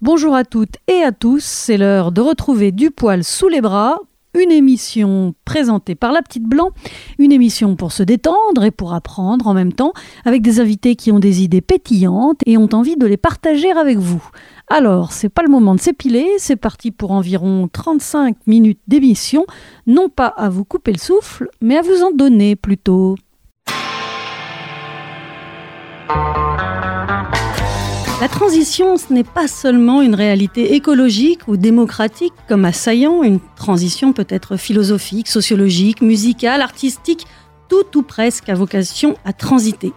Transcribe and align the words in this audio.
Bonjour 0.00 0.36
à 0.36 0.44
toutes 0.44 0.76
et 0.86 1.02
à 1.02 1.10
tous, 1.10 1.42
c'est 1.42 1.76
l'heure 1.76 2.12
de 2.12 2.20
retrouver 2.20 2.70
Du 2.70 2.92
poil 2.92 3.24
sous 3.24 3.48
les 3.48 3.60
bras, 3.60 3.98
une 4.32 4.52
émission 4.52 5.34
présentée 5.44 5.96
par 5.96 6.12
La 6.12 6.22
Petite 6.22 6.44
Blanc, 6.44 6.70
une 7.18 7.32
émission 7.32 7.74
pour 7.74 7.90
se 7.90 8.04
détendre 8.04 8.62
et 8.62 8.70
pour 8.70 8.94
apprendre 8.94 9.48
en 9.48 9.54
même 9.54 9.72
temps, 9.72 9.92
avec 10.24 10.40
des 10.40 10.60
invités 10.60 10.94
qui 10.94 11.10
ont 11.10 11.18
des 11.18 11.42
idées 11.42 11.62
pétillantes 11.62 12.38
et 12.46 12.56
ont 12.56 12.68
envie 12.74 12.96
de 12.96 13.06
les 13.06 13.16
partager 13.16 13.72
avec 13.72 13.98
vous. 13.98 14.22
Alors, 14.68 15.10
c'est 15.10 15.28
pas 15.28 15.42
le 15.42 15.50
moment 15.50 15.74
de 15.74 15.80
s'épiler, 15.80 16.28
c'est 16.38 16.54
parti 16.54 16.92
pour 16.92 17.10
environ 17.10 17.66
35 17.66 18.36
minutes 18.46 18.80
d'émission, 18.86 19.46
non 19.88 20.08
pas 20.08 20.28
à 20.28 20.48
vous 20.48 20.64
couper 20.64 20.92
le 20.92 20.98
souffle, 20.98 21.48
mais 21.60 21.76
à 21.76 21.82
vous 21.82 22.04
en 22.04 22.12
donner 22.12 22.54
plutôt. 22.54 23.16
La 28.30 28.34
transition, 28.34 28.98
ce 28.98 29.10
n'est 29.10 29.24
pas 29.24 29.48
seulement 29.48 30.02
une 30.02 30.14
réalité 30.14 30.74
écologique 30.74 31.48
ou 31.48 31.56
démocratique 31.56 32.34
comme 32.46 32.66
assaillant, 32.66 33.22
une 33.22 33.40
transition 33.56 34.12
peut 34.12 34.26
être 34.28 34.58
philosophique, 34.58 35.28
sociologique, 35.28 36.02
musicale, 36.02 36.60
artistique, 36.60 37.26
tout 37.70 37.96
ou 37.96 38.02
presque 38.02 38.50
a 38.50 38.54
vocation 38.54 39.16
à 39.24 39.32
transiter. 39.32 39.94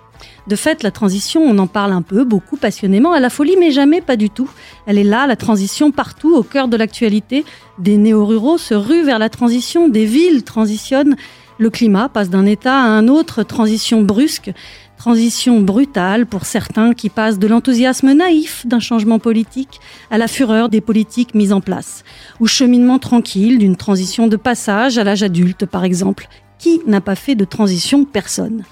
De 0.48 0.56
fait, 0.56 0.82
la 0.82 0.92
transition, 0.92 1.42
on 1.44 1.58
en 1.58 1.68
parle 1.68 1.92
un 1.92 2.02
peu, 2.02 2.24
beaucoup, 2.24 2.56
passionnément, 2.56 3.12
à 3.12 3.20
la 3.20 3.30
folie, 3.30 3.58
mais 3.60 3.72
jamais 3.72 4.00
pas 4.00 4.16
du 4.16 4.30
tout. 4.30 4.50
Elle 4.86 4.98
est 4.98 5.04
là, 5.04 5.28
la 5.28 5.36
transition, 5.36 5.92
partout, 5.92 6.34
au 6.34 6.44
cœur 6.44 6.70
de 6.70 6.78
l'actualité. 6.78 7.44
Des 7.80 7.98
néo-ruraux 7.98 8.58
se 8.58 8.74
ruent 8.74 9.04
vers 9.04 9.20
la 9.20 9.30
transition, 9.30 9.90
des 9.90 10.06
villes 10.06 10.44
transitionnent. 10.44 11.18
Le 11.58 11.70
climat 11.70 12.10
passe 12.10 12.30
d'un 12.30 12.46
état 12.46 12.76
à 12.76 12.88
un 12.88 13.08
autre, 13.08 13.44
transition 13.44 14.02
brusque. 14.02 14.52
Transition 15.02 15.62
brutale 15.62 16.28
pour 16.28 16.46
certains 16.46 16.94
qui 16.94 17.10
passent 17.10 17.40
de 17.40 17.48
l'enthousiasme 17.48 18.14
naïf 18.14 18.68
d'un 18.68 18.80
changement 18.80 19.18
politique 19.18 19.80
à 20.12 20.20
la 20.20 20.28
fureur 20.28 20.70
des 20.70 20.80
politiques 20.80 21.34
mises 21.34 21.54
en 21.54 21.60
place, 21.60 22.04
ou 22.40 22.46
cheminement 22.46 23.00
tranquille 23.00 23.58
d'une 23.58 23.78
transition 23.78 24.28
de 24.28 24.36
passage 24.36 25.00
à 25.00 25.04
l'âge 25.04 25.24
adulte 25.24 25.66
par 25.66 25.86
exemple. 25.86 26.28
Qui 26.60 26.82
n'a 26.86 27.02
pas 27.02 27.16
fait 27.16 27.34
de 27.34 27.46
transition 27.46 28.06
Personne? 28.06 28.64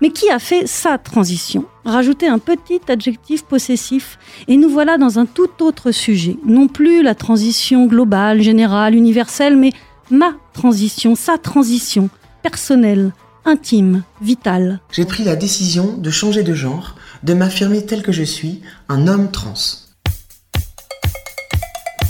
Mais 0.00 0.10
qui 0.10 0.30
a 0.30 0.38
fait 0.38 0.68
sa 0.68 0.98
transition? 0.98 1.64
Rajouter 1.84 2.28
un 2.28 2.38
petit 2.38 2.80
adjectif 2.86 3.42
possessif 3.42 4.20
et 4.46 4.56
nous 4.58 4.68
voilà 4.68 4.98
dans 4.98 5.18
un 5.18 5.26
tout 5.26 5.50
autre 5.62 5.90
sujet. 5.90 6.36
Non 6.46 6.68
plus 6.68 7.02
la 7.02 7.16
transition 7.16 7.86
globale, 7.86 8.40
générale, 8.40 8.94
universelle, 8.94 9.56
mais 9.56 9.72
ma 10.12 10.34
transition, 10.52 11.16
sa 11.16 11.38
transition, 11.38 12.08
personnelle, 12.44 13.10
intime, 13.44 14.02
vital. 14.20 14.80
J'ai 14.90 15.04
pris 15.04 15.24
la 15.24 15.36
décision 15.36 15.96
de 15.96 16.10
changer 16.10 16.42
de 16.42 16.54
genre, 16.54 16.96
de 17.22 17.34
m'affirmer 17.34 17.84
tel 17.84 18.02
que 18.02 18.12
je 18.12 18.22
suis, 18.22 18.62
un 18.88 19.06
homme 19.08 19.30
trans. 19.30 19.54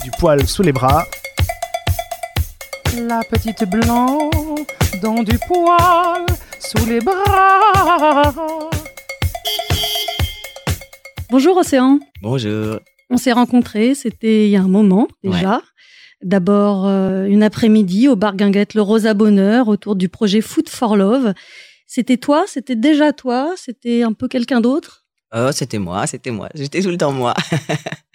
Du 0.04 0.10
poil 0.18 0.46
sous 0.46 0.62
les 0.62 0.72
bras. 0.72 1.06
La 2.96 3.20
petite 3.30 3.64
blanc 3.68 4.30
dans 5.00 5.22
du 5.22 5.38
poil 5.38 6.26
sous 6.60 6.86
les 6.86 7.00
bras. 7.00 8.32
Bonjour 11.30 11.56
Océan. 11.56 11.98
Bonjour. 12.20 12.78
On 13.08 13.16
s'est 13.16 13.32
rencontrés, 13.32 13.94
c'était 13.94 14.46
il 14.46 14.50
y 14.50 14.56
a 14.56 14.62
un 14.62 14.68
moment 14.68 15.08
déjà. 15.22 15.62
D'abord, 16.22 16.86
euh, 16.86 17.24
une 17.24 17.42
après-midi 17.42 18.08
au 18.08 18.16
bar 18.16 18.36
Guinguette, 18.36 18.74
le 18.74 18.82
Rosa 18.82 19.12
Bonheur, 19.14 19.68
autour 19.68 19.96
du 19.96 20.08
projet 20.08 20.40
Food 20.40 20.68
for 20.68 20.96
Love. 20.96 21.34
C'était 21.86 22.16
toi? 22.16 22.44
C'était 22.46 22.76
déjà 22.76 23.12
toi? 23.12 23.54
C'était 23.56 24.02
un 24.02 24.12
peu 24.12 24.28
quelqu'un 24.28 24.60
d'autre? 24.60 25.04
Oh, 25.34 25.50
c'était 25.52 25.78
moi, 25.78 26.06
c'était 26.06 26.30
moi. 26.30 26.48
J'étais 26.54 26.80
tout 26.80 26.90
le 26.90 26.96
temps 26.96 27.12
moi. 27.12 27.34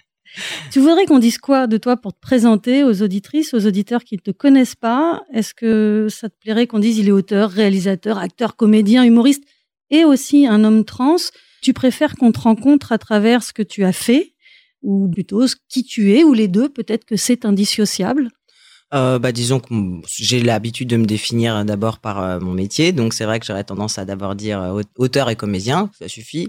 tu 0.70 0.80
voudrais 0.80 1.04
qu'on 1.04 1.18
dise 1.18 1.38
quoi 1.38 1.66
de 1.66 1.76
toi 1.76 1.96
pour 1.96 2.14
te 2.14 2.20
présenter 2.20 2.82
aux 2.82 3.02
auditrices, 3.02 3.52
aux 3.52 3.66
auditeurs 3.66 4.04
qui 4.04 4.14
ne 4.14 4.20
te 4.20 4.30
connaissent 4.30 4.76
pas? 4.76 5.22
Est-ce 5.34 5.52
que 5.52 6.06
ça 6.08 6.30
te 6.30 6.34
plairait 6.40 6.66
qu'on 6.66 6.78
dise 6.78 6.98
il 6.98 7.08
est 7.08 7.12
auteur, 7.12 7.50
réalisateur, 7.50 8.18
acteur, 8.18 8.56
comédien, 8.56 9.04
humoriste 9.04 9.44
et 9.90 10.04
aussi 10.04 10.46
un 10.46 10.64
homme 10.64 10.84
trans? 10.84 11.16
Tu 11.60 11.72
préfères 11.72 12.14
qu'on 12.14 12.32
te 12.32 12.40
rencontre 12.40 12.92
à 12.92 12.98
travers 12.98 13.42
ce 13.42 13.52
que 13.52 13.62
tu 13.62 13.84
as 13.84 13.92
fait 13.92 14.32
ou 14.82 15.08
plutôt 15.08 15.44
qui 15.68 15.84
tu 15.84 16.12
es, 16.14 16.24
ou 16.24 16.34
les 16.34 16.48
deux, 16.48 16.68
peut-être 16.68 17.04
que 17.04 17.16
c'est 17.16 17.44
indissociable? 17.44 18.30
Euh, 18.94 19.18
bah, 19.18 19.32
disons 19.32 19.60
que 19.60 19.74
j'ai 20.06 20.40
l'habitude 20.40 20.88
de 20.88 20.96
me 20.96 21.04
définir 21.04 21.62
d'abord 21.66 21.98
par 21.98 22.22
euh, 22.22 22.40
mon 22.40 22.52
métier, 22.52 22.92
donc 22.92 23.12
c'est 23.12 23.26
vrai 23.26 23.38
que 23.38 23.44
j'aurais 23.44 23.64
tendance 23.64 23.98
à 23.98 24.06
d'abord 24.06 24.34
dire 24.34 24.62
euh, 24.62 24.82
auteur 24.96 25.28
et 25.28 25.36
comédien, 25.36 25.90
ça 25.98 26.08
suffit. 26.08 26.48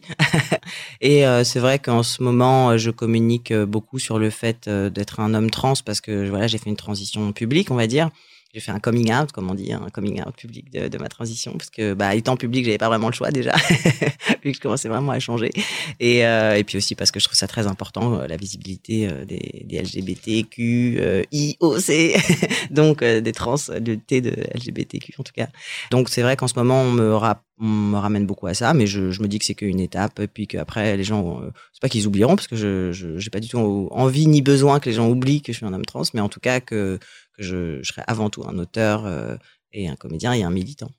et 1.01 1.27
euh, 1.27 1.43
c'est 1.43 1.59
vrai 1.59 1.79
qu'en 1.79 2.01
ce 2.01 2.23
moment, 2.23 2.77
je 2.77 2.91
communique 2.91 3.53
beaucoup 3.53 3.99
sur 3.99 4.19
le 4.19 4.29
fait 4.29 4.69
d'être 4.69 5.19
un 5.19 5.33
homme 5.33 5.49
trans 5.49 5.73
parce 5.85 5.99
que 5.99 6.29
voilà, 6.29 6.47
j'ai 6.47 6.59
fait 6.59 6.69
une 6.69 6.77
transition 6.77 7.33
publique, 7.33 7.71
on 7.71 7.75
va 7.75 7.87
dire 7.87 8.09
j'ai 8.53 8.61
fait 8.61 8.71
un 8.71 8.79
coming 8.79 9.13
out, 9.13 9.31
comme 9.31 9.49
on 9.51 9.53
dit, 9.53 9.71
un 9.73 9.89
coming 9.89 10.21
out 10.21 10.35
public 10.35 10.71
de, 10.71 10.97
ma 10.97 11.07
transition, 11.07 11.51
parce 11.51 11.69
que 11.69 11.93
bah, 11.93 12.15
étant 12.15 12.35
public, 12.35 12.65
j'avais 12.65 12.79
pas 12.79 12.87
vraiment 12.87 13.07
le 13.07 13.13
choix 13.13 13.29
déjà, 13.29 13.53
vu 14.43 14.51
que 14.51 14.53
je 14.53 14.59
commençais 14.59 14.89
vraiment 14.89 15.11
à 15.11 15.19
changer. 15.19 15.51
Et, 15.99 16.25
euh, 16.25 16.55
et 16.55 16.63
puis 16.63 16.77
aussi 16.77 16.95
parce 16.95 17.11
que 17.11 17.19
je 17.19 17.25
trouve 17.25 17.37
ça 17.37 17.47
très 17.47 17.67
important, 17.67 18.15
euh, 18.15 18.27
la 18.27 18.37
visibilité 18.37 19.07
euh, 19.07 19.23
des, 19.23 19.65
des 19.65 19.79
LGBTQ, 19.79 21.25
IOC, 21.31 22.17
donc 22.71 23.03
des 23.03 23.31
trans, 23.33 23.55
de 23.79 23.95
T 23.95 24.21
de 24.21 24.31
LGBTQ 24.55 25.13
en 25.19 25.23
tout 25.23 25.33
cas. 25.33 25.49
Donc 25.91 26.09
c'est 26.09 26.23
vrai 26.23 26.35
qu'en 26.35 26.47
ce 26.47 26.55
moment, 26.55 26.81
on 26.81 26.91
me, 26.91 27.97
ramène 27.97 28.25
beaucoup 28.25 28.47
à 28.47 28.55
ça, 28.55 28.73
mais 28.73 28.87
je, 28.87 29.21
me 29.21 29.27
dis 29.27 29.37
que 29.37 29.45
c'est 29.45 29.53
qu'une 29.53 29.79
étape, 29.79 30.19
et 30.19 30.27
puis 30.27 30.47
qu'après, 30.47 30.97
les 30.97 31.03
gens, 31.03 31.41
c'est 31.73 31.81
pas 31.81 31.89
qu'ils 31.89 32.07
oublieront, 32.07 32.35
parce 32.35 32.47
que 32.47 32.55
je 32.55 32.91
j'ai 32.93 33.29
pas 33.29 33.41
du 33.41 33.47
tout 33.47 33.89
envie 33.91 34.25
ni 34.25 34.41
besoin 34.41 34.79
que 34.79 34.89
les 34.89 34.95
gens 34.95 35.07
oublient 35.07 35.43
que 35.43 35.51
je 35.51 35.57
suis 35.57 35.65
un 35.67 35.73
homme 35.73 35.85
trans, 35.85 36.01
mais 36.15 36.21
en 36.21 36.29
tout 36.29 36.39
cas 36.39 36.61
que 36.61 36.97
je, 37.39 37.81
je 37.81 37.87
serais 37.87 38.03
avant 38.07 38.29
tout 38.29 38.43
un 38.47 38.57
auteur 38.57 39.05
euh, 39.05 39.35
et 39.73 39.87
un 39.87 39.95
comédien 39.95 40.33
et 40.33 40.43
un 40.43 40.51
militant. 40.51 40.91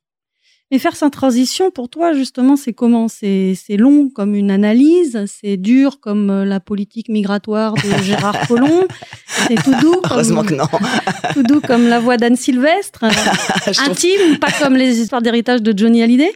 Et 0.72 0.78
faire 0.78 0.94
sa 0.94 1.10
transition, 1.10 1.72
pour 1.72 1.88
toi, 1.88 2.12
justement, 2.12 2.54
c'est 2.54 2.72
comment? 2.72 3.08
C'est 3.08 3.56
long 3.76 4.08
comme 4.08 4.36
une 4.36 4.52
analyse, 4.52 5.24
c'est 5.26 5.56
dur 5.56 5.98
comme 5.98 6.30
euh, 6.30 6.44
la 6.44 6.60
politique 6.60 7.08
migratoire 7.08 7.74
de 7.74 8.02
Gérard 8.04 8.46
Collomb, 8.46 8.86
c'est 9.26 9.60
tout 9.64 9.74
doux 9.80 9.94
comme, 9.94 10.12
Heureusement 10.12 10.44
que 10.44 10.54
non. 10.54 10.66
tout 11.34 11.42
doux 11.42 11.60
comme 11.60 11.88
la 11.88 11.98
voix 11.98 12.18
d'Anne 12.18 12.36
Sylvestre, 12.36 13.02
intime, 13.88 14.38
pas 14.38 14.52
comme 14.60 14.76
les 14.76 15.00
histoires 15.00 15.22
d'héritage 15.22 15.60
de 15.60 15.76
Johnny 15.76 16.04
Hallyday, 16.04 16.32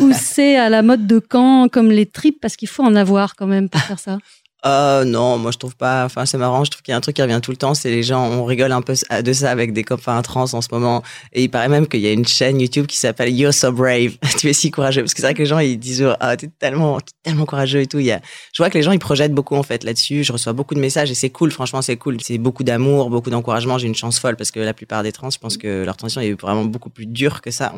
ou 0.00 0.10
c'est 0.12 0.56
à 0.56 0.68
la 0.68 0.82
mode 0.82 1.06
de 1.06 1.20
camp 1.20 1.68
comme 1.68 1.92
les 1.92 2.06
tripes, 2.06 2.40
parce 2.40 2.56
qu'il 2.56 2.68
faut 2.68 2.82
en 2.82 2.96
avoir 2.96 3.36
quand 3.36 3.46
même 3.46 3.68
pour 3.68 3.80
faire 3.82 4.00
ça 4.00 4.18
euh, 4.66 5.04
non, 5.04 5.38
moi 5.38 5.52
je 5.52 5.58
trouve 5.58 5.76
pas. 5.76 6.04
Enfin, 6.04 6.26
c'est 6.26 6.38
marrant. 6.38 6.64
Je 6.64 6.70
trouve 6.70 6.82
qu'il 6.82 6.90
y 6.90 6.94
a 6.94 6.96
un 6.96 7.00
truc 7.00 7.16
qui 7.16 7.22
revient 7.22 7.40
tout 7.42 7.52
le 7.52 7.56
temps. 7.56 7.74
C'est 7.74 7.90
les 7.90 8.02
gens. 8.02 8.26
On 8.26 8.44
rigole 8.44 8.72
un 8.72 8.82
peu 8.82 8.94
de 9.22 9.32
ça 9.32 9.50
avec 9.50 9.72
des 9.72 9.84
copains 9.84 10.20
trans 10.22 10.52
en 10.52 10.60
ce 10.60 10.68
moment. 10.72 11.02
Et 11.32 11.44
il 11.44 11.48
paraît 11.48 11.68
même 11.68 11.86
qu'il 11.86 12.00
y 12.00 12.06
a 12.08 12.12
une 12.12 12.26
chaîne 12.26 12.60
YouTube 12.60 12.86
qui 12.86 12.96
s'appelle 12.96 13.32
You're 13.32 13.54
So 13.54 13.70
Brave. 13.70 14.16
tu 14.38 14.48
es 14.48 14.52
si 14.52 14.70
courageux. 14.72 15.02
Parce 15.02 15.14
que 15.14 15.20
c'est 15.20 15.26
vrai 15.26 15.34
que 15.34 15.38
les 15.38 15.46
gens 15.46 15.60
ils 15.60 15.78
disent 15.78 16.04
ah 16.20 16.36
t'es 16.36 16.48
tellement 16.58 16.98
tellement 17.22 17.46
courageux 17.46 17.80
et 17.80 17.86
tout. 17.86 18.00
Il 18.00 18.06
y 18.06 18.12
a. 18.12 18.20
Je 18.52 18.62
vois 18.62 18.70
que 18.70 18.78
les 18.78 18.82
gens 18.82 18.92
ils 18.92 18.98
projettent 18.98 19.34
beaucoup 19.34 19.54
en 19.54 19.62
fait 19.62 19.84
là-dessus. 19.84 20.24
Je 20.24 20.32
reçois 20.32 20.52
beaucoup 20.52 20.74
de 20.74 20.80
messages 20.80 21.10
et 21.10 21.14
c'est 21.14 21.30
cool. 21.30 21.52
Franchement, 21.52 21.82
c'est 21.82 21.96
cool. 21.96 22.20
C'est 22.20 22.38
beaucoup 22.38 22.64
d'amour, 22.64 23.08
beaucoup 23.10 23.30
d'encouragement. 23.30 23.78
J'ai 23.78 23.86
une 23.86 23.94
chance 23.94 24.18
folle 24.18 24.36
parce 24.36 24.50
que 24.50 24.60
la 24.60 24.74
plupart 24.74 25.04
des 25.04 25.12
trans, 25.12 25.30
je 25.30 25.38
pense 25.38 25.56
que 25.56 25.84
leur 25.84 25.96
transition 25.96 26.20
est 26.20 26.40
vraiment 26.40 26.64
beaucoup 26.64 26.90
plus 26.90 27.06
dure 27.06 27.40
que 27.40 27.50
ça. 27.50 27.72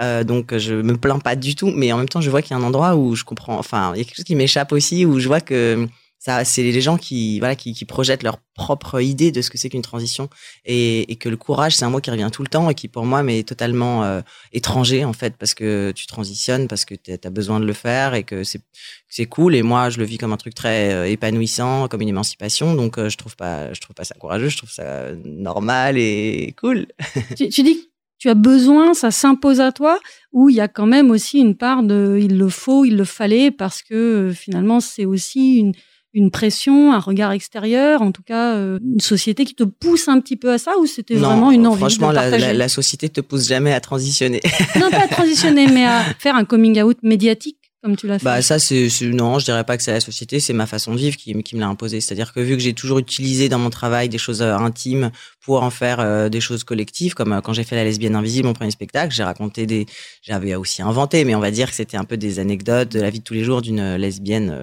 Euh, 0.00 0.24
donc 0.24 0.56
je 0.56 0.74
me 0.74 0.96
plains 0.96 1.18
pas 1.18 1.36
du 1.36 1.54
tout, 1.54 1.70
mais 1.74 1.92
en 1.92 1.98
même 1.98 2.08
temps 2.08 2.20
je 2.20 2.30
vois 2.30 2.40
qu'il 2.40 2.56
y 2.56 2.60
a 2.60 2.62
un 2.62 2.66
endroit 2.66 2.96
où 2.96 3.14
je 3.14 3.24
comprends. 3.24 3.58
Enfin, 3.58 3.92
il 3.94 3.98
y 3.98 4.00
a 4.00 4.04
quelque 4.04 4.16
chose 4.16 4.24
qui 4.24 4.34
m'échappe 4.34 4.72
aussi 4.72 5.04
où 5.04 5.18
je 5.18 5.26
vois 5.26 5.40
que 5.40 5.86
ça 6.20 6.44
c'est 6.44 6.62
les 6.62 6.80
gens 6.82 6.98
qui 6.98 7.38
voilà 7.40 7.56
qui, 7.56 7.84
projettent 7.86 8.22
leur 8.22 8.36
propre 8.54 9.00
idée 9.00 9.32
de 9.32 9.40
ce 9.40 9.48
que 9.48 9.56
c'est 9.56 9.70
qu'une 9.70 9.80
transition. 9.80 10.28
Et, 10.66 11.16
que 11.18 11.30
le 11.30 11.38
courage 11.38 11.74
c'est 11.76 11.84
un 11.84 11.90
mot 11.90 12.00
qui 12.00 12.10
revient 12.10 12.28
tout 12.30 12.42
le 12.42 12.48
temps 12.48 12.68
et 12.68 12.74
qui 12.74 12.88
pour 12.88 13.06
moi 13.06 13.22
m'est 13.22 13.42
totalement 13.42 14.04
euh, 14.04 14.20
étranger 14.52 15.04
en 15.06 15.14
fait 15.14 15.36
parce 15.38 15.54
que 15.54 15.92
tu 15.92 16.06
transitionnes 16.06 16.68
parce 16.68 16.84
que 16.84 16.94
tu 16.94 17.12
as 17.12 17.30
besoin 17.30 17.58
de 17.58 17.64
le 17.64 17.72
faire 17.72 18.14
et 18.14 18.22
que 18.22 18.42
c'est 18.44 19.26
cool. 19.26 19.54
Et 19.54 19.62
moi 19.62 19.88
je 19.88 19.98
le 19.98 20.04
vis 20.04 20.18
comme 20.18 20.32
un 20.32 20.36
truc 20.36 20.54
très 20.54 20.92
euh, 20.92 21.08
épanouissant 21.08 21.88
comme 21.88 22.02
une 22.02 22.08
émancipation. 22.08 22.74
Donc 22.74 22.98
euh, 22.98 23.08
je 23.08 23.16
trouve 23.16 23.34
pas 23.34 23.72
je 23.72 23.80
trouve 23.80 23.94
pas 23.94 24.04
ça 24.04 24.14
courageux. 24.16 24.50
Je 24.50 24.58
trouve 24.58 24.70
ça 24.70 25.06
normal 25.24 25.96
et 25.96 26.54
cool. 26.60 26.86
Tu 27.36 27.62
dis 27.62 27.90
tu 28.18 28.28
as 28.28 28.34
besoin, 28.34 28.92
ça 28.92 29.10
s'impose 29.10 29.62
à 29.62 29.72
toi, 29.72 29.98
ou 30.30 30.50
il 30.50 30.56
y 30.56 30.60
a 30.60 30.68
quand 30.68 30.84
même 30.84 31.10
aussi 31.10 31.38
une 31.38 31.56
part 31.56 31.82
de 31.82 32.18
il 32.20 32.36
le 32.36 32.50
faut, 32.50 32.84
il 32.84 32.98
le 32.98 33.04
fallait, 33.04 33.50
parce 33.50 33.80
que 33.80 34.30
finalement 34.36 34.80
c'est 34.80 35.06
aussi 35.06 35.56
une, 35.56 35.72
une 36.12 36.30
pression, 36.30 36.92
un 36.92 36.98
regard 36.98 37.32
extérieur, 37.32 38.02
en 38.02 38.12
tout 38.12 38.22
cas 38.22 38.54
euh, 38.54 38.78
une 38.82 39.00
société 39.00 39.44
qui 39.44 39.54
te 39.54 39.64
pousse 39.64 40.08
un 40.08 40.20
petit 40.20 40.36
peu 40.36 40.52
à 40.52 40.58
ça 40.58 40.76
ou 40.78 40.86
c'était 40.86 41.14
vraiment 41.14 41.50
une 41.50 41.66
envie 41.66 41.78
franchement, 41.78 42.10
de 42.10 42.14
partager 42.14 42.46
la, 42.46 42.52
la, 42.52 42.68
société 42.68 43.08
te 43.08 43.20
pousse 43.20 43.46
jamais 43.46 43.72
à 43.72 43.80
transitionner. 43.80 44.40
non, 44.80 44.90
pas 44.90 45.04
à 45.04 45.08
transitionner, 45.08 45.68
mais 45.68 45.86
à 45.86 46.02
faire 46.18 46.34
un 46.34 46.44
coming 46.44 46.80
out 46.82 46.98
médiatique. 47.02 47.58
comme 47.82 47.96
tu 47.96 48.08
l'as 48.08 48.18
fait 48.18 48.24
Bah 48.24 48.42
ça 48.42 48.58
c'est 48.58 48.88
non, 49.02 49.38
je 49.38 49.44
dirais 49.44 49.64
pas 49.64 49.76
que 49.76 49.82
c'est 49.82 49.92
la 49.92 50.00
société, 50.00 50.40
c'est 50.40 50.52
ma 50.52 50.66
façon 50.66 50.94
de 50.94 50.98
vivre 50.98 51.16
qui, 51.16 51.40
qui 51.42 51.54
me 51.54 51.60
l'a 51.60 51.68
imposé. 51.68 52.00
C'est-à-dire 52.00 52.32
que 52.32 52.40
vu 52.40 52.56
que 52.56 52.62
j'ai 52.62 52.74
toujours 52.74 52.98
utilisé 52.98 53.48
dans 53.48 53.58
mon 53.58 53.70
travail 53.70 54.08
des 54.08 54.18
choses 54.18 54.42
euh, 54.42 54.56
intimes 54.56 55.10
pour 55.44 55.62
en 55.62 55.70
faire 55.70 56.00
euh, 56.00 56.28
des 56.28 56.40
choses 56.40 56.64
collectives, 56.64 57.14
comme 57.14 57.32
euh, 57.32 57.40
quand 57.40 57.52
j'ai 57.52 57.64
fait 57.64 57.76
la 57.76 57.84
lesbienne 57.84 58.14
invisible, 58.16 58.48
mon 58.48 58.54
premier 58.54 58.70
spectacle, 58.70 59.14
j'ai 59.14 59.22
raconté 59.22 59.66
des, 59.66 59.86
j'avais 60.22 60.54
aussi 60.54 60.82
inventé, 60.82 61.24
mais 61.24 61.34
on 61.34 61.40
va 61.40 61.50
dire 61.50 61.70
que 61.70 61.76
c'était 61.76 61.96
un 61.96 62.04
peu 62.04 62.16
des 62.16 62.38
anecdotes 62.38 62.90
de 62.90 63.00
la 63.00 63.10
vie 63.10 63.20
de 63.20 63.24
tous 63.24 63.34
les 63.34 63.44
jours 63.44 63.62
d'une 63.62 63.96
lesbienne 63.96 64.54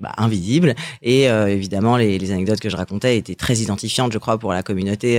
bah, 0.00 0.12
invisible. 0.16 0.74
Et 1.02 1.24
évidemment, 1.24 1.96
les, 1.96 2.30
anecdotes 2.30 2.60
que 2.60 2.68
je 2.68 2.76
racontais 2.76 3.16
étaient 3.16 3.34
très 3.34 3.56
identifiantes, 3.56 4.12
je 4.12 4.18
crois, 4.18 4.38
pour 4.38 4.52
la 4.52 4.62
communauté 4.62 5.16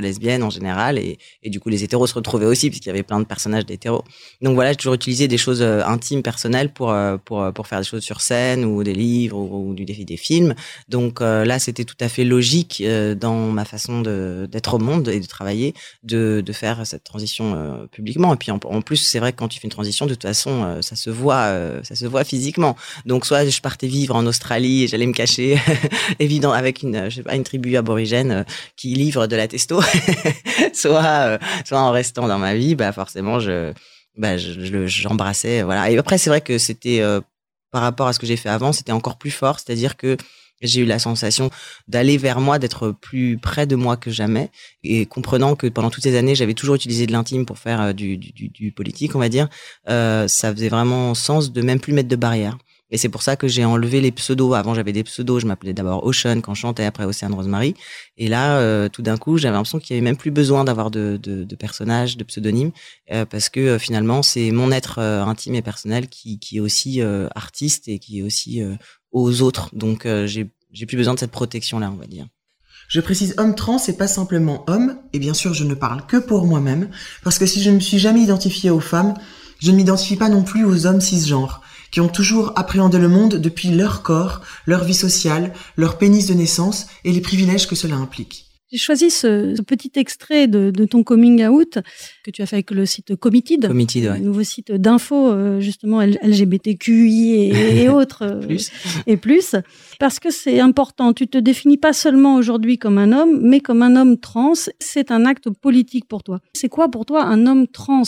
lesbienne 0.00 0.42
en 0.42 0.50
général, 0.50 0.98
et, 0.98 1.18
du 1.44 1.60
coup 1.60 1.68
les 1.68 1.84
hétéros 1.84 2.06
se 2.06 2.14
retrouvaient 2.14 2.46
aussi 2.46 2.70
puisqu'il 2.70 2.88
y 2.88 2.92
avait 2.92 3.02
plein 3.02 3.20
de 3.20 3.24
personnages 3.24 3.66
d'hétéros. 3.66 4.04
Donc 4.40 4.54
voilà, 4.54 4.70
j'ai 4.70 4.76
toujours 4.76 4.94
utilisé 4.94 5.28
des 5.28 5.38
choses 5.38 5.62
intimes, 5.62 6.22
personnelles 6.22 6.72
pour, 6.72 6.90
euh, 6.90 7.16
pour, 7.24 7.42
euh, 7.42 7.52
pour 7.52 7.66
faire 7.66 7.78
des 7.80 7.84
choses 7.84 8.02
sur 8.02 8.20
scène 8.20 8.64
ou 8.64 8.82
des 8.82 8.94
livres 8.94 9.38
ou, 9.38 9.74
du 9.74 9.84
défi 9.84 10.04
des 10.04 10.16
films. 10.16 10.54
Donc 10.88 11.20
euh, 11.20 11.44
là, 11.44 11.58
c'était 11.58 11.84
tout 11.84 11.96
à 12.00 12.08
fait 12.08 12.24
logique 12.24 12.82
dans 13.16 13.50
ma 13.50 13.64
façon 13.64 14.00
d'être 14.50 14.74
au 14.74 14.78
monde 14.78 15.08
et 15.08 15.20
de 15.20 15.26
travailler, 15.26 15.74
de, 16.02 16.42
de 16.44 16.52
faire 16.52 16.86
cette 16.86 17.04
transition 17.04 17.86
publiquement. 17.92 18.34
Et 18.34 18.36
puis 18.36 18.50
en, 18.50 18.58
plus, 18.58 18.96
c'est 18.96 19.18
vrai 19.18 19.32
que 19.32 19.38
quand 19.38 19.48
tu 19.48 19.60
fais 19.60 19.66
une 19.66 19.72
transition, 19.72 20.06
de 20.06 20.14
toute 20.14 20.22
façon, 20.22 20.78
ça 20.82 20.96
se 20.96 21.10
voit, 21.10 21.54
ça 21.82 21.94
se 21.94 22.06
voit 22.06 22.24
physiquement. 22.24 22.76
Donc 23.06 23.26
soit 23.26 23.48
je 23.48 23.60
partais 23.60 23.86
vivre 23.86 24.16
en 24.16 24.26
Australie 24.26 24.84
et 24.84 24.88
j'allais 24.88 25.06
me 25.06 25.12
cacher, 25.12 25.58
évident, 26.18 26.52
avec 26.52 26.82
une, 26.82 27.10
je 27.10 27.16
sais 27.16 27.22
pas, 27.22 27.34
une 27.34 27.44
tribu 27.44 27.76
aborigène 27.76 28.44
qui 28.76 28.94
livre 28.94 29.26
de 29.26 29.36
la 29.36 29.48
testo, 29.48 29.80
soit, 30.72 31.38
soit 31.64 31.80
en 31.80 31.90
restant 31.90 32.28
dans 32.28 32.38
ma 32.38 32.54
vie, 32.54 32.74
bah 32.74 32.92
forcément 32.92 33.40
je 33.40 33.72
bah, 34.16 34.36
j'embrassais. 34.36 35.62
voilà. 35.62 35.90
Et 35.90 35.98
après, 35.98 36.18
c'est 36.18 36.30
vrai 36.30 36.40
que 36.40 36.58
c'était 36.58 37.00
euh, 37.00 37.20
par 37.70 37.82
rapport 37.82 38.06
à 38.08 38.12
ce 38.12 38.18
que 38.18 38.26
j'ai 38.26 38.36
fait 38.36 38.48
avant, 38.48 38.72
c'était 38.72 38.92
encore 38.92 39.18
plus 39.18 39.30
fort. 39.30 39.58
C'est-à-dire 39.58 39.96
que 39.96 40.16
j'ai 40.60 40.82
eu 40.82 40.84
la 40.84 40.98
sensation 40.98 41.50
d'aller 41.88 42.16
vers 42.16 42.40
moi, 42.40 42.58
d'être 42.58 42.92
plus 42.92 43.38
près 43.38 43.66
de 43.66 43.76
moi 43.76 43.96
que 43.96 44.10
jamais, 44.10 44.50
et 44.84 45.06
comprenant 45.06 45.56
que 45.56 45.66
pendant 45.66 45.90
toutes 45.90 46.04
ces 46.04 46.16
années, 46.16 46.34
j'avais 46.34 46.54
toujours 46.54 46.74
utilisé 46.74 47.06
de 47.06 47.12
l'intime 47.12 47.46
pour 47.46 47.58
faire 47.58 47.80
euh, 47.80 47.92
du, 47.92 48.16
du, 48.16 48.48
du, 48.48 48.72
politique, 48.72 49.14
on 49.14 49.18
va 49.18 49.28
dire. 49.28 49.48
Euh, 49.88 50.28
ça 50.28 50.52
faisait 50.52 50.68
vraiment 50.68 51.14
sens 51.14 51.52
de 51.52 51.62
même 51.62 51.80
plus 51.80 51.92
mettre 51.92 52.08
de 52.08 52.16
barrières. 52.16 52.56
Et 52.90 52.98
c'est 52.98 53.08
pour 53.08 53.22
ça 53.22 53.36
que 53.36 53.48
j'ai 53.48 53.64
enlevé 53.64 54.00
les 54.00 54.10
pseudos. 54.10 54.54
Avant, 54.54 54.74
j'avais 54.74 54.92
des 54.92 55.04
pseudos. 55.04 55.40
Je 55.40 55.46
m'appelais 55.46 55.72
d'abord 55.72 56.04
Ocean 56.04 56.40
quand 56.40 56.54
je 56.54 56.60
chantais, 56.60 56.84
après 56.84 57.04
Océane 57.04 57.34
Rosemary. 57.34 57.74
Et 58.16 58.28
là, 58.28 58.58
euh, 58.58 58.88
tout 58.88 59.02
d'un 59.02 59.16
coup, 59.16 59.38
j'avais 59.38 59.54
l'impression 59.54 59.78
qu'il 59.78 59.94
y 59.94 59.98
avait 59.98 60.04
même 60.04 60.16
plus 60.16 60.30
besoin 60.30 60.64
d'avoir 60.64 60.90
de, 60.90 61.18
de, 61.22 61.44
de, 61.44 61.56
personnages, 61.56 62.16
de 62.16 62.24
pseudonymes, 62.24 62.72
euh, 63.12 63.24
parce 63.24 63.48
que 63.48 63.60
euh, 63.60 63.78
finalement, 63.78 64.22
c'est 64.22 64.50
mon 64.50 64.72
être 64.72 64.98
intime 64.98 65.54
et 65.54 65.62
personnel 65.62 66.08
qui, 66.08 66.38
qui 66.38 66.56
est 66.56 66.60
aussi 66.60 67.00
artiste 67.34 67.88
et 67.88 67.98
qui 67.98 68.18
est 68.18 68.22
aussi 68.22 68.62
aux 69.12 69.42
autres. 69.42 69.68
Donc, 69.72 70.06
j'ai 70.26 70.48
j'ai 70.72 70.86
plus 70.86 70.96
besoin 70.96 71.14
de 71.14 71.18
cette 71.18 71.30
protection-là, 71.30 71.90
on 71.92 71.96
va 71.96 72.06
dire. 72.06 72.26
Je 72.88 73.00
précise 73.00 73.34
homme 73.38 73.54
trans 73.54 73.80
et 73.86 73.92
pas 73.92 74.08
simplement 74.08 74.64
homme, 74.66 74.98
et 75.12 75.18
bien 75.18 75.34
sûr 75.34 75.54
je 75.54 75.64
ne 75.64 75.74
parle 75.74 76.06
que 76.06 76.16
pour 76.16 76.46
moi-même, 76.46 76.90
parce 77.22 77.38
que 77.38 77.46
si 77.46 77.62
je 77.62 77.70
ne 77.70 77.76
me 77.76 77.80
suis 77.80 77.98
jamais 77.98 78.20
identifié 78.20 78.70
aux 78.70 78.80
femmes, 78.80 79.14
je 79.60 79.70
ne 79.70 79.76
m'identifie 79.76 80.16
pas 80.16 80.28
non 80.28 80.42
plus 80.42 80.64
aux 80.64 80.86
hommes 80.86 81.00
cisgenres 81.00 81.60
qui 81.92 82.00
ont 82.00 82.08
toujours 82.08 82.52
appréhendé 82.56 82.98
le 82.98 83.08
monde 83.08 83.36
depuis 83.36 83.70
leur 83.70 84.02
corps, 84.02 84.42
leur 84.66 84.84
vie 84.84 84.94
sociale, 84.94 85.52
leur 85.76 85.98
pénis 85.98 86.26
de 86.26 86.34
naissance 86.34 86.86
et 87.04 87.12
les 87.12 87.20
privilèges 87.20 87.68
que 87.68 87.74
cela 87.74 87.96
implique. 87.96 88.49
J'ai 88.70 88.78
choisi 88.78 89.10
ce, 89.10 89.60
petit 89.62 89.90
extrait 89.96 90.46
de, 90.46 90.70
ton 90.84 91.02
coming 91.02 91.44
out 91.46 91.78
que 92.24 92.30
tu 92.30 92.42
as 92.42 92.46
fait 92.46 92.56
avec 92.56 92.70
le 92.70 92.86
site 92.86 93.16
Committed, 93.16 93.66
Committed 93.66 94.04
ouais. 94.06 94.20
nouveau 94.20 94.44
site 94.44 94.72
d'info 94.72 95.30
euh, 95.32 95.60
justement 95.60 96.00
LGBTQI 96.00 97.32
et, 97.32 97.52
et 97.82 97.88
autres 97.88 98.22
euh, 98.22 98.40
plus. 98.40 98.70
et 99.06 99.16
plus, 99.16 99.56
parce 99.98 100.20
que 100.20 100.30
c'est 100.30 100.60
important. 100.60 101.12
Tu 101.12 101.26
te 101.26 101.38
définis 101.38 101.78
pas 101.78 101.92
seulement 101.92 102.36
aujourd'hui 102.36 102.78
comme 102.78 102.98
un 102.98 103.12
homme, 103.12 103.40
mais 103.42 103.60
comme 103.60 103.82
un 103.82 103.96
homme 103.96 104.18
trans. 104.18 104.52
C'est 104.78 105.10
un 105.10 105.26
acte 105.26 105.50
politique 105.50 106.06
pour 106.06 106.22
toi. 106.22 106.40
C'est 106.52 106.68
quoi 106.68 106.90
pour 106.90 107.06
toi 107.06 107.24
un 107.24 107.46
homme 107.46 107.66
trans? 107.66 108.02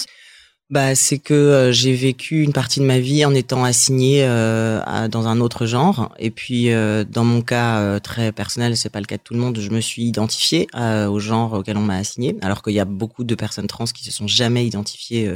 Bah, 0.73 0.95
c'est 0.95 1.19
que 1.19 1.35
euh, 1.35 1.71
j'ai 1.71 1.93
vécu 1.93 2.43
une 2.43 2.55
partie 2.55 2.81
de 2.81 2.87
ma 2.87 2.99
vie 2.99 3.27
en 3.27 3.35
étant 3.35 3.63
assignée 3.63 4.25
euh, 4.25 4.81
dans 5.07 5.29
un 5.29 5.39
autre 5.41 5.67
genre. 5.67 6.15
Et 6.19 6.31
puis, 6.31 6.73
euh, 6.73 7.05
dans 7.05 7.25
mon 7.25 7.43
cas 7.43 8.01
très 8.01 8.33
personnel, 8.33 8.75
c'est 8.79 8.89
pas 8.89 9.01
le 9.01 9.05
cas 9.05 9.19
de 9.19 9.23
tout 9.23 9.35
le 9.35 9.41
monde, 9.41 9.59
je 9.61 9.69
me 9.69 9.83
suis 9.83 10.05
identifiée 10.05 10.67
au 10.75 11.19
genre 11.19 11.53
auquel 11.53 11.77
on 11.77 11.83
m'a 11.83 11.97
assigné, 11.97 12.37
alors 12.41 12.63
qu'il 12.63 12.73
y 12.73 12.81
a 12.81 12.87
beaucoup 12.87 13.23
de 13.23 13.35
personnes 13.35 13.67
trans 13.67 13.85
qui 13.85 14.03
se 14.03 14.11
sont 14.11 14.27
jamais 14.27 14.67
identifiées 14.67 15.31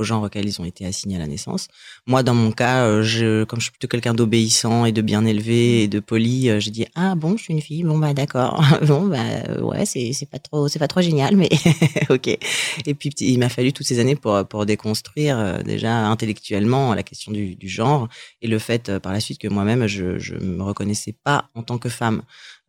au 0.00 0.04
genre 0.04 0.24
auquel 0.24 0.46
ils 0.46 0.60
ont 0.60 0.64
été 0.64 0.84
assignés 0.84 1.16
à 1.16 1.20
la 1.20 1.26
naissance. 1.26 1.68
Moi, 2.06 2.22
dans 2.22 2.34
mon 2.34 2.50
cas, 2.50 3.02
je, 3.02 3.44
comme 3.44 3.60
je 3.60 3.64
suis 3.64 3.72
plutôt 3.72 3.88
quelqu'un 3.88 4.14
d'obéissant 4.14 4.84
et 4.84 4.92
de 4.92 5.02
bien 5.02 5.24
élevé 5.24 5.82
et 5.82 5.88
de 5.88 6.00
poli, 6.00 6.50
j'ai 6.60 6.70
dit 6.70 6.86
ah 6.94 7.14
bon, 7.14 7.36
je 7.36 7.44
suis 7.44 7.54
une 7.54 7.60
fille, 7.60 7.84
bon 7.84 7.98
bah 7.98 8.14
d'accord, 8.14 8.62
bon 8.86 9.06
bah 9.06 9.18
ouais, 9.62 9.84
c'est 9.86 10.28
pas 10.30 10.38
trop 10.38 10.68
c'est 10.68 10.78
pas 10.78 10.88
trop 10.88 11.00
génial, 11.00 11.36
mais 11.36 11.48
ok. 12.10 12.28
Et 12.28 12.94
puis 12.94 13.10
il 13.20 13.38
m'a 13.38 13.48
fallu 13.48 13.72
toutes 13.72 13.86
ces 13.86 13.98
années 14.00 14.16
pour 14.16 14.46
pour 14.48 14.66
des 14.66 14.76
construire 14.80 15.38
euh, 15.38 15.62
déjà 15.62 16.06
intellectuellement 16.06 16.94
la 16.94 17.02
question 17.02 17.32
du, 17.32 17.56
genre 17.62 18.08
et 18.42 18.48
le 18.48 18.58
fait 18.58 18.88
euh, 18.88 18.98
par 18.98 19.12
la 19.12 19.20
suite 19.20 19.38
que 19.38 19.48
moi-même 19.48 19.86
je 19.86 20.18
je 20.18 20.34
me 20.34 20.62
reconnaissais 20.62 21.14
pas 21.24 21.50
en 21.54 21.62
tant 21.62 21.78
que 21.78 21.88
femme. 21.88 22.22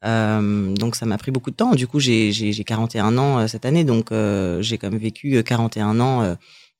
Euh, 0.04 0.74
donc 0.74 0.96
ça 0.96 1.06
m'a 1.06 1.18
pris 1.18 1.32
beaucoup 1.32 1.52
de 1.52 1.56
temps. 1.56 1.74
Du 1.76 1.88
coup, 1.88 2.00
j'ai 2.00 2.32
j'ai 2.32 2.64
41 2.64 3.18
ans 3.18 3.48
cette 3.48 3.66
année, 3.66 3.84
donc 3.84 4.12
j'ai 4.12 4.78
quand 4.78 4.90
même 4.90 5.00
vécu 5.00 5.44
41 5.44 6.00
ans 6.00 6.36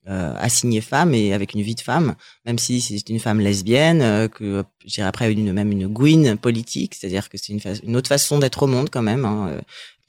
euh, 0.08 0.34
assignée 0.38 0.82
femme 0.82 1.14
et 1.14 1.34
avec 1.34 1.54
une 1.54 1.62
vie 1.62 1.76
de 1.76 1.82
femme, 1.82 2.16
même 2.46 2.58
si 2.58 2.82
c'est 2.82 3.10
une 3.10 3.20
femme 3.20 3.40
lesbienne, 3.40 4.30
que 4.30 4.64
j'irai 4.86 5.08
après 5.08 5.32
une 5.32 5.54
même 5.54 5.72
une 5.72 5.88
gouine 5.88 6.38
politique, 6.38 6.96
c'est-à-dire 6.96 7.30
que 7.30 7.38
c'est 7.38 7.54
une, 7.84 7.96
autre 7.96 8.08
façon 8.08 8.40
d'être 8.40 8.64
au 8.64 8.68
monde 8.68 8.90
quand 8.90 9.04
même. 9.04 9.26
Hein, 9.26 9.62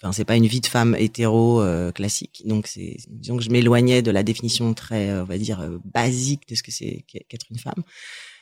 Enfin, 0.03 0.13
c'est 0.13 0.25
pas 0.25 0.35
une 0.35 0.47
vie 0.47 0.61
de 0.61 0.67
femme 0.67 0.97
hétéro 0.99 1.63
euh, 1.63 1.93
classique. 1.93 2.43
Donc, 2.45 2.69
disons 3.09 3.37
que 3.37 3.43
je 3.45 3.51
m'éloignais 3.51 4.03
de 4.03 4.11
la 4.11 4.25
définition 4.25 4.75
très, 4.75 5.11
euh, 5.11 5.23
on 5.23 5.27
va 5.27 5.39
dire, 5.39 5.61
euh, 5.61 5.79
basique 5.85 6.49
de 6.49 6.57
ce 6.57 6.65
que 6.65 6.73
c'est 6.73 7.05
qu'être 7.07 7.47
une 7.51 7.59
femme. 7.59 7.85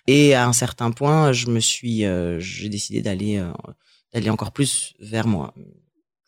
Et 0.06 0.32
à 0.32 0.46
un 0.46 0.54
certain 0.54 0.90
point, 0.90 1.32
je 1.32 1.48
me 1.48 1.60
suis, 1.60 2.04
j'ai 2.38 2.68
décidé 2.70 3.02
d'aller, 3.02 3.44
d'aller 4.14 4.30
encore 4.30 4.50
plus 4.50 4.94
vers 4.98 5.26
moi. 5.26 5.54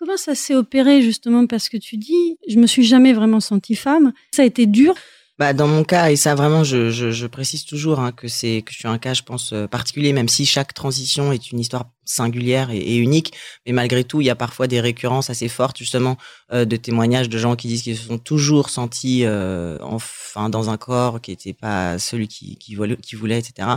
Comment 0.05 0.17
ça 0.17 0.35
s'est 0.35 0.57
opéré 0.57 1.01
justement? 1.01 1.47
Parce 1.47 1.69
que 1.69 1.77
tu 1.77 1.97
dis, 1.97 2.37
je 2.49 2.59
me 2.59 2.67
suis 2.67 2.83
jamais 2.83 3.13
vraiment 3.13 3.39
sentie 3.39 3.77
femme. 3.77 4.13
Ça 4.33 4.43
a 4.43 4.45
été 4.45 4.67
dur. 4.67 4.97
Bah, 5.43 5.53
dans 5.55 5.67
mon 5.67 5.83
cas, 5.83 6.13
et 6.13 6.15
ça 6.15 6.37
vraiment, 6.37 6.63
je, 6.63 6.91
je, 6.91 7.11
je 7.11 7.27
précise 7.27 7.65
toujours 7.65 7.99
hein, 7.99 8.13
que 8.13 8.29
c'est 8.29 8.63
que 8.63 8.71
je 8.73 8.79
suis 8.79 8.87
un 8.87 8.99
cas, 8.99 9.13
je 9.13 9.23
pense, 9.25 9.53
euh, 9.53 9.67
particulier, 9.67 10.13
même 10.13 10.29
si 10.29 10.47
chaque 10.47 10.73
transition 10.73 11.33
est 11.33 11.51
une 11.51 11.59
histoire 11.59 11.87
singulière 12.05 12.71
et, 12.71 12.97
unique. 12.97 13.33
Mais 13.67 13.73
malgré 13.73 14.05
tout, 14.05 14.21
il 14.21 14.27
y 14.27 14.31
a 14.31 14.37
parfois 14.37 14.69
des 14.69 14.81
récurrences 14.81 15.31
assez 15.31 15.49
fortes, 15.49 15.79
justement, 15.79 16.17
euh, 16.53 16.65
de 16.65 16.77
témoignages 16.77 17.29
de 17.29 17.39
gens 17.39 17.57
qui 17.57 17.67
disent 17.67 17.83
qu'ils 17.83 17.97
se 17.97 18.07
sont 18.07 18.19
toujours 18.19 18.71
sentis 18.71 19.25
euh, 19.25 19.79
enfin 19.83 20.49
dans 20.49 20.71
un 20.71 20.77
corps 20.77 21.21
qui 21.21 21.33
n'était 21.33 21.55
pas 21.55 21.99
celui 21.99 22.29
qui, 22.29 22.57
qui 22.57 22.77
voulait, 22.77 23.41
etc. 23.41 23.69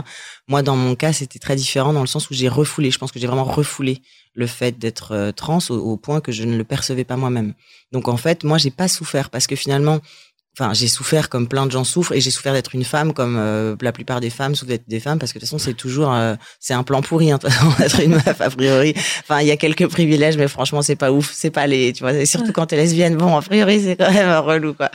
Moi, 0.46 0.62
dans 0.62 0.76
mon 0.76 0.94
cas, 0.94 1.12
c'était 1.12 1.40
très 1.40 1.56
différent 1.56 1.92
dans 1.92 2.00
le 2.00 2.06
sens 2.06 2.30
où 2.30 2.34
j'ai 2.34 2.48
refoulé. 2.48 2.92
Je 2.92 2.98
pense 2.98 3.10
que 3.10 3.18
j'ai 3.18 3.26
vraiment 3.26 3.42
refoulé 3.44 4.02
le 4.34 4.46
fait 4.46 4.78
d'être 4.78 5.12
euh, 5.12 5.32
trans 5.32 5.58
au, 5.70 5.74
au, 5.74 5.96
point 5.96 6.20
que 6.20 6.30
je 6.30 6.44
ne 6.44 6.56
le 6.56 6.64
percevais 6.64 7.04
pas 7.04 7.16
moi-même. 7.16 7.54
Donc 7.90 8.06
en 8.06 8.18
fait, 8.18 8.44
moi, 8.44 8.58
j'ai 8.58 8.70
pas 8.70 8.86
souffert 8.86 9.30
parce 9.30 9.46
que 9.46 9.56
finalement, 9.56 10.00
enfin 10.58 10.72
j'ai 10.72 10.88
souffert 10.88 11.28
comme 11.28 11.48
plein 11.48 11.66
de 11.66 11.70
gens 11.70 11.84
souffrent 11.84 12.12
et 12.12 12.20
j'ai 12.20 12.30
souffert 12.30 12.54
d'être 12.54 12.74
une 12.74 12.84
femme 12.84 13.12
comme 13.12 13.36
euh, 13.38 13.76
la 13.82 13.92
plupart 13.92 14.20
des 14.20 14.30
femmes 14.30 14.54
souffrent 14.54 14.70
d'être 14.70 14.88
des 14.88 15.00
femmes 15.00 15.18
parce 15.18 15.32
que 15.32 15.38
de 15.38 15.40
toute 15.40 15.50
façon 15.50 15.58
c'est 15.58 15.74
toujours 15.74 16.12
euh, 16.12 16.34
c'est 16.60 16.72
un 16.72 16.82
plan 16.82 17.02
pourri 17.02 17.30
hein, 17.30 17.38
d'être 17.78 18.00
une 18.00 18.12
meuf 18.12 18.40
a 18.40 18.48
priori. 18.48 18.94
Enfin 19.20 19.40
il 19.40 19.46
y 19.46 19.50
a 19.50 19.56
quelques 19.58 19.86
privilèges 19.88 20.38
mais 20.38 20.48
franchement 20.48 20.80
c'est 20.80 20.96
pas 20.96 21.12
ouf 21.12 21.30
c'est 21.32 21.50
pas 21.50 21.66
les 21.66 21.92
tu 21.92 22.02
vois 22.02 22.14
et 22.14 22.24
surtout 22.24 22.52
quand 22.52 22.66
t'es 22.66 22.76
lesbienne 22.76 23.16
bon 23.16 23.36
a 23.36 23.42
priori 23.42 23.82
c'est 23.82 23.96
quand 23.96 24.10
même 24.10 24.30
relou 24.38 24.72
quoi. 24.72 24.90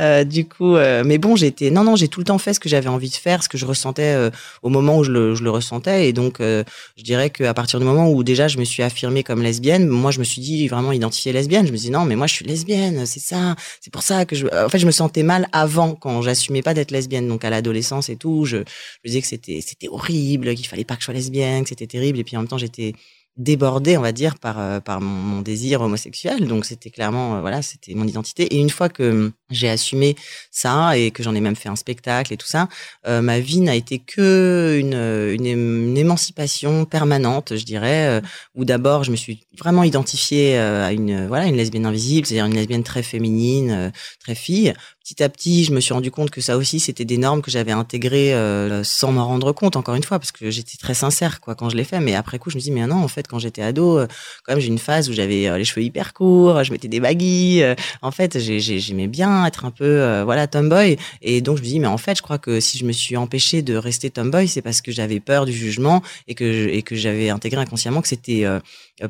Euh, 0.00 0.24
du 0.24 0.46
coup 0.48 0.74
mais 1.04 1.18
bon 1.18 1.36
j'étais 1.36 1.70
non 1.70 1.84
non 1.84 1.94
j'ai 1.94 2.08
tout 2.08 2.20
le 2.20 2.24
temps 2.24 2.38
fait 2.38 2.54
ce 2.54 2.60
que 2.60 2.68
j'avais 2.68 2.88
envie 2.88 3.10
de 3.10 3.14
faire 3.14 3.42
ce 3.42 3.48
que 3.48 3.58
je 3.58 3.66
ressentais 3.66 4.30
au 4.62 4.68
moment 4.68 4.98
où 4.98 5.04
je 5.04 5.12
le, 5.12 5.34
je 5.34 5.44
le 5.44 5.50
ressentais 5.50 6.08
et 6.08 6.12
donc 6.12 6.38
je 6.40 7.02
dirais 7.02 7.30
qu'à 7.30 7.54
partir 7.54 7.78
du 7.78 7.84
moment 7.84 8.10
où 8.10 8.24
déjà 8.24 8.48
je 8.48 8.58
me 8.58 8.64
suis 8.64 8.82
affirmée 8.82 9.22
comme 9.22 9.42
lesbienne 9.42 9.86
moi 9.86 10.10
je 10.10 10.18
me 10.18 10.24
suis 10.24 10.40
dit 10.40 10.66
vraiment 10.66 10.90
identifiée 10.90 11.32
lesbienne. 11.32 11.66
Je 11.66 11.72
me 11.72 11.76
dis 11.76 11.90
non 11.90 12.04
mais 12.04 12.16
moi 12.16 12.26
je 12.26 12.34
suis 12.34 12.44
lesbienne 12.44 13.06
c'est 13.06 13.20
ça 13.20 13.54
c'est 13.80 13.92
pour 13.92 14.02
ça 14.02 14.24
que 14.24 14.34
je 14.34 14.46
en 14.46 14.68
fait 14.68 14.78
je 14.78 14.86
me 14.86 14.90
sens 14.90 15.03
sentais 15.04 15.22
mal 15.22 15.48
avant 15.52 15.94
quand 15.94 16.22
j'assumais 16.22 16.62
pas 16.62 16.74
d'être 16.74 16.90
lesbienne. 16.90 17.28
Donc 17.28 17.44
à 17.44 17.50
l'adolescence 17.50 18.08
et 18.08 18.16
tout 18.16 18.44
je, 18.44 18.58
je 18.58 19.08
disais 19.08 19.20
que 19.20 19.26
c'était 19.26 19.60
c'était 19.60 19.88
horrible 19.88 20.54
qu'il 20.54 20.66
fallait 20.66 20.84
pas 20.84 20.94
que 20.96 21.00
je 21.00 21.06
sois 21.06 21.14
lesbienne 21.14 21.62
que 21.62 21.68
c'était 21.70 21.86
terrible. 21.86 22.18
Et 22.18 22.24
puis 22.24 22.36
en 22.36 22.40
même 22.40 22.48
temps 22.48 22.58
j'étais 22.58 22.94
débordée, 23.36 23.96
on 23.96 24.02
va 24.02 24.12
dire, 24.12 24.38
par, 24.38 24.58
euh, 24.58 24.80
par 24.80 25.00
mon, 25.00 25.40
désir 25.42 25.80
homosexuel. 25.80 26.46
Donc 26.46 26.64
c'était 26.64 26.90
clairement, 26.90 27.36
euh, 27.36 27.40
voilà, 27.40 27.62
c'était 27.62 27.94
mon 27.94 28.06
identité. 28.06 28.54
Et 28.54 28.58
une 28.58 28.70
fois 28.70 28.88
que 28.88 29.32
j'ai 29.50 29.68
assumé 29.68 30.16
ça 30.50 30.96
et 30.96 31.10
que 31.10 31.22
j'en 31.22 31.34
ai 31.34 31.40
même 31.40 31.56
fait 31.56 31.68
un 31.68 31.76
spectacle 31.76 32.32
et 32.32 32.36
tout 32.36 32.46
ça, 32.46 32.68
euh, 33.06 33.20
ma 33.20 33.40
vie 33.40 33.60
n'a 33.60 33.74
été 33.74 33.98
que 33.98 34.78
une, 34.78 34.94
une, 34.94 35.46
une, 35.46 35.98
émancipation 35.98 36.84
permanente, 36.84 37.56
je 37.56 37.64
dirais, 37.64 38.06
euh, 38.08 38.20
où 38.54 38.64
d'abord 38.64 39.04
je 39.04 39.10
me 39.10 39.16
suis 39.16 39.44
vraiment 39.58 39.82
identifiée 39.82 40.58
euh, 40.58 40.86
à 40.86 40.92
une, 40.92 41.26
voilà, 41.26 41.46
une 41.46 41.56
lesbienne 41.56 41.86
invisible, 41.86 42.26
c'est-à-dire 42.26 42.46
une 42.46 42.54
lesbienne 42.54 42.82
très 42.82 43.02
féminine, 43.02 43.70
euh, 43.70 43.90
très 44.20 44.34
fille. 44.34 44.72
Petit 45.02 45.22
à 45.22 45.28
petit, 45.28 45.64
je 45.64 45.72
me 45.72 45.80
suis 45.80 45.92
rendu 45.92 46.10
compte 46.10 46.30
que 46.30 46.40
ça 46.40 46.56
aussi, 46.56 46.80
c'était 46.80 47.04
des 47.04 47.18
normes 47.18 47.42
que 47.42 47.50
j'avais 47.50 47.72
intégrées 47.72 48.34
euh, 48.34 48.82
sans 48.84 49.12
m'en 49.12 49.26
rendre 49.26 49.52
compte, 49.52 49.76
encore 49.76 49.94
une 49.94 50.02
fois, 50.02 50.18
parce 50.18 50.32
que 50.32 50.50
j'étais 50.50 50.78
très 50.78 50.94
sincère 50.94 51.40
quoi 51.40 51.54
quand 51.54 51.68
je 51.68 51.76
l'ai 51.76 51.84
fait. 51.84 52.00
Mais 52.00 52.14
après 52.14 52.38
coup, 52.38 52.50
je 52.50 52.56
me 52.56 52.62
dis, 52.62 52.70
mais 52.70 52.86
non, 52.86 52.96
en 52.96 53.08
fait, 53.08 53.23
quand 53.28 53.38
j'étais 53.38 53.62
ado, 53.62 54.00
quand 54.44 54.52
même, 54.52 54.60
j'ai 54.60 54.68
une 54.68 54.78
phase 54.78 55.08
où 55.08 55.12
j'avais 55.12 55.56
les 55.56 55.64
cheveux 55.64 55.84
hyper 55.84 56.12
courts, 56.12 56.64
je 56.64 56.72
mettais 56.72 56.88
des 56.88 57.00
baguilles. 57.00 57.64
en 58.02 58.10
fait, 58.10 58.38
j'aimais 58.38 59.06
bien 59.06 59.46
être 59.46 59.64
un 59.64 59.70
peu, 59.70 59.84
euh, 59.84 60.24
voilà, 60.24 60.46
tomboy. 60.46 60.96
Et 61.22 61.40
donc, 61.40 61.56
je 61.58 61.62
me 61.62 61.66
dis, 61.66 61.80
mais 61.80 61.86
en 61.86 61.98
fait, 61.98 62.16
je 62.16 62.22
crois 62.22 62.38
que 62.38 62.60
si 62.60 62.78
je 62.78 62.84
me 62.84 62.92
suis 62.92 63.16
empêchée 63.16 63.62
de 63.62 63.76
rester 63.76 64.10
tomboy, 64.10 64.48
c'est 64.48 64.62
parce 64.62 64.80
que 64.80 64.92
j'avais 64.92 65.20
peur 65.20 65.44
du 65.46 65.52
jugement 65.52 66.02
et 66.28 66.34
que, 66.34 66.68
et 66.68 66.82
que 66.82 66.94
j'avais 66.94 67.30
intégré 67.30 67.60
inconsciemment 67.60 68.00
que 68.00 68.08
c'était 68.08 68.44
euh, 68.44 68.60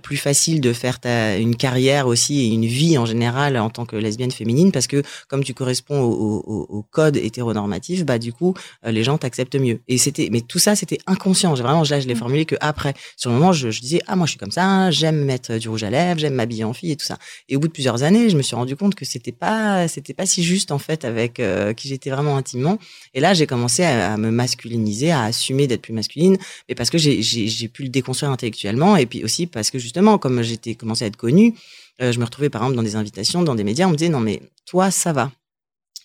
plus 0.02 0.16
facile 0.16 0.60
de 0.60 0.72
faire 0.72 1.00
ta, 1.00 1.36
une 1.36 1.56
carrière 1.56 2.06
aussi 2.06 2.40
et 2.40 2.46
une 2.46 2.64
vie 2.64 2.96
en 2.98 3.06
général 3.06 3.56
en 3.58 3.70
tant 3.70 3.84
que 3.84 3.96
lesbienne 3.96 4.30
féminine 4.30 4.72
parce 4.72 4.86
que 4.86 5.02
comme 5.28 5.44
tu 5.44 5.52
corresponds 5.52 6.00
au, 6.00 6.42
au, 6.46 6.66
au 6.68 6.82
code 6.82 7.16
hétéronormatif, 7.16 8.04
bah 8.04 8.18
du 8.18 8.32
coup 8.32 8.54
euh, 8.86 8.90
les 8.90 9.04
gens 9.04 9.18
t'acceptent 9.18 9.58
mieux. 9.58 9.80
Et 9.88 9.98
c'était, 9.98 10.28
mais 10.30 10.40
tout 10.40 10.58
ça 10.58 10.74
c'était 10.74 10.98
inconscient. 11.06 11.54
J'ai 11.54 11.62
vraiment 11.62 11.82
là 11.82 12.00
je 12.00 12.08
l'ai 12.08 12.14
formulé 12.14 12.44
que 12.44 12.56
après. 12.60 12.94
Sur 13.16 13.30
le 13.30 13.36
moment, 13.36 13.52
je, 13.52 13.70
je, 13.70 13.80
disais 13.80 14.00
ah 14.06 14.16
moi 14.16 14.26
je 14.26 14.32
suis 14.32 14.38
comme 14.38 14.50
ça, 14.50 14.90
j'aime 14.90 15.24
mettre 15.24 15.56
du 15.56 15.68
rouge 15.68 15.84
à 15.84 15.90
lèvres, 15.90 16.18
j'aime 16.18 16.34
m'habiller 16.34 16.64
en 16.64 16.72
fille 16.72 16.92
et 16.92 16.96
tout 16.96 17.04
ça. 17.04 17.18
Et 17.48 17.56
au 17.56 17.60
bout 17.60 17.68
de 17.68 17.72
plusieurs 17.72 18.02
années, 18.02 18.30
je 18.30 18.36
me 18.36 18.42
suis 18.42 18.56
rendu 18.56 18.76
compte 18.76 18.94
que 18.94 19.04
c'était 19.04 19.32
pas 19.32 19.88
c'était 19.88 20.14
pas 20.14 20.26
si 20.26 20.42
juste 20.42 20.72
en 20.72 20.78
fait 20.78 21.04
avec 21.04 21.40
euh, 21.40 21.72
qui 21.72 21.88
j'étais 21.88 22.10
vraiment 22.10 22.36
intimement. 22.36 22.78
Et 23.14 23.20
là 23.20 23.34
j'ai 23.34 23.46
commencé 23.46 23.84
à, 23.84 24.12
à, 24.12 24.16
me 24.16 24.30
masculiniser, 24.30 25.10
à 25.10 25.24
assumer 25.24 25.66
d'être 25.66 25.82
plus 25.82 25.92
masculine, 25.92 26.36
mais 26.68 26.74
parce 26.74 26.90
que 26.90 26.98
j'ai 26.98 27.68
pu 27.68 27.84
le 27.84 27.88
déconstruire 27.88 28.30
intellectuellement 28.30 28.96
et 28.96 29.06
puis 29.06 29.24
aussi 29.24 29.46
parce 29.46 29.70
que 29.70 29.78
justement, 29.78 30.18
comme 30.18 30.42
j'étais 30.42 30.74
commencé 30.74 31.04
à 31.04 31.08
être 31.08 31.16
connue, 31.16 31.54
euh, 32.02 32.12
je 32.12 32.18
me 32.18 32.24
retrouvais 32.24 32.50
par 32.50 32.62
exemple 32.62 32.76
dans 32.76 32.82
des 32.82 32.96
invitations, 32.96 33.42
dans 33.42 33.54
des 33.54 33.64
médias, 33.64 33.86
on 33.86 33.90
me 33.90 33.96
disait 33.96 34.10
non 34.10 34.20
mais 34.20 34.42
toi 34.66 34.90
ça 34.90 35.12
va. 35.12 35.30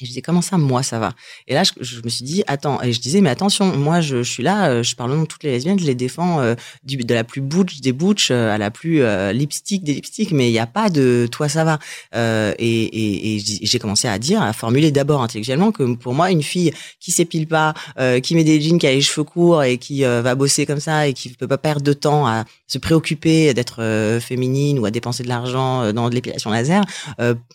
Et 0.01 0.05
je 0.05 0.11
disais, 0.11 0.21
comment 0.21 0.41
ça, 0.41 0.57
moi, 0.57 0.81
ça 0.81 0.97
va? 0.97 1.13
Et 1.49 1.53
là, 1.53 1.63
je, 1.63 2.01
me 2.01 2.07
suis 2.07 2.23
dit, 2.23 2.41
attends, 2.47 2.81
et 2.81 2.93
je 2.93 3.01
disais, 3.01 3.19
mais 3.19 3.29
attention, 3.29 3.75
moi, 3.75 3.99
je, 3.99 4.23
suis 4.23 4.43
là, 4.43 4.69
euh, 4.69 4.81
je 4.81 4.95
parle 4.95 5.11
au 5.11 5.19
de 5.19 5.25
toutes 5.25 5.43
les 5.43 5.51
lesbiennes, 5.51 5.77
je 5.77 5.85
les 5.85 5.95
défends 5.95 6.39
euh, 6.39 6.55
du, 6.85 6.95
de 6.95 7.13
la 7.13 7.25
plus 7.25 7.41
butch 7.41 7.81
des 7.81 7.91
butch 7.91 8.29
euh, 8.31 8.49
à 8.49 8.57
la 8.57 8.71
plus 8.71 9.01
euh, 9.01 9.33
lipstick 9.33 9.83
des 9.83 9.93
lipsticks, 9.95 10.31
mais 10.31 10.47
il 10.47 10.53
n'y 10.53 10.59
a 10.59 10.67
pas 10.67 10.89
de 10.89 11.27
toi, 11.29 11.49
ça 11.49 11.65
va. 11.65 11.79
Et 12.59 13.41
j'ai 13.61 13.79
commencé 13.79 14.07
à 14.07 14.17
dire, 14.19 14.41
à 14.41 14.53
formuler 14.53 14.91
d'abord 14.91 15.21
intellectuellement 15.21 15.73
que 15.73 15.95
pour 15.95 16.13
moi, 16.13 16.31
une 16.31 16.43
fille 16.43 16.71
qui 17.01 17.11
s'épile 17.11 17.47
pas, 17.47 17.73
qui 18.23 18.35
met 18.35 18.45
des 18.45 18.61
jeans, 18.61 18.79
qui 18.79 18.87
a 18.87 18.91
les 18.91 19.01
cheveux 19.01 19.25
courts 19.25 19.63
et 19.63 19.77
qui 19.77 20.03
va 20.03 20.35
bosser 20.35 20.65
comme 20.65 20.79
ça 20.79 21.07
et 21.07 21.13
qui 21.13 21.29
peut 21.29 21.47
pas 21.47 21.57
perdre 21.57 21.81
de 21.81 21.93
temps 21.93 22.25
à 22.25 22.45
se 22.67 22.77
préoccuper 22.77 23.53
d'être 23.53 24.19
féminine 24.21 24.79
ou 24.79 24.85
à 24.85 24.91
dépenser 24.91 25.23
de 25.23 25.29
l'argent 25.29 25.91
dans 25.91 26.09
de 26.09 26.15
l'épilation 26.15 26.51
laser, 26.51 26.83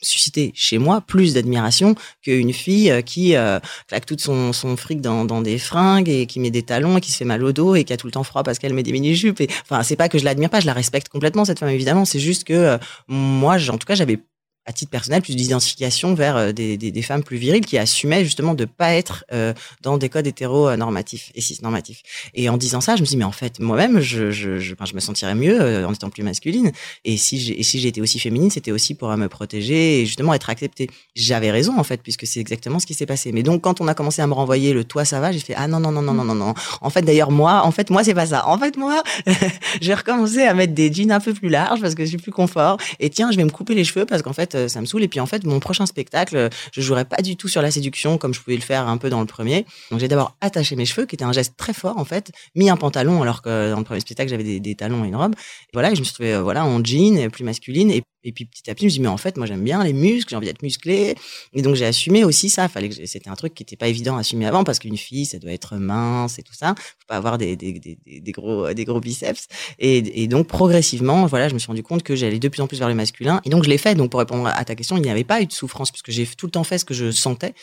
suscitait 0.03 0.53
chez 0.55 0.79
moi 0.79 1.01
plus 1.01 1.35
d'admiration 1.35 1.95
que 2.23 2.34
une 2.39 2.53
fille 2.53 3.03
qui 3.05 3.37
euh, 3.37 3.59
claque 3.89 4.07
tout 4.07 4.17
son, 4.19 4.53
son 4.53 4.77
fric 4.77 5.01
dans, 5.01 5.25
dans, 5.25 5.41
des 5.41 5.59
fringues 5.59 6.09
et 6.09 6.27
qui 6.27 6.41
met 6.41 6.51
des 6.51 6.63
talons 6.63 6.99
et 6.99 7.01
qui 7.01 7.13
se 7.13 7.17
fait 7.17 7.25
mal 7.25 7.43
au 7.43 7.53
dos 7.53 7.75
et 7.75 7.85
qui 7.85 7.93
a 7.93 7.97
tout 7.97 8.07
le 8.07 8.13
temps 8.13 8.25
froid 8.25 8.43
parce 8.43 8.59
qu'elle 8.59 8.75
met 8.75 8.83
des 8.83 8.93
mini-jupes. 8.93 9.43
Enfin, 9.63 9.83
c'est 9.83 9.97
pas 9.97 10.09
que 10.09 10.19
je 10.19 10.25
l'admire 10.25 10.51
pas, 10.51 10.61
je 10.61 10.67
la 10.67 10.73
respecte 10.73 11.09
complètement, 11.09 11.45
cette 11.45 11.59
femme, 11.59 11.71
évidemment. 11.71 12.05
C'est 12.05 12.21
juste 12.21 12.45
que 12.45 12.53
euh, 12.53 12.79
moi, 13.09 13.57
en 13.69 13.79
tout 13.79 13.87
cas, 13.87 13.95
j'avais 13.95 14.19
à 14.67 14.73
titre 14.73 14.91
personnel, 14.91 15.21
plus 15.21 15.37
d'identification 15.37 16.15
vers 16.15 16.37
euh, 16.37 16.53
des, 16.53 16.79
des, 16.79 16.91
des, 16.91 17.03
femmes 17.03 17.23
plus 17.23 17.37
viriles 17.37 17.67
qui 17.67 17.77
assumaient 17.77 18.25
justement 18.25 18.55
de 18.55 18.65
pas 18.65 18.95
être 18.95 19.25
euh, 19.33 19.53
dans 19.83 19.99
des 19.99 20.09
codes 20.09 20.27
hétéro-normatifs 20.27 21.33
et 21.35 21.43
cis-normatifs. 21.43 22.03
Et 22.35 22.49
en 22.49 22.57
disant 22.57 22.81
ça, 22.81 22.97
je 22.97 23.03
me 23.03 23.07
dis 23.07 23.17
mais 23.19 23.25
en 23.25 23.33
fait 23.33 23.61
moi-même 23.61 24.01
je, 24.01 24.31
je, 24.31 24.59
je, 24.59 24.75
je, 24.75 24.95
me 24.95 25.01
sentirais 25.01 25.35
mieux 25.35 25.61
euh, 25.61 25.87
en 25.87 25.93
étant 25.93 26.09
plus 26.09 26.23
masculine. 26.23 26.73
Et 27.05 27.19
si 27.19 27.39
j'ai 27.39 27.63
si 27.63 27.79
j'étais 27.79 28.01
aussi 28.01 28.19
féminine, 28.19 28.51
c'était 28.51 28.73
aussi 28.73 28.95
pour 28.95 29.15
me 29.15 29.29
protéger 29.29 30.01
et 30.01 30.07
justement 30.07 30.33
être 30.33 30.49
acceptée. 30.49 30.89
J'avais 31.15 31.51
raison 31.51 31.79
en 31.79 31.85
fait 31.85 32.03
puisque 32.03 32.27
c'est 32.27 32.41
exactement 32.41 32.79
ce 32.79 32.87
qui 32.87 32.95
s'est 32.95 33.07
passé. 33.07 33.33
Mais 33.33 33.43
donc 33.43 33.61
quand 33.63 33.83
on 33.83 33.89
a 33.89 33.95
commencé 33.95 34.23
à 34.23 34.27
me 34.27 34.35
renvoyer 34.35 34.73
le 34.73 34.85
toi 34.85 35.05
ça 35.05 35.21
va, 35.21 35.31
j'ai 35.31 35.41
fait 35.41 35.55
ah 35.57 35.69
non 35.69 35.81
non 35.81 35.93
non 35.93 36.01
non 36.01 36.15
non 36.15 36.25
non 36.25 36.35
non. 36.35 36.55
En 36.81 36.89
fait 36.89 37.03
d'ailleurs 37.03 37.31
moi, 37.31 37.63
en 37.65 37.71
fait 37.71 37.91
moi 37.91 38.03
c'est 38.03 38.15
pas 38.15 38.27
ça. 38.27 38.49
En 38.49 38.59
fait 38.59 38.79
moi 38.79 39.03
j'ai 39.83 39.93
recommencé 39.93 40.43
à 40.43 40.55
mettre 40.55 40.73
des 40.73 40.91
jeans 40.91 41.13
un 41.13 41.21
peu 41.21 41.35
plus 41.35 41.51
larges 41.51 41.83
parce 41.83 41.95
que 41.95 42.07
j'ai 42.07 42.17
plus 42.17 42.33
confort. 42.33 42.79
Et 42.99 43.11
tiens 43.11 43.31
je 43.31 43.37
vais 43.37 43.45
me 43.45 43.51
couper 43.51 43.75
les 43.75 43.85
cheveux 43.85 44.07
parce 44.07 44.23
qu'en 44.23 44.33
fait 44.33 44.54
ça 44.69 44.81
me 44.81 44.87
saoule. 44.87 45.03
Et 45.03 45.09
puis 45.09 45.21
en 45.21 45.27
fait, 45.27 45.45
mon 45.45 45.61
prochain 45.61 45.87
spectacle, 45.87 46.49
je 46.73 46.81
jouerai 46.81 47.05
pas 47.05 47.23
du 47.23 47.37
tout 47.37 47.49
sur 47.49 47.63
la 47.63 47.71
séduction 47.71 48.19
comme 48.19 48.35
je 48.35 48.41
pouvais 48.41 48.57
le 48.57 48.63
faire 48.63 48.89
un 48.89 48.97
peu 48.97 49.11
dans 49.11 49.21
le 49.21 49.27
premier. 49.27 49.67
Donc 49.91 50.01
j'ai 50.01 50.09
d'abord 50.09 50.37
attaché 50.41 50.77
mes 50.77 50.87
cheveux, 50.87 51.07
qui 51.07 51.15
était 51.15 51.25
un 51.25 51.33
geste 51.33 51.55
très 51.57 51.73
fort 51.73 51.99
en 51.99 52.05
fait, 52.05 52.31
mis 52.55 52.71
un 52.71 52.77
pantalon 52.77 53.23
alors 53.23 53.43
que 53.43 53.71
dans 53.71 53.79
le 53.79 53.85
premier 53.85 54.01
spectacle 54.01 54.31
j'avais 54.31 54.61
des, 54.61 54.75
talons 54.75 55.05
et 55.05 55.09
une 55.09 55.17
robe. 55.17 55.35
Et 55.35 55.71
voilà, 55.73 55.93
et 55.93 55.95
je 55.95 56.01
me 56.01 56.05
suis 56.05 56.15
trouvée 56.15 56.39
voilà 56.39 56.65
en 56.65 56.83
jean, 56.85 57.31
plus 57.31 57.45
masculine. 57.45 57.91
Et, 57.91 58.03
et 58.25 58.33
puis 58.33 58.47
petit 58.47 58.71
à 58.71 58.75
petit, 58.75 58.83
je 58.83 58.87
me 58.87 58.91
suis 58.91 58.99
dit 58.99 59.03
mais 59.03 59.09
en 59.09 59.17
fait, 59.17 59.37
moi 59.37 59.47
j'aime 59.47 59.63
bien 59.63 59.85
les 59.85 59.93
muscles, 59.93 60.31
j'ai 60.31 60.37
envie 60.37 60.47
d'être 60.47 60.63
musclée. 60.63 61.15
Et 61.53 61.63
donc 61.63 61.75
j'ai 61.75 61.85
assumé 61.85 62.25
aussi 62.25 62.49
ça. 62.49 62.69
Fallait 62.69 62.89
que 62.89 63.07
c'était 63.07 63.29
un 63.29 63.35
truc 63.37 63.55
qui 63.55 63.63
était 63.63 63.77
pas 63.77 63.89
évident 63.89 64.17
à 64.17 64.21
assumer 64.21 64.47
avant 64.47 64.65
parce 64.65 64.79
qu'une 64.79 64.97
fille, 64.97 65.27
ça 65.27 65.39
doit 65.39 65.53
être 65.53 65.77
mince 65.77 66.39
et 66.39 66.43
tout 66.43 66.55
ça. 66.55 66.75
Faut 66.77 67.07
pas 67.07 67.17
avoir 67.17 67.39
des, 67.39 67.57
des, 67.57 67.99
des, 68.07 68.33
gros 68.33 68.73
des 68.73 68.85
gros 68.85 69.01
biceps. 69.01 69.47
Et, 69.79 70.23
et 70.23 70.27
donc 70.27 70.47
progressivement, 70.47 71.27
voilà, 71.27 71.49
je 71.49 71.55
me 71.55 71.59
suis 71.59 71.69
rendu 71.69 71.83
compte 71.83 72.03
que 72.03 72.17
j'allais 72.17 72.39
de 72.39 72.49
plus 72.49 72.63
en 72.63 72.67
plus 72.67 72.79
vers 72.79 72.89
le 72.89 72.95
masculin. 72.95 73.41
Et 73.45 73.51
donc 73.51 73.65
je 73.65 73.69
l'ai 73.69 73.79
fait. 73.79 73.95
Donc 73.95 74.11
pour 74.11 74.21
répondre 74.21 74.47
à 74.47 74.65
ta 74.65 74.75
question, 74.75 74.97
il 74.97 75.03
n'y 75.03 75.11
avait 75.11 75.25
pas 75.25 75.41
eu 75.41 75.47
de 75.47 75.53
souffrance 75.53 75.91
puisque 75.91 76.11
j'ai 76.11 76.27
tout 76.27 76.47
le 76.47 76.53
temps 76.53 76.65
fait 76.65 76.79
ce 76.79 76.85
que 76.85 76.95
je 76.95 77.11
sentais, 77.11 77.55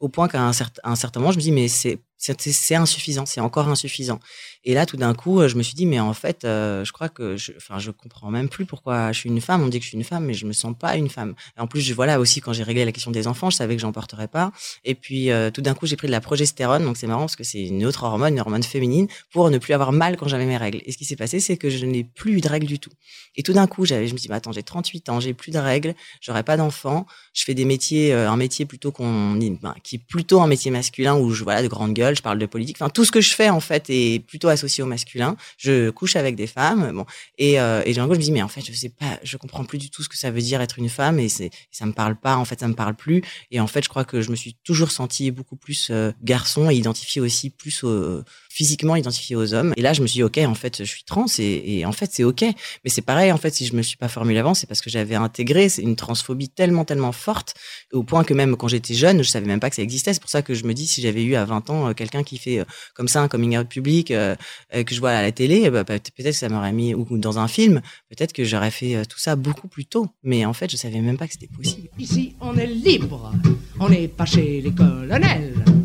au 0.00 0.08
point 0.08 0.28
qu'à 0.28 0.42
un, 0.42 0.52
certain, 0.52 1.20
moment, 1.20 1.32
je 1.32 1.36
me 1.36 1.42
dis 1.42 1.52
mais 1.52 1.68
c'est 1.68 2.74
insuffisant, 2.74 3.26
c'est 3.26 3.40
encore 3.40 3.68
insuffisant. 3.68 4.20
Et 4.64 4.74
là, 4.74 4.84
tout 4.84 4.96
d'un 4.96 5.14
coup, 5.14 5.46
je 5.46 5.54
me 5.54 5.62
suis 5.62 5.74
dit, 5.74 5.86
mais 5.86 6.00
en 6.00 6.12
fait, 6.12 6.44
euh, 6.44 6.84
je 6.84 6.92
crois 6.92 7.08
que, 7.08 7.36
je, 7.36 7.52
enfin, 7.56 7.78
je 7.78 7.92
comprends 7.92 8.32
même 8.32 8.48
plus 8.48 8.66
pourquoi 8.66 9.12
je 9.12 9.20
suis 9.20 9.28
une 9.28 9.40
femme. 9.40 9.62
On 9.62 9.68
dit 9.68 9.78
que 9.78 9.84
je 9.84 9.90
suis 9.90 9.96
une 9.96 10.04
femme, 10.04 10.24
mais 10.24 10.34
je 10.34 10.44
me 10.44 10.52
sens 10.52 10.74
pas 10.76 10.96
une 10.96 11.08
femme. 11.08 11.34
Et 11.56 11.60
en 11.60 11.68
plus, 11.68 11.80
je, 11.80 11.94
voilà 11.94 12.18
aussi 12.18 12.40
quand 12.40 12.52
j'ai 12.52 12.64
réglé 12.64 12.84
la 12.84 12.90
question 12.90 13.12
des 13.12 13.28
enfants, 13.28 13.48
je 13.48 13.56
savais 13.56 13.76
que 13.76 13.82
j'en 13.82 13.92
porterais 13.92 14.26
pas. 14.26 14.50
Et 14.84 14.96
puis, 14.96 15.30
euh, 15.30 15.52
tout 15.52 15.62
d'un 15.62 15.74
coup, 15.74 15.86
j'ai 15.86 15.94
pris 15.94 16.08
de 16.08 16.12
la 16.12 16.20
progestérone, 16.20 16.84
donc 16.84 16.96
c'est 16.96 17.06
marrant 17.06 17.22
parce 17.22 17.36
que 17.36 17.44
c'est 17.44 17.62
une 17.62 17.86
autre 17.86 18.02
hormone, 18.02 18.32
une 18.32 18.40
hormone 18.40 18.64
féminine, 18.64 19.06
pour 19.30 19.48
ne 19.50 19.58
plus 19.58 19.72
avoir 19.72 19.92
mal 19.92 20.16
quand 20.16 20.26
j'avais 20.26 20.46
mes 20.46 20.56
règles. 20.56 20.80
Et 20.84 20.90
ce 20.90 20.98
qui 20.98 21.04
s'est 21.04 21.16
passé, 21.16 21.38
c'est 21.38 21.56
que 21.56 21.70
je 21.70 21.86
n'ai 21.86 22.02
plus 22.02 22.40
de 22.40 22.48
règles 22.48 22.66
du 22.66 22.80
tout. 22.80 22.90
Et 23.36 23.44
tout 23.44 23.52
d'un 23.52 23.68
coup, 23.68 23.84
je 23.84 23.94
me 23.94 24.18
dis, 24.18 24.26
bah, 24.26 24.36
attends, 24.36 24.50
j'ai 24.50 24.64
38 24.64 25.08
ans, 25.10 25.20
j'ai 25.20 25.32
plus 25.32 25.52
de 25.52 25.58
règles, 25.58 25.94
j'aurai 26.20 26.42
pas 26.42 26.56
d'enfants, 26.56 27.06
je 27.34 27.44
fais 27.44 27.54
des 27.54 27.64
métiers, 27.64 28.12
euh, 28.12 28.28
un 28.28 28.36
métier 28.36 28.64
plutôt 28.64 28.90
qu'on, 28.90 29.34
ben, 29.34 29.74
qui 29.86 29.96
est 29.96 30.04
plutôt 30.04 30.40
un 30.40 30.48
métier 30.48 30.72
masculin 30.72 31.16
où 31.16 31.30
je, 31.30 31.44
voilà, 31.44 31.62
de 31.62 31.68
grande 31.68 31.94
gueule, 31.94 32.16
je 32.16 32.22
parle 32.22 32.40
de 32.40 32.46
politique. 32.46 32.76
Enfin, 32.80 32.90
tout 32.90 33.04
ce 33.04 33.12
que 33.12 33.20
je 33.20 33.32
fais 33.32 33.50
en 33.50 33.60
fait 33.60 33.84
est 33.88 34.18
plutôt 34.26 34.48
associé 34.48 34.82
au 34.82 34.86
masculin. 34.86 35.36
Je 35.58 35.90
couche 35.90 36.16
avec 36.16 36.34
des 36.34 36.48
femmes, 36.48 36.90
bon, 36.92 37.06
et, 37.38 37.60
euh, 37.60 37.82
et 37.86 37.94
d'un 37.94 38.08
coup 38.08 38.14
je 38.14 38.18
me 38.18 38.24
dis 38.24 38.32
mais 38.32 38.42
en 38.42 38.48
fait 38.48 38.62
je 38.62 38.72
sais 38.72 38.88
pas, 38.88 39.20
je 39.22 39.36
comprends 39.36 39.64
plus 39.64 39.78
du 39.78 39.88
tout 39.88 40.02
ce 40.02 40.08
que 40.08 40.16
ça 40.16 40.32
veut 40.32 40.40
dire 40.40 40.60
être 40.60 40.80
une 40.80 40.88
femme 40.88 41.20
et 41.20 41.28
c'est 41.28 41.50
ça 41.70 41.86
me 41.86 41.92
parle 41.92 42.16
pas. 42.16 42.36
En 42.36 42.44
fait 42.44 42.58
ça 42.58 42.66
me 42.66 42.74
parle 42.74 42.96
plus. 42.96 43.22
Et 43.52 43.60
en 43.60 43.68
fait 43.68 43.84
je 43.84 43.88
crois 43.88 44.04
que 44.04 44.20
je 44.20 44.30
me 44.30 44.36
suis 44.36 44.56
toujours 44.64 44.90
senti 44.90 45.30
beaucoup 45.30 45.56
plus 45.56 45.88
euh, 45.90 46.10
garçon 46.22 46.68
et 46.68 46.74
identifié 46.74 47.20
aussi 47.20 47.50
plus 47.50 47.84
au, 47.84 48.22
physiquement 48.56 48.96
identifié 48.96 49.36
aux 49.36 49.52
hommes. 49.52 49.74
Et 49.76 49.82
là, 49.82 49.92
je 49.92 50.00
me 50.00 50.06
suis 50.06 50.18
dit, 50.18 50.22
OK, 50.22 50.38
en 50.38 50.54
fait, 50.54 50.78
je 50.78 50.84
suis 50.84 51.04
trans 51.04 51.26
et, 51.38 51.84
en 51.84 51.92
fait, 51.92 52.10
c'est 52.10 52.24
OK. 52.24 52.40
Mais 52.40 52.90
c'est 52.90 53.02
pareil, 53.02 53.30
en 53.30 53.36
fait, 53.36 53.54
si 53.54 53.66
je 53.66 53.76
me 53.76 53.82
suis 53.82 53.98
pas 53.98 54.08
formulé 54.08 54.38
avant, 54.38 54.54
c'est 54.54 54.66
parce 54.66 54.80
que 54.80 54.88
j'avais 54.88 55.14
intégré 55.14 55.68
une 55.78 55.94
transphobie 55.94 56.48
tellement, 56.48 56.86
tellement 56.86 57.12
forte, 57.12 57.54
au 57.92 58.02
point 58.02 58.24
que 58.24 58.32
même 58.32 58.56
quand 58.56 58.68
j'étais 58.68 58.94
jeune, 58.94 59.22
je 59.22 59.28
savais 59.28 59.46
même 59.46 59.60
pas 59.60 59.68
que 59.68 59.76
ça 59.76 59.82
existait. 59.82 60.14
C'est 60.14 60.22
pour 60.22 60.30
ça 60.30 60.40
que 60.40 60.54
je 60.54 60.64
me 60.64 60.72
dis, 60.72 60.86
si 60.86 61.02
j'avais 61.02 61.22
eu 61.22 61.34
à 61.34 61.44
20 61.44 61.68
ans 61.68 61.92
quelqu'un 61.92 62.22
qui 62.22 62.38
fait 62.38 62.64
comme 62.94 63.08
ça 63.08 63.20
un 63.20 63.28
coming 63.28 63.58
out 63.58 63.68
public, 63.68 64.10
euh, 64.10 64.34
que 64.72 64.94
je 64.94 65.00
vois 65.00 65.10
à 65.10 65.20
la 65.20 65.32
télé, 65.32 65.68
bah, 65.68 65.84
peut-être 65.84 66.12
que 66.14 66.32
ça 66.32 66.48
m'aurait 66.48 66.72
mis, 66.72 66.94
ou 66.94 67.06
dans 67.18 67.38
un 67.38 67.48
film, 67.48 67.82
peut-être 68.08 68.32
que 68.32 68.44
j'aurais 68.44 68.70
fait 68.70 69.04
tout 69.04 69.18
ça 69.18 69.36
beaucoup 69.36 69.68
plus 69.68 69.84
tôt. 69.84 70.06
Mais 70.22 70.46
en 70.46 70.54
fait, 70.54 70.70
je 70.70 70.78
savais 70.78 71.00
même 71.00 71.18
pas 71.18 71.26
que 71.26 71.34
c'était 71.34 71.50
possible. 71.54 71.88
Ici, 71.98 72.34
on 72.40 72.56
est 72.56 72.66
libre. 72.66 73.32
On 73.78 73.90
n'est 73.90 74.08
pas 74.08 74.24
chez 74.24 74.62
les 74.62 74.72
colonels. 74.72 75.75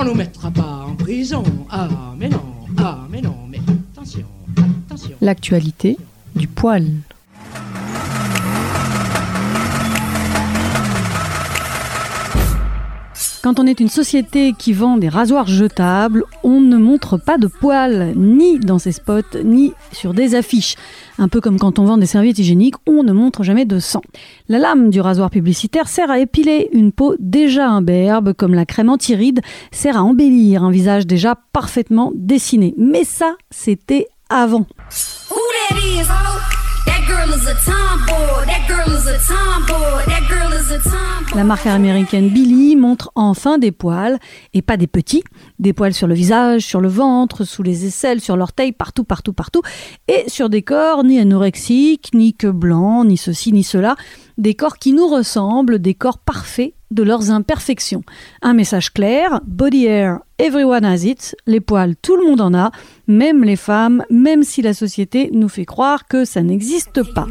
On 0.00 0.04
nous 0.04 0.14
mettra 0.14 0.50
pas 0.50 0.86
en 0.88 0.94
prison. 0.94 1.44
Ah, 1.68 1.86
mais 2.16 2.30
non, 2.30 2.42
ah, 2.78 3.00
mais 3.10 3.20
non, 3.20 3.36
mais 3.46 3.58
attention, 3.92 4.24
attention. 4.86 5.14
L'actualité 5.20 5.98
du 6.34 6.48
poil. 6.48 6.86
Quand 13.42 13.58
on 13.58 13.66
est 13.66 13.80
une 13.80 13.88
société 13.88 14.52
qui 14.52 14.74
vend 14.74 14.98
des 14.98 15.08
rasoirs 15.08 15.46
jetables, 15.46 16.24
on 16.44 16.60
ne 16.60 16.76
montre 16.76 17.16
pas 17.16 17.38
de 17.38 17.46
poils, 17.46 18.12
ni 18.14 18.58
dans 18.58 18.78
ses 18.78 18.92
spots, 18.92 19.42
ni 19.44 19.72
sur 19.92 20.12
des 20.12 20.34
affiches. 20.34 20.74
Un 21.18 21.28
peu 21.28 21.40
comme 21.40 21.58
quand 21.58 21.78
on 21.78 21.84
vend 21.84 21.96
des 21.96 22.04
serviettes 22.04 22.38
hygiéniques, 22.38 22.74
on 22.86 23.02
ne 23.02 23.12
montre 23.12 23.42
jamais 23.42 23.64
de 23.64 23.78
sang. 23.78 24.02
La 24.48 24.58
lame 24.58 24.90
du 24.90 25.00
rasoir 25.00 25.30
publicitaire 25.30 25.88
sert 25.88 26.10
à 26.10 26.18
épiler 26.18 26.68
une 26.72 26.92
peau 26.92 27.14
déjà 27.18 27.66
imberbe, 27.66 28.34
comme 28.34 28.52
la 28.52 28.66
crème 28.66 28.90
anti-rides 28.90 29.40
sert 29.72 29.96
à 29.96 30.02
embellir 30.02 30.62
un 30.62 30.70
visage 30.70 31.06
déjà 31.06 31.34
parfaitement 31.54 32.12
dessiné. 32.14 32.74
Mais 32.76 33.04
ça, 33.04 33.36
c'était 33.50 34.06
avant. 34.28 34.66
La 41.34 41.44
marque 41.44 41.66
américaine 41.66 42.28
Billy 42.28 42.76
montre 42.76 43.12
enfin 43.14 43.58
des 43.58 43.72
poils, 43.72 44.18
et 44.52 44.62
pas 44.62 44.76
des 44.76 44.86
petits, 44.86 45.22
des 45.60 45.72
poils 45.72 45.94
sur 45.94 46.08
le 46.08 46.14
visage, 46.14 46.62
sur 46.62 46.80
le 46.80 46.88
ventre, 46.88 47.44
sous 47.44 47.62
les 47.62 47.86
aisselles, 47.86 48.20
sur 48.20 48.36
l'orteil, 48.36 48.72
partout, 48.72 49.04
partout, 49.04 49.32
partout, 49.32 49.62
et 50.08 50.24
sur 50.26 50.48
des 50.48 50.62
corps 50.62 51.04
ni 51.04 51.20
anorexiques, 51.20 52.10
ni 52.14 52.34
que 52.34 52.48
blancs, 52.48 53.06
ni 53.06 53.16
ceci, 53.16 53.52
ni 53.52 53.62
cela, 53.62 53.94
des 54.38 54.54
corps 54.54 54.78
qui 54.78 54.92
nous 54.92 55.06
ressemblent, 55.06 55.78
des 55.78 55.94
corps 55.94 56.18
parfaits 56.18 56.74
de 56.90 57.02
leurs 57.04 57.30
imperfections. 57.30 58.02
Un 58.42 58.52
message 58.52 58.92
clair, 58.92 59.40
body 59.46 59.86
hair, 59.86 60.20
everyone 60.38 60.84
has 60.84 61.04
it, 61.04 61.36
les 61.46 61.60
poils, 61.60 61.94
tout 62.02 62.16
le 62.16 62.26
monde 62.26 62.40
en 62.40 62.52
a, 62.52 62.72
même 63.06 63.44
les 63.44 63.56
femmes, 63.56 64.02
même 64.10 64.42
si 64.42 64.60
la 64.60 64.74
société 64.74 65.30
nous 65.32 65.48
fait 65.48 65.64
croire 65.64 66.08
que 66.08 66.24
ça 66.24 66.42
n'existe 66.42 67.02
pas. 67.14 67.26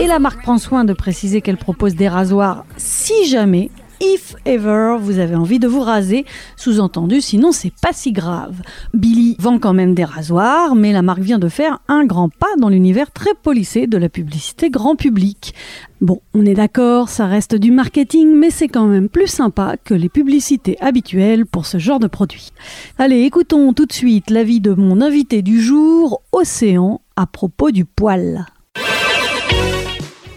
Et 0.00 0.06
la 0.06 0.18
marque 0.18 0.42
prend 0.42 0.58
soin 0.58 0.84
de 0.84 0.92
préciser 0.92 1.42
qu'elle 1.42 1.58
propose 1.58 1.94
des 1.94 2.08
rasoirs 2.08 2.43
si 2.76 3.26
jamais, 3.26 3.70
if 4.00 4.34
ever, 4.44 4.96
vous 5.00 5.18
avez 5.18 5.34
envie 5.34 5.58
de 5.58 5.68
vous 5.68 5.80
raser. 5.80 6.24
Sous-entendu, 6.56 7.20
sinon 7.20 7.52
c'est 7.52 7.72
pas 7.82 7.92
si 7.92 8.12
grave. 8.12 8.60
Billy 8.92 9.36
vend 9.38 9.58
quand 9.58 9.72
même 9.72 9.94
des 9.94 10.04
rasoirs, 10.04 10.74
mais 10.74 10.92
la 10.92 11.02
marque 11.02 11.20
vient 11.20 11.38
de 11.38 11.48
faire 11.48 11.80
un 11.88 12.04
grand 12.04 12.28
pas 12.28 12.54
dans 12.58 12.68
l'univers 12.68 13.12
très 13.12 13.34
policé 13.34 13.86
de 13.86 13.96
la 13.96 14.08
publicité 14.08 14.70
grand 14.70 14.96
public. 14.96 15.54
Bon, 16.00 16.20
on 16.34 16.44
est 16.44 16.54
d'accord, 16.54 17.08
ça 17.08 17.26
reste 17.26 17.54
du 17.54 17.70
marketing, 17.70 18.34
mais 18.34 18.50
c'est 18.50 18.68
quand 18.68 18.86
même 18.86 19.08
plus 19.08 19.28
sympa 19.28 19.76
que 19.82 19.94
les 19.94 20.08
publicités 20.08 20.76
habituelles 20.80 21.46
pour 21.46 21.64
ce 21.64 21.78
genre 21.78 22.00
de 22.00 22.08
produit. 22.08 22.50
Allez, 22.98 23.22
écoutons 23.22 23.72
tout 23.72 23.86
de 23.86 23.92
suite 23.92 24.30
l'avis 24.30 24.60
de 24.60 24.74
mon 24.74 25.00
invité 25.00 25.40
du 25.40 25.62
jour, 25.62 26.20
Océan, 26.32 27.00
à 27.16 27.26
propos 27.26 27.70
du 27.70 27.84
poil. 27.84 28.44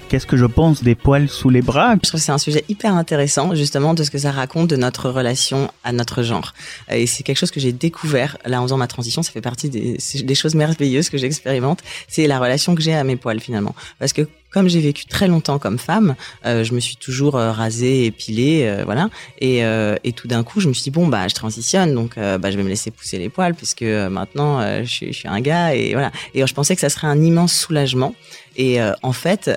Qu'est-ce 0.10 0.26
que 0.26 0.38
je 0.38 0.46
pense 0.46 0.84
des 0.84 0.96
poils 0.96 1.28
sous 1.28 1.50
les 1.50 1.62
bras? 1.62 1.96
Je 1.96 2.08
trouve 2.08 2.22
que 2.22 2.26
c'est 2.26 2.32
un 2.32 2.38
sujet 2.38 2.64
hyper 2.70 2.94
intéressant, 2.94 3.54
justement, 3.56 3.94
de 3.94 4.04
ce 4.04 4.12
que 4.12 4.18
ça 4.18 4.32
raconte 4.32 4.70
de 4.70 4.78
notre 4.78 5.10
relation 5.10 5.70
à 5.84 5.92
notre 5.92 6.24
genre. 6.24 6.54
Et 6.90 7.08
c'est 7.08 7.24
quelque 7.24 7.38
chose 7.38 7.52
que 7.52 7.60
j'ai 7.60 7.74
découvert, 7.74 8.38
là, 8.46 8.62
en 8.62 8.64
faisant 8.64 8.78
ma 8.78 8.88
transition, 8.88 9.22
ça 9.22 9.34
fait 9.34 9.42
partie 9.42 9.70
des, 9.70 10.36
choses 10.36 10.56
merveilleuses 10.56 11.10
que 11.10 11.18
j'expérimente. 11.18 11.82
C'est 12.08 12.26
la 12.26 12.40
relation 12.40 12.74
que 12.74 12.82
j'ai 12.82 12.94
à 12.94 13.04
mes 13.04 13.18
poils, 13.18 13.42
finalement. 13.42 13.76
Parce 14.00 14.14
que, 14.14 14.22
comme 14.50 14.70
j'ai 14.70 14.80
vécu 14.80 15.06
très 15.08 15.28
longtemps 15.28 15.60
comme 15.60 15.78
femme, 15.78 16.16
euh, 16.46 16.64
je 16.64 16.74
me 16.74 16.80
suis 16.80 16.96
toujours 16.96 17.36
euh, 17.36 17.52
rasée, 17.52 18.06
épilée, 18.06 18.62
euh, 18.64 18.86
voilà. 18.86 19.10
Et, 19.42 19.62
tout 20.14 20.30
d'un 20.30 20.44
coup, 20.44 20.62
je 20.62 20.70
me 20.70 20.74
suis 20.74 20.84
dit, 20.84 20.92
bon, 20.92 21.08
bah, 21.08 21.28
je 21.28 21.36
transitionne, 21.36 21.94
donc 21.94 22.16
bah, 22.16 22.50
je 22.50 22.56
vais 22.56 22.64
me 22.64 22.70
laisser 22.70 22.92
pousser 22.92 23.18
les 23.18 23.28
poils, 23.28 23.56
puisque 23.56 23.84
maintenant, 23.84 24.62
je, 24.84 24.90
suis, 24.90 25.08
je 25.08 25.20
suis 25.20 25.28
un 25.28 25.42
gars, 25.42 25.76
et 25.76 25.92
voilà. 25.92 26.14
Et 26.34 26.48
je 26.48 26.54
pensais 26.54 26.76
que 26.76 26.82
ça 26.82 26.90
serait 26.90 27.08
un 27.08 27.22
immense 27.22 27.54
soulagement. 27.54 28.16
Et 28.56 28.80
en 29.04 29.14
fait, 29.14 29.52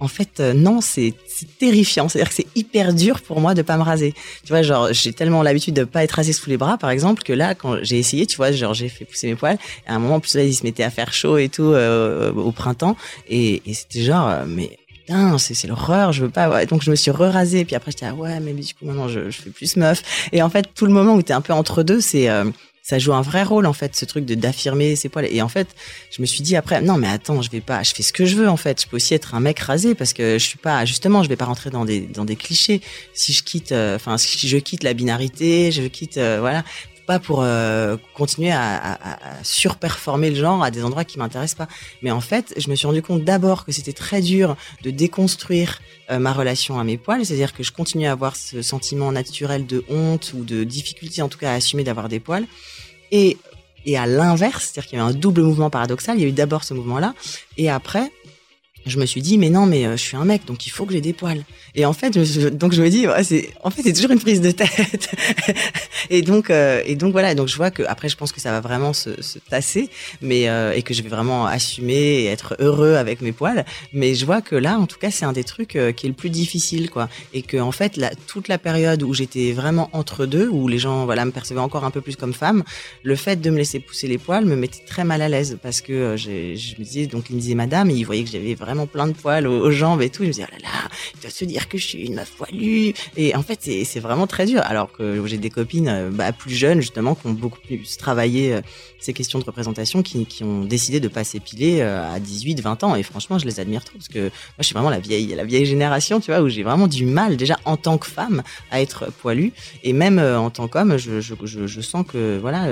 en 0.00 0.08
fait, 0.08 0.40
euh, 0.40 0.54
non, 0.54 0.80
c'est 0.80 1.14
terrifiant. 1.58 2.08
C'est-à-dire 2.08 2.30
que 2.30 2.34
c'est 2.34 2.46
hyper 2.56 2.94
dur 2.94 3.20
pour 3.20 3.40
moi 3.40 3.54
de 3.54 3.62
pas 3.62 3.76
me 3.76 3.82
raser. 3.82 4.14
Tu 4.44 4.48
vois, 4.48 4.62
genre, 4.62 4.88
j'ai 4.92 5.12
tellement 5.12 5.42
l'habitude 5.42 5.74
de 5.74 5.84
pas 5.84 6.02
être 6.04 6.12
rasé 6.12 6.32
sous 6.32 6.48
les 6.50 6.56
bras, 6.56 6.78
par 6.78 6.90
exemple, 6.90 7.22
que 7.22 7.32
là, 7.32 7.54
quand 7.54 7.76
j'ai 7.82 7.98
essayé, 7.98 8.26
tu 8.26 8.36
vois, 8.36 8.50
genre, 8.52 8.74
j'ai 8.74 8.88
fait 8.88 9.04
pousser 9.04 9.28
mes 9.28 9.36
poils. 9.36 9.58
À 9.86 9.94
un 9.94 9.98
moment, 9.98 10.16
en 10.16 10.20
plus, 10.20 10.34
là, 10.34 10.42
il 10.42 10.54
se 10.54 10.64
mettait 10.64 10.82
à 10.82 10.90
faire 10.90 11.12
chaud 11.12 11.36
et 11.38 11.48
tout 11.48 11.64
euh, 11.72 12.32
au 12.32 12.50
printemps. 12.52 12.96
Et, 13.28 13.62
et 13.66 13.74
c'était 13.74 14.02
genre, 14.02 14.28
euh, 14.28 14.44
mais 14.46 14.78
putain, 15.00 15.36
c'est 15.38 15.54
c'est 15.54 15.68
l'horreur, 15.68 16.12
je 16.12 16.24
veux 16.24 16.30
pas. 16.30 16.48
ouais. 16.48 16.66
Donc, 16.66 16.82
je 16.82 16.90
me 16.90 16.96
suis 16.96 17.10
re-rasée. 17.10 17.64
Puis 17.64 17.76
après, 17.76 17.90
j'étais, 17.90 18.06
ah 18.06 18.14
ouais, 18.14 18.40
mais 18.40 18.52
du 18.54 18.72
coup, 18.74 18.86
maintenant, 18.86 19.08
je, 19.08 19.30
je 19.30 19.40
fais 19.42 19.50
plus 19.50 19.76
meuf. 19.76 20.02
Et 20.32 20.42
en 20.42 20.48
fait, 20.50 20.68
tout 20.74 20.86
le 20.86 20.92
moment 20.92 21.14
où 21.14 21.22
t'es 21.22 21.34
un 21.34 21.42
peu 21.42 21.52
entre 21.52 21.82
deux, 21.82 22.00
c'est... 22.00 22.28
euh, 22.30 22.44
ça 22.82 22.98
joue 22.98 23.12
un 23.12 23.22
vrai 23.22 23.42
rôle 23.42 23.66
en 23.66 23.72
fait 23.72 23.94
ce 23.94 24.04
truc 24.04 24.24
de 24.24 24.34
d'affirmer 24.34 24.96
ses 24.96 25.08
poils. 25.08 25.26
Et 25.30 25.42
en 25.42 25.48
fait 25.48 25.68
je 26.10 26.20
me 26.22 26.26
suis 26.26 26.42
dit 26.42 26.56
après 26.56 26.80
non 26.80 26.96
mais 26.96 27.08
attends 27.08 27.42
je 27.42 27.50
vais 27.50 27.60
pas 27.60 27.82
je 27.82 27.94
fais 27.94 28.02
ce 28.02 28.12
que 28.12 28.24
je 28.24 28.36
veux 28.36 28.48
en 28.48 28.56
fait. 28.56 28.82
Je 28.82 28.88
peux 28.88 28.96
aussi 28.96 29.14
être 29.14 29.34
un 29.34 29.40
mec 29.40 29.58
rasé 29.60 29.94
parce 29.94 30.12
que 30.12 30.38
je 30.38 30.44
suis 30.44 30.58
pas 30.58 30.84
justement 30.84 31.22
je 31.22 31.28
vais 31.28 31.36
pas 31.36 31.44
rentrer 31.44 31.70
dans 31.70 31.84
des 31.84 32.36
clichés. 32.36 32.80
Si 33.12 33.32
je 33.32 33.42
quitte 33.42 33.72
euh, 33.72 33.96
enfin 33.96 34.18
si 34.18 34.48
je 34.48 34.56
quitte 34.58 34.82
la 34.82 34.94
binarité 34.94 35.72
je 35.72 35.82
quitte 35.82 36.16
euh, 36.16 36.38
voilà 36.40 36.64
pas 37.10 37.18
pour 37.18 37.40
euh, 37.42 37.96
continuer 38.14 38.52
à, 38.52 38.96
surperformer 39.42 40.30
le 40.30 40.36
genre 40.36 40.62
à 40.62 40.70
des 40.70 40.84
endroits 40.84 41.04
qui 41.04 41.18
m'intéressent 41.18 41.66
pas. 41.66 41.68
Mais 42.02 42.12
en 42.12 42.20
fait 42.20 42.54
je 42.56 42.70
me 42.70 42.76
suis 42.76 42.86
rendu 42.86 43.02
compte 43.02 43.24
d'abord 43.24 43.64
que 43.64 43.72
c'était 43.72 43.92
très 43.92 44.20
dur 44.20 44.56
de 44.84 44.92
déconstruire 44.92 45.80
euh, 46.12 46.20
ma 46.20 46.32
relation 46.32 46.78
à 46.78 46.84
mes 46.84 46.98
poils. 46.98 47.26
C'est-à-dire 47.26 47.52
que 47.52 47.64
je 47.64 47.72
continuais 47.72 48.06
à 48.06 48.12
avoir 48.12 48.36
ce 48.36 48.62
sentiment 48.62 49.10
naturel 49.10 49.66
de 49.66 49.84
honte 49.88 50.34
ou 50.36 50.44
de 50.44 50.62
difficulté 50.62 51.20
en 51.20 51.28
tout 51.28 51.38
cas 51.38 51.50
à 51.50 51.54
assumer 51.54 51.82
d'avoir 51.82 52.08
des 52.08 52.20
poils. 52.20 52.46
Et, 53.10 53.38
et 53.86 53.98
à 53.98 54.06
l'inverse, 54.06 54.66
c'est-à-dire 54.66 54.88
qu'il 54.88 54.98
y 55.00 55.02
avait 55.02 55.10
un 55.10 55.18
double 55.18 55.42
mouvement 55.42 55.68
paradoxal. 55.68 56.16
Il 56.16 56.22
y 56.22 56.24
a 56.26 56.28
eu 56.28 56.38
d'abord 56.42 56.62
ce 56.62 56.74
mouvement-là, 56.74 57.14
et 57.56 57.68
après, 57.68 58.12
je 58.86 58.98
me 58.98 59.06
suis 59.06 59.22
dit, 59.22 59.38
mais 59.38 59.50
non, 59.50 59.66
mais 59.66 59.86
euh, 59.86 59.96
je 59.96 60.02
suis 60.02 60.16
un 60.16 60.24
mec, 60.24 60.44
donc 60.46 60.66
il 60.66 60.70
faut 60.70 60.86
que 60.86 60.92
j'ai 60.92 61.00
des 61.00 61.12
poils. 61.12 61.44
Et 61.74 61.84
en 61.84 61.92
fait, 61.92 62.22
je 62.22 62.48
donc 62.48 62.72
je 62.72 62.82
me 62.82 62.88
dis, 62.88 63.06
ouais, 63.06 63.24
c'est, 63.24 63.50
en 63.62 63.70
fait, 63.70 63.82
c'est 63.82 63.92
toujours 63.92 64.10
une 64.10 64.20
prise 64.20 64.40
de 64.40 64.50
tête. 64.50 65.10
et 66.10 66.22
donc, 66.22 66.50
euh, 66.50 66.82
et 66.84 66.96
donc 66.96 67.12
voilà. 67.12 67.34
Donc 67.34 67.48
je 67.48 67.56
vois 67.56 67.70
que 67.70 67.82
après, 67.84 68.08
je 68.08 68.16
pense 68.16 68.32
que 68.32 68.40
ça 68.40 68.50
va 68.50 68.60
vraiment 68.60 68.92
se, 68.92 69.20
se 69.22 69.38
tasser, 69.38 69.88
mais 70.20 70.48
euh, 70.48 70.72
et 70.72 70.82
que 70.82 70.94
je 70.94 71.02
vais 71.02 71.08
vraiment 71.08 71.46
assumer 71.46 71.94
et 71.94 72.26
être 72.26 72.56
heureux 72.58 72.94
avec 72.94 73.20
mes 73.20 73.32
poils. 73.32 73.64
Mais 73.92 74.14
je 74.14 74.26
vois 74.26 74.40
que 74.42 74.56
là, 74.56 74.78
en 74.78 74.86
tout 74.86 74.98
cas, 74.98 75.10
c'est 75.10 75.24
un 75.24 75.32
des 75.32 75.44
trucs 75.44 75.76
euh, 75.76 75.92
qui 75.92 76.06
est 76.06 76.08
le 76.08 76.14
plus 76.14 76.30
difficile, 76.30 76.90
quoi. 76.90 77.08
Et 77.32 77.42
que 77.42 77.56
en 77.56 77.72
fait, 77.72 77.96
la, 77.96 78.10
toute 78.26 78.48
la 78.48 78.58
période 78.58 79.02
où 79.02 79.14
j'étais 79.14 79.52
vraiment 79.52 79.90
entre 79.92 80.26
deux, 80.26 80.48
où 80.48 80.68
les 80.68 80.78
gens, 80.78 81.04
voilà, 81.04 81.24
me 81.24 81.30
percevaient 81.30 81.60
encore 81.60 81.84
un 81.84 81.90
peu 81.90 82.00
plus 82.00 82.16
comme 82.16 82.34
femme, 82.34 82.64
le 83.02 83.16
fait 83.16 83.40
de 83.40 83.50
me 83.50 83.56
laisser 83.56 83.80
pousser 83.80 84.08
les 84.08 84.18
poils 84.18 84.44
me 84.44 84.56
mettait 84.56 84.84
très 84.86 85.04
mal 85.04 85.22
à 85.22 85.28
l'aise 85.28 85.58
parce 85.62 85.80
que 85.80 85.92
euh, 85.92 86.16
je 86.16 86.30
me 86.78 86.84
disais, 86.84 87.06
donc 87.06 87.30
il 87.30 87.36
me 87.36 87.40
disait 87.40 87.54
madame, 87.54 87.90
et 87.90 87.94
il 87.94 88.04
voyait 88.04 88.24
que 88.24 88.30
j'avais 88.30 88.54
vraiment 88.54 88.69
plein 88.86 89.06
de 89.06 89.12
poils 89.12 89.46
aux, 89.46 89.70
jambes 89.70 90.02
et 90.02 90.10
tout. 90.10 90.22
Il 90.22 90.28
me 90.28 90.32
disait, 90.32 90.46
oh 90.48 90.52
là 90.52 90.58
là, 90.62 90.88
il 91.14 91.20
doit 91.20 91.30
se 91.30 91.44
dire 91.44 91.68
que 91.68 91.78
je 91.78 91.86
suis 91.86 92.06
une 92.06 92.14
meuf 92.14 92.30
poilue. 92.32 92.92
Et 93.16 93.34
en 93.34 93.42
fait, 93.42 93.60
c'est 93.84 94.00
vraiment 94.00 94.26
très 94.26 94.46
dur. 94.46 94.62
Alors 94.64 94.92
que 94.92 95.24
j'ai 95.26 95.38
des 95.38 95.50
copines 95.50 95.88
euh, 95.88 96.10
bah, 96.10 96.32
plus 96.32 96.54
jeunes, 96.54 96.80
justement, 96.80 97.14
qui 97.14 97.26
ont 97.26 97.32
beaucoup 97.32 97.60
plus 97.60 97.96
travaillé 97.96 98.54
euh, 98.54 98.60
ces 98.98 99.12
questions 99.12 99.38
de 99.38 99.44
représentation, 99.44 100.02
qui, 100.02 100.26
ont 100.42 100.64
décidé 100.64 101.00
de 101.00 101.08
pas 101.08 101.24
s'épiler 101.24 101.80
euh, 101.80 102.14
à 102.14 102.18
18, 102.20 102.60
20 102.60 102.84
ans. 102.84 102.94
Et 102.96 103.02
franchement, 103.02 103.38
je 103.38 103.46
les 103.46 103.60
admire 103.60 103.84
trop 103.84 103.96
parce 103.96 104.08
que 104.08 104.20
moi, 104.20 104.30
je 104.60 104.64
suis 104.64 104.74
vraiment 104.74 104.90
la 104.90 105.00
vieille, 105.00 105.28
la 105.34 105.44
vieille 105.44 105.66
génération, 105.66 106.20
tu 106.20 106.30
vois, 106.30 106.40
où 106.40 106.48
j'ai 106.48 106.62
vraiment 106.62 106.86
du 106.86 107.04
mal, 107.04 107.36
déjà 107.36 107.58
en 107.64 107.76
tant 107.76 107.98
que 107.98 108.06
femme, 108.06 108.42
à 108.70 108.80
être 108.80 109.12
poilue. 109.12 109.50
Et 109.82 109.92
même 109.92 110.18
en 110.18 110.50
tant 110.50 110.68
qu'homme, 110.68 110.96
je, 110.96 111.20
je, 111.20 111.34
je, 111.44 111.66
je 111.66 111.80
sens 111.80 112.04
que, 112.06 112.38
voilà, 112.40 112.66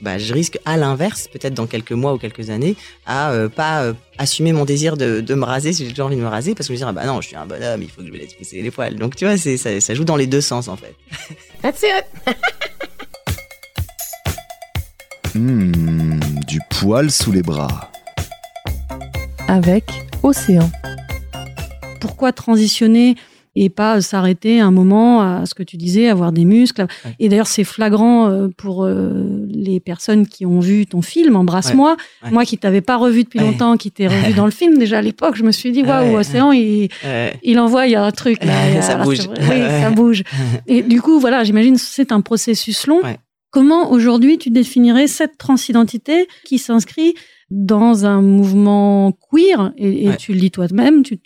bah, 0.00 0.18
je 0.18 0.32
risque 0.32 0.58
à 0.64 0.76
l'inverse, 0.76 1.28
peut-être 1.28 1.54
dans 1.54 1.66
quelques 1.66 1.92
mois 1.92 2.14
ou 2.14 2.18
quelques 2.18 2.50
années, 2.50 2.76
à 3.06 3.30
euh, 3.32 3.48
pas 3.48 3.82
euh, 3.82 3.92
assumer 4.18 4.52
mon 4.52 4.64
désir 4.64 4.96
de, 4.96 5.20
de 5.20 5.34
me 5.34 5.44
raser 5.44 5.72
si 5.72 5.84
j'ai 5.84 5.90
toujours 5.90 6.06
envie 6.06 6.16
de 6.16 6.22
me 6.22 6.28
raser, 6.28 6.54
parce 6.54 6.68
que 6.68 6.74
je 6.74 6.78
me 6.80 6.84
dis, 6.84 6.88
ah 6.88 6.92
bah 6.92 7.06
non, 7.06 7.20
je 7.20 7.28
suis 7.28 7.36
un 7.36 7.46
bonhomme, 7.46 7.82
il 7.82 7.88
faut 7.88 8.00
que 8.00 8.06
je 8.06 8.12
me 8.12 8.18
laisse 8.18 8.34
pousser 8.34 8.62
les 8.62 8.70
poils. 8.70 8.96
Donc 8.96 9.16
tu 9.16 9.24
vois, 9.24 9.36
c'est, 9.36 9.56
ça, 9.56 9.80
ça 9.80 9.94
joue 9.94 10.04
dans 10.04 10.16
les 10.16 10.26
deux 10.26 10.40
sens 10.40 10.68
en 10.68 10.76
fait. 10.76 10.94
That's 11.62 11.82
it. 11.82 12.36
Hmm, 15.34 16.18
du 16.48 16.58
poil 16.70 17.10
sous 17.10 17.30
les 17.30 17.42
bras. 17.42 17.90
Avec 19.46 19.84
Océan. 20.22 20.68
pourquoi 22.00 22.32
transitionner 22.32 23.14
et 23.60 23.70
pas 23.70 24.00
s'arrêter 24.00 24.60
un 24.60 24.70
moment 24.70 25.20
à 25.20 25.44
ce 25.44 25.54
que 25.54 25.64
tu 25.64 25.76
disais, 25.76 26.08
avoir 26.08 26.30
des 26.30 26.44
muscles. 26.44 26.86
Ouais. 27.04 27.14
Et 27.18 27.28
d'ailleurs, 27.28 27.48
c'est 27.48 27.64
flagrant 27.64 28.28
euh, 28.28 28.48
pour 28.56 28.84
euh, 28.84 29.46
les 29.48 29.80
personnes 29.80 30.28
qui 30.28 30.46
ont 30.46 30.60
vu 30.60 30.86
ton 30.86 31.02
film, 31.02 31.34
Embrasse-moi. 31.34 31.96
Ouais. 32.22 32.30
Moi 32.30 32.44
qui 32.44 32.56
t'avais 32.56 32.80
pas 32.80 32.96
revu 32.96 33.24
depuis 33.24 33.40
longtemps, 33.40 33.76
qui 33.76 33.90
t'ai 33.90 34.06
revu 34.06 34.32
dans 34.34 34.44
le 34.44 34.52
film 34.52 34.78
déjà 34.78 34.98
à 34.98 35.02
l'époque, 35.02 35.34
je 35.34 35.42
me 35.42 35.50
suis 35.50 35.72
dit, 35.72 35.82
waouh. 35.82 36.16
Océan, 36.18 36.52
il, 36.52 36.88
Euh, 37.04 37.30
il 37.42 37.58
envoie, 37.58 37.86
il 37.86 37.92
y 37.92 37.96
a 37.96 38.04
un 38.04 38.10
truc 38.12 38.44
là. 38.44 38.80
Ça 38.80 38.96
bouge. 38.96 39.28
Oui, 39.50 39.60
ça 39.60 39.90
bouge. 39.90 40.22
Et 40.66 40.82
du 40.82 41.02
coup, 41.02 41.18
voilà, 41.18 41.42
j'imagine 41.42 41.74
que 41.74 41.80
c'est 41.82 42.12
un 42.12 42.20
processus 42.20 42.86
long. 42.86 43.00
Comment 43.50 43.90
aujourd'hui 43.90 44.38
tu 44.38 44.50
définirais 44.50 45.06
cette 45.06 45.38
transidentité 45.38 46.28
qui 46.44 46.58
s'inscrit 46.58 47.14
dans 47.50 48.04
un 48.04 48.20
mouvement 48.20 49.12
queer 49.30 49.72
et, 49.78 50.04
et 50.04 50.08
Ouais. 50.10 50.16
tu 50.16 50.32
le 50.34 50.40
dis 50.40 50.50
toi-même, 50.50 51.02
tu, 51.02 51.18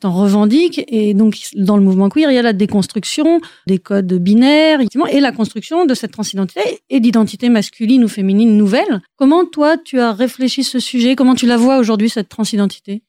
t'en 0.00 0.12
revendiques 0.12 0.84
et 0.88 1.12
donc 1.12 1.36
dans 1.56 1.76
le 1.76 1.82
mouvement 1.82 2.08
queer 2.08 2.30
il 2.30 2.34
y 2.34 2.38
a 2.38 2.42
la 2.42 2.52
déconstruction 2.52 3.40
des 3.66 3.78
codes 3.78 4.12
binaires 4.14 4.80
et 5.10 5.20
la 5.20 5.32
construction 5.32 5.84
de 5.84 5.94
cette 5.94 6.12
transidentité 6.12 6.60
et 6.88 7.00
d'identité 7.00 7.48
masculine 7.48 8.04
ou 8.04 8.08
féminine 8.08 8.56
nouvelle. 8.56 9.00
Comment 9.16 9.44
toi 9.44 9.76
tu 9.76 9.98
as 9.98 10.12
réfléchi 10.12 10.62
ce 10.64 10.78
sujet? 10.78 11.16
Comment 11.16 11.34
tu 11.34 11.46
la 11.46 11.56
vois 11.56 11.78
aujourd'hui 11.78 12.10
cette 12.10 12.28
transidentité? 12.28 13.02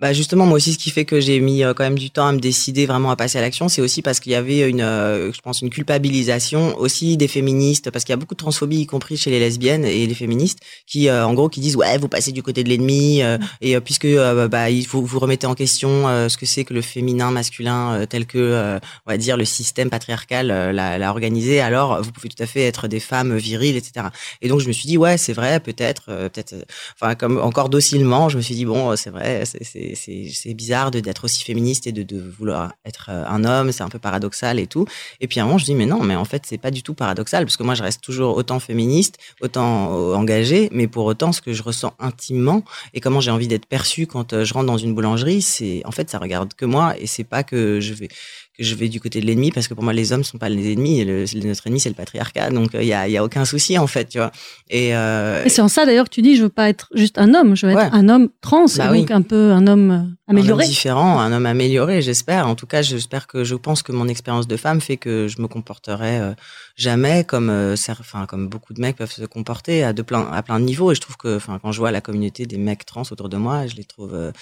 Bah 0.00 0.12
justement, 0.12 0.44
moi 0.44 0.56
aussi, 0.56 0.72
ce 0.72 0.78
qui 0.78 0.90
fait 0.90 1.04
que 1.04 1.20
j'ai 1.20 1.38
mis 1.38 1.62
euh, 1.62 1.72
quand 1.72 1.84
même 1.84 1.96
du 1.96 2.10
temps 2.10 2.26
à 2.26 2.32
me 2.32 2.40
décider 2.40 2.84
vraiment 2.84 3.12
à 3.12 3.16
passer 3.16 3.38
à 3.38 3.40
l'action, 3.40 3.68
c'est 3.68 3.80
aussi 3.80 4.02
parce 4.02 4.18
qu'il 4.18 4.32
y 4.32 4.34
avait 4.34 4.68
une, 4.68 4.80
euh, 4.80 5.32
je 5.32 5.40
pense, 5.40 5.62
une 5.62 5.70
culpabilisation 5.70 6.76
aussi 6.78 7.16
des 7.16 7.28
féministes, 7.28 7.92
parce 7.92 8.04
qu'il 8.04 8.12
y 8.12 8.14
a 8.14 8.16
beaucoup 8.16 8.34
de 8.34 8.38
transphobie, 8.38 8.80
y 8.80 8.86
compris 8.86 9.16
chez 9.16 9.30
les 9.30 9.38
lesbiennes 9.38 9.84
et 9.84 10.04
les 10.08 10.14
féministes, 10.14 10.58
qui, 10.88 11.08
euh, 11.08 11.24
en 11.24 11.32
gros, 11.32 11.48
qui 11.48 11.60
disent 11.60 11.76
ouais, 11.76 11.96
vous 11.98 12.08
passez 12.08 12.32
du 12.32 12.42
côté 12.42 12.64
de 12.64 12.70
l'ennemi, 12.70 13.22
et 13.60 13.80
puisque 13.80 14.06
euh, 14.06 14.48
bah 14.48 14.68
il 14.68 14.84
faut 14.84 15.00
vous 15.00 15.20
remettez 15.20 15.46
en 15.46 15.54
question 15.54 15.88
ce 16.28 16.36
que 16.36 16.44
c'est 16.44 16.64
que 16.64 16.74
le 16.74 16.82
féminin, 16.82 17.30
masculin, 17.30 18.04
tel 18.10 18.26
que, 18.26 18.78
on 19.06 19.10
va 19.10 19.16
dire, 19.16 19.36
le 19.36 19.44
système 19.44 19.90
patriarcal 19.90 20.48
l'a, 20.48 21.10
organisé, 21.10 21.60
alors 21.60 22.02
vous 22.02 22.10
pouvez 22.10 22.28
tout 22.28 22.42
à 22.42 22.46
fait 22.46 22.62
être 22.62 22.88
des 22.88 23.00
femmes 23.00 23.36
viriles, 23.36 23.76
etc. 23.76 24.06
Et 24.42 24.48
donc 24.48 24.58
je 24.58 24.66
me 24.66 24.72
suis 24.72 24.88
dit 24.88 24.98
ouais, 24.98 25.18
c'est 25.18 25.34
vrai, 25.34 25.60
peut-être, 25.60 26.06
peut-être, 26.06 26.54
enfin 27.00 27.14
comme 27.14 27.38
encore 27.38 27.68
docilement, 27.68 28.28
je 28.28 28.38
me 28.38 28.42
suis 28.42 28.56
dit 28.56 28.64
bon, 28.64 28.96
c'est 28.96 29.10
vrai, 29.10 29.44
c'est, 29.44 29.62
c'est, 29.94 30.54
bizarre 30.54 30.90
d'être 30.90 31.24
aussi 31.24 31.42
féministe 31.42 31.86
et 31.86 31.92
de, 31.92 32.02
de 32.02 32.20
vouloir 32.20 32.74
être 32.84 33.08
euh, 33.10 33.24
un 33.26 33.44
homme, 33.44 33.72
c'est 33.72 33.82
un 33.82 33.88
peu 33.88 33.98
paradoxal 33.98 34.58
et 34.58 34.66
tout. 34.66 34.86
Et 35.20 35.26
puis 35.26 35.40
à 35.40 35.42
un 35.42 35.46
moment, 35.46 35.58
je 35.58 35.64
dis 35.64 35.74
mais 35.74 35.86
non, 35.86 36.02
mais 36.02 36.16
en 36.16 36.24
fait 36.24 36.44
c'est 36.46 36.58
pas 36.58 36.70
du 36.70 36.82
tout 36.82 36.94
paradoxal 36.94 37.44
parce 37.44 37.56
que 37.56 37.62
moi 37.62 37.74
je 37.74 37.82
reste 37.82 38.00
toujours 38.00 38.36
autant 38.36 38.60
féministe, 38.60 39.18
autant 39.40 39.94
euh, 39.94 40.14
engagée, 40.14 40.68
mais 40.72 40.86
pour 40.86 41.04
autant 41.06 41.32
ce 41.32 41.40
que 41.40 41.52
je 41.52 41.62
ressens 41.62 41.94
intimement 41.98 42.62
et 42.94 43.00
comment 43.00 43.20
j'ai 43.20 43.30
envie 43.30 43.48
d'être 43.48 43.66
perçue 43.66 44.06
quand 44.06 44.32
euh, 44.32 44.44
je 44.44 44.54
rentre 44.54 44.66
dans 44.66 44.78
une 44.78 44.94
boulangerie, 44.94 45.42
c'est 45.42 45.82
en 45.84 45.90
fait 45.90 46.08
ça 46.10 46.18
regarde 46.18 46.54
que 46.54 46.64
moi 46.64 46.94
et 46.98 47.06
c'est 47.06 47.24
pas 47.24 47.42
que 47.42 47.80
je 47.80 47.94
vais 47.94 48.08
que 48.56 48.64
je 48.64 48.74
vais 48.74 48.88
du 48.88 49.00
côté 49.00 49.20
de 49.20 49.26
l'ennemi 49.26 49.50
parce 49.50 49.68
que 49.68 49.74
pour 49.74 49.82
moi 49.84 49.92
les 49.92 50.12
hommes 50.12 50.24
sont 50.24 50.38
pas 50.38 50.48
les 50.48 50.72
ennemis, 50.72 51.00
et 51.00 51.04
le, 51.04 51.24
notre 51.46 51.66
ennemi 51.66 51.80
c'est 51.80 51.88
le 51.88 51.94
patriarcat, 51.94 52.50
donc 52.50 52.70
il 52.74 52.84
y 52.86 52.92
a, 52.92 53.08
y 53.08 53.16
a 53.16 53.24
aucun 53.24 53.44
souci 53.44 53.78
en 53.78 53.86
fait, 53.86 54.06
tu 54.06 54.18
vois. 54.18 54.30
Et, 54.70 54.94
euh, 54.94 55.42
Et 55.44 55.48
c'est 55.48 55.62
en 55.62 55.68
ça 55.68 55.86
d'ailleurs 55.86 56.04
que 56.08 56.14
tu 56.14 56.22
dis, 56.22 56.36
je 56.36 56.42
veux 56.44 56.48
pas 56.48 56.68
être 56.68 56.88
juste 56.94 57.18
un 57.18 57.34
homme, 57.34 57.56
je 57.56 57.66
veux 57.66 57.72
être 57.72 57.94
un 57.94 58.08
homme 58.08 58.28
trans, 58.40 58.66
Bah 58.76 58.92
donc 58.92 59.10
un 59.10 59.22
peu 59.22 59.52
un 59.52 59.66
homme 59.66 59.90
euh, 59.90 59.94
un 60.26 60.32
homme 60.32 60.38
amélioré. 60.38 60.66
différent, 60.66 61.20
un 61.20 61.32
homme 61.32 61.46
amélioré, 61.46 62.00
j'espère. 62.00 62.46
En 62.48 62.54
tout 62.54 62.66
cas, 62.66 62.80
j'espère 62.82 63.26
que 63.26 63.44
je 63.44 63.54
pense 63.54 63.82
que 63.82 63.92
mon 63.92 64.08
expérience 64.08 64.46
de 64.46 64.56
femme 64.56 64.80
fait 64.80 64.96
que 64.96 65.28
je 65.28 65.40
me 65.42 65.48
comporterai 65.48 66.18
euh, 66.18 66.32
jamais 66.76 67.24
comme, 67.24 67.50
euh, 67.50 67.76
enfin, 67.88 68.24
comme 68.26 68.48
beaucoup 68.48 68.72
de 68.72 68.80
mecs 68.80 68.96
peuvent 68.96 69.12
se 69.12 69.24
comporter 69.24 69.84
à 69.84 69.92
de 69.92 70.02
plein, 70.02 70.26
à 70.32 70.42
plein 70.42 70.58
de 70.60 70.64
niveaux. 70.64 70.92
Et 70.92 70.94
je 70.94 71.00
trouve 71.00 71.16
que, 71.16 71.36
enfin, 71.36 71.58
quand 71.60 71.72
je 71.72 71.78
vois 71.78 71.90
la 71.90 72.00
communauté 72.00 72.46
des 72.46 72.56
mecs 72.56 72.86
trans 72.86 73.02
autour 73.10 73.28
de 73.28 73.36
moi, 73.36 73.66
je 73.66 73.74
les 73.74 73.84
trouve. 73.84 74.32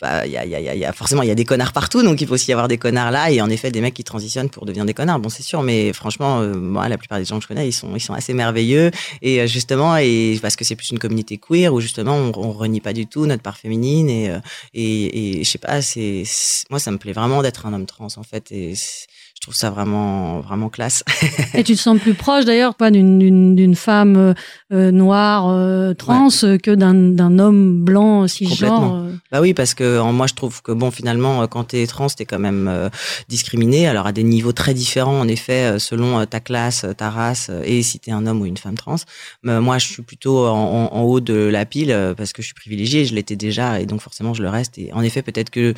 Bah, 0.00 0.26
il 0.26 0.32
y 0.32 0.36
a, 0.38 0.46
y 0.46 0.54
a, 0.54 0.74
y 0.74 0.84
a- 0.84 0.92
forcément, 0.92 1.22
il 1.22 1.28
y 1.28 1.30
a 1.30 1.34
des 1.34 1.44
connards 1.44 1.72
partout, 1.72 2.02
donc 2.02 2.20
il 2.20 2.26
faut 2.26 2.34
aussi 2.34 2.50
y 2.50 2.52
avoir 2.52 2.68
des 2.68 2.78
connards 2.78 3.10
là, 3.10 3.30
et 3.30 3.40
en 3.42 3.50
effet, 3.50 3.70
des 3.70 3.80
mecs 3.82 3.92
qui 3.94 4.04
transitionnent 4.04 4.48
pour 4.48 4.64
devenir 4.64 4.86
des 4.86 4.94
connards. 4.94 5.18
Bon, 5.18 5.28
c'est 5.28 5.42
sûr, 5.42 5.62
mais 5.62 5.92
franchement, 5.92 6.40
euh, 6.40 6.54
moi, 6.54 6.88
la 6.88 6.96
plupart 6.96 7.18
des 7.18 7.26
gens 7.26 7.36
que 7.36 7.42
je 7.42 7.48
connais, 7.48 7.68
ils 7.68 7.72
sont, 7.72 7.94
ils 7.94 8.00
sont 8.00 8.14
assez 8.14 8.32
merveilleux, 8.32 8.90
et 9.20 9.40
euh, 9.42 9.46
justement, 9.46 9.96
et 9.98 10.38
parce 10.40 10.56
que 10.56 10.64
c'est 10.64 10.76
plus 10.76 10.90
une 10.90 10.98
communauté 10.98 11.36
queer 11.38 11.72
où 11.74 11.80
justement, 11.80 12.14
on, 12.16 12.32
on 12.36 12.52
renie 12.52 12.80
pas 12.80 12.94
du 12.94 13.06
tout 13.06 13.26
notre 13.26 13.42
part 13.42 13.58
féminine, 13.58 14.08
et, 14.08 14.30
euh, 14.30 14.38
et, 14.72 15.40
et 15.40 15.44
je 15.44 15.50
sais 15.50 15.58
pas, 15.58 15.82
c'est 15.82 16.24
moi 16.70 16.78
ça 16.78 16.90
me 16.90 16.98
plaît 16.98 17.12
vraiment 17.12 17.42
d'être 17.42 17.66
un 17.66 17.72
homme 17.74 17.86
trans 17.86 18.08
en 18.16 18.22
fait 18.22 18.50
et 18.52 18.74
je 19.40 19.46
trouve 19.46 19.54
ça 19.54 19.70
vraiment 19.70 20.40
vraiment 20.40 20.68
classe. 20.68 21.02
Et 21.54 21.64
tu 21.64 21.74
te 21.74 21.80
sens 21.80 21.98
plus 21.98 22.12
proche 22.12 22.44
d'ailleurs 22.44 22.74
pas 22.74 22.90
d'une- 22.90 23.74
femme 23.74 24.16
euh, 24.16 24.34
euh, 24.72 24.90
noire 24.90 25.48
euh, 25.48 25.94
trans 25.94 26.28
que 26.62 26.74
d'un 26.74 27.38
homme 27.38 27.82
blanc 27.82 28.28
cisgenre. 28.28 28.96
Euh. 28.96 29.12
bah 29.32 29.40
oui 29.40 29.54
parce 29.54 29.72
que 29.72 29.98
en 29.98 30.12
moi 30.12 30.26
je 30.26 30.34
trouve 30.34 30.60
que 30.60 30.72
bon 30.72 30.90
finalement 30.90 31.40
euh, 31.42 31.46
quand 31.46 31.64
t'es 31.64 31.86
trans 31.86 32.08
t'es 32.08 32.26
quand 32.26 32.38
même 32.38 32.68
euh, 32.68 32.90
discriminé 33.28 33.86
alors 33.86 34.06
à 34.06 34.12
des 34.12 34.24
niveaux 34.24 34.52
très 34.52 34.74
différents 34.74 35.18
en 35.20 35.28
effet 35.28 35.78
selon 35.78 36.26
ta 36.26 36.40
classe 36.40 36.84
ta 36.98 37.08
race 37.08 37.50
et 37.64 37.82
si 37.82 37.98
t'es 37.98 38.10
un 38.10 38.26
homme 38.26 38.42
ou 38.42 38.46
une 38.46 38.58
femme 38.58 38.76
trans. 38.76 38.96
Mais 39.42 39.58
moi 39.60 39.78
je 39.78 39.86
suis 39.86 40.02
plutôt 40.02 40.46
en, 40.48 40.52
en- 40.52 40.94
en 40.94 41.02
haut 41.02 41.20
de 41.20 41.32
la 41.34 41.64
pile 41.64 41.96
parce 42.16 42.34
que 42.34 42.42
je 42.42 42.46
suis 42.48 42.54
privilégié 42.54 43.06
je 43.06 43.14
l'étais 43.14 43.36
déjà 43.36 43.80
et 43.80 43.86
donc 43.86 44.02
forcément 44.02 44.34
je 44.34 44.42
le 44.42 44.50
reste 44.50 44.76
et 44.76 44.92
en 44.92 45.00
effet 45.00 45.22
peut-être 45.22 45.48
que 45.50 45.72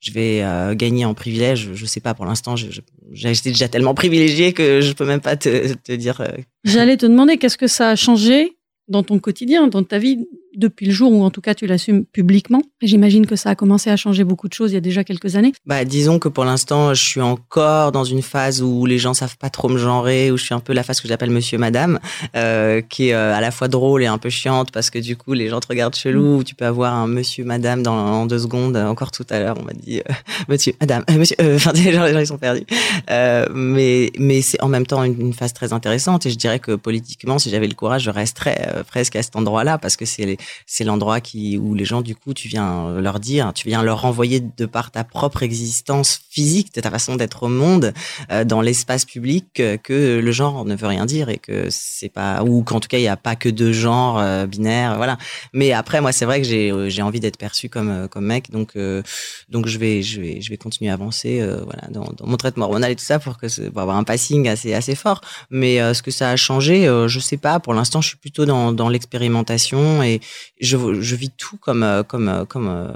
je 0.00 0.12
vais 0.12 0.42
euh, 0.42 0.74
gagner 0.74 1.04
en 1.04 1.14
privilège, 1.14 1.70
je 1.74 1.86
sais 1.86 2.00
pas 2.00 2.14
pour 2.14 2.26
l'instant, 2.26 2.54
été 2.56 3.50
déjà 3.50 3.68
tellement 3.68 3.94
privilégié 3.94 4.52
que 4.52 4.80
je 4.80 4.92
peux 4.92 5.06
même 5.06 5.20
pas 5.20 5.36
te, 5.36 5.74
te 5.74 5.92
dire 5.92 6.20
euh, 6.20 6.28
J'allais 6.64 6.96
te 6.96 7.06
demander 7.06 7.38
qu'est-ce 7.38 7.58
que 7.58 7.66
ça 7.66 7.90
a 7.90 7.96
changé 7.96 8.56
dans 8.88 9.02
ton 9.02 9.18
quotidien, 9.18 9.66
dans 9.66 9.82
ta 9.82 9.98
vie, 9.98 10.26
depuis 10.56 10.86
le 10.86 10.92
jour 10.92 11.12
où 11.12 11.22
en 11.22 11.30
tout 11.30 11.40
cas 11.40 11.54
tu 11.54 11.66
l'assumes 11.66 12.04
publiquement. 12.04 12.62
J'imagine 12.82 13.26
que 13.26 13.36
ça 13.36 13.50
a 13.50 13.54
commencé 13.54 13.90
à 13.90 13.96
changer 13.96 14.24
beaucoup 14.24 14.48
de 14.48 14.52
choses 14.54 14.72
il 14.72 14.74
y 14.74 14.78
a 14.78 14.80
déjà 14.80 15.04
quelques 15.04 15.36
années. 15.36 15.52
Bah, 15.66 15.84
disons 15.84 16.18
que 16.18 16.28
pour 16.28 16.44
l'instant, 16.44 16.94
je 16.94 17.02
suis 17.02 17.20
encore 17.20 17.92
dans 17.92 18.04
une 18.04 18.22
phase 18.22 18.62
où 18.62 18.86
les 18.86 18.98
gens 18.98 19.14
savent 19.14 19.36
pas 19.36 19.50
trop 19.50 19.68
me 19.68 19.78
genrer, 19.78 20.30
où 20.30 20.36
je 20.36 20.44
suis 20.44 20.54
un 20.54 20.60
peu 20.60 20.72
la 20.72 20.82
phase 20.82 21.00
que 21.00 21.08
j'appelle 21.08 21.30
Monsieur 21.30 21.58
Madame, 21.58 21.98
euh, 22.34 22.80
qui 22.80 23.08
est 23.08 23.14
euh, 23.14 23.34
à 23.34 23.40
la 23.40 23.50
fois 23.50 23.68
drôle 23.68 24.02
et 24.02 24.06
un 24.06 24.18
peu 24.18 24.30
chiante 24.30 24.72
parce 24.72 24.90
que 24.90 24.98
du 24.98 25.16
coup, 25.16 25.32
les 25.34 25.48
gens 25.48 25.60
te 25.60 25.68
regardent 25.68 25.94
chelou. 25.94 26.38
Où 26.38 26.44
tu 26.44 26.54
peux 26.54 26.66
avoir 26.66 26.94
un 26.94 27.06
Monsieur 27.06 27.44
Madame 27.44 27.82
dans 27.82 27.94
en 27.94 28.26
deux 28.26 28.38
secondes. 28.38 28.76
Encore 28.76 29.12
tout 29.12 29.26
à 29.30 29.38
l'heure, 29.40 29.56
on 29.60 29.64
m'a 29.64 29.72
dit 29.72 30.00
euh, 30.00 30.12
Monsieur 30.48 30.72
Madame, 30.80 31.04
euh, 31.10 31.18
Monsieur. 31.18 31.36
euh, 31.40 31.56
Enfin, 31.56 31.72
les 31.72 31.92
gens, 31.92 32.04
les 32.04 32.12
gens, 32.12 32.18
ils 32.20 32.26
sont 32.26 32.38
perdus. 32.38 32.64
Euh, 33.10 33.46
mais 33.54 34.10
mais 34.18 34.40
c'est 34.42 34.60
en 34.62 34.68
même 34.68 34.86
temps 34.86 35.02
une, 35.04 35.20
une 35.20 35.32
phase 35.32 35.52
très 35.52 35.72
intéressante 35.72 36.26
et 36.26 36.30
je 36.30 36.36
dirais 36.36 36.58
que 36.58 36.72
politiquement, 36.72 37.38
si 37.38 37.50
j'avais 37.50 37.66
le 37.68 37.74
courage, 37.74 38.02
je 38.04 38.10
resterais 38.10 38.82
presque 38.88 39.16
à 39.16 39.22
cet 39.22 39.36
endroit-là 39.36 39.78
parce 39.78 39.96
que 39.96 40.04
c'est 40.04 40.24
les- 40.24 40.38
c'est 40.66 40.84
l'endroit 40.84 41.20
qui 41.20 41.58
où 41.58 41.74
les 41.74 41.84
gens 41.84 42.02
du 42.02 42.14
coup, 42.14 42.34
tu 42.34 42.48
viens 42.48 43.00
leur 43.00 43.20
dire, 43.20 43.52
tu 43.54 43.68
viens 43.68 43.82
leur 43.82 44.00
renvoyer 44.02 44.40
de 44.40 44.66
par 44.66 44.90
ta 44.90 45.04
propre 45.04 45.42
existence 45.42 46.20
physique, 46.30 46.74
de 46.74 46.80
ta 46.80 46.90
façon 46.90 47.16
d'être 47.16 47.44
au 47.44 47.48
monde, 47.48 47.92
euh, 48.30 48.44
dans 48.44 48.60
l'espace 48.60 49.04
public, 49.04 49.46
que 49.54 50.20
le 50.22 50.32
genre 50.32 50.64
ne 50.64 50.74
veut 50.74 50.86
rien 50.86 51.06
dire 51.06 51.28
et 51.28 51.38
que 51.38 51.68
c'est 51.70 52.08
pas 52.08 52.42
ou 52.42 52.62
qu'en 52.62 52.80
tout 52.80 52.88
cas 52.88 52.98
il 52.98 53.02
n'y 53.02 53.08
a 53.08 53.16
pas 53.16 53.36
que 53.36 53.48
deux 53.48 53.72
genres 53.72 54.18
euh, 54.18 54.46
binaires, 54.46 54.96
voilà. 54.96 55.18
Mais 55.52 55.72
après, 55.72 56.00
moi, 56.00 56.12
c'est 56.12 56.24
vrai 56.24 56.40
que 56.40 56.46
j'ai 56.46 56.70
euh, 56.70 56.88
j'ai 56.88 57.02
envie 57.02 57.20
d'être 57.20 57.38
perçu 57.38 57.68
comme 57.68 57.90
euh, 57.90 58.08
comme 58.08 58.26
mec, 58.26 58.50
donc 58.50 58.72
euh, 58.76 59.02
donc 59.48 59.66
je 59.66 59.78
vais 59.78 60.02
je 60.02 60.20
vais 60.20 60.40
je 60.40 60.50
vais 60.50 60.56
continuer 60.56 60.90
à 60.90 60.94
avancer, 60.94 61.40
euh, 61.40 61.60
voilà, 61.64 61.88
dans, 61.90 62.12
dans 62.16 62.26
mon 62.26 62.36
traitement 62.36 62.66
hormonal 62.66 62.90
et 62.92 62.96
tout 62.96 63.04
ça 63.04 63.18
pour 63.18 63.38
que 63.38 63.46
pour 63.68 63.82
avoir 63.82 63.96
un 63.96 64.04
passing 64.04 64.48
assez 64.48 64.74
assez 64.74 64.94
fort. 64.94 65.20
Mais 65.50 65.78
ce 65.94 66.02
que 66.02 66.10
ça 66.10 66.30
a 66.30 66.36
changé, 66.36 66.86
je 67.06 67.20
sais 67.20 67.36
pas. 67.36 67.60
Pour 67.60 67.74
l'instant, 67.74 68.00
je 68.00 68.08
suis 68.08 68.16
plutôt 68.16 68.44
dans 68.44 68.72
dans 68.72 68.88
l'expérimentation 68.88 70.02
et 70.02 70.20
je 70.60 70.76
je 71.00 71.16
vis 71.16 71.30
tout 71.30 71.56
comme 71.58 71.82
euh, 71.82 72.02
comme 72.02 72.28
euh, 72.28 72.44
comme 72.44 72.68
euh, 72.68 72.92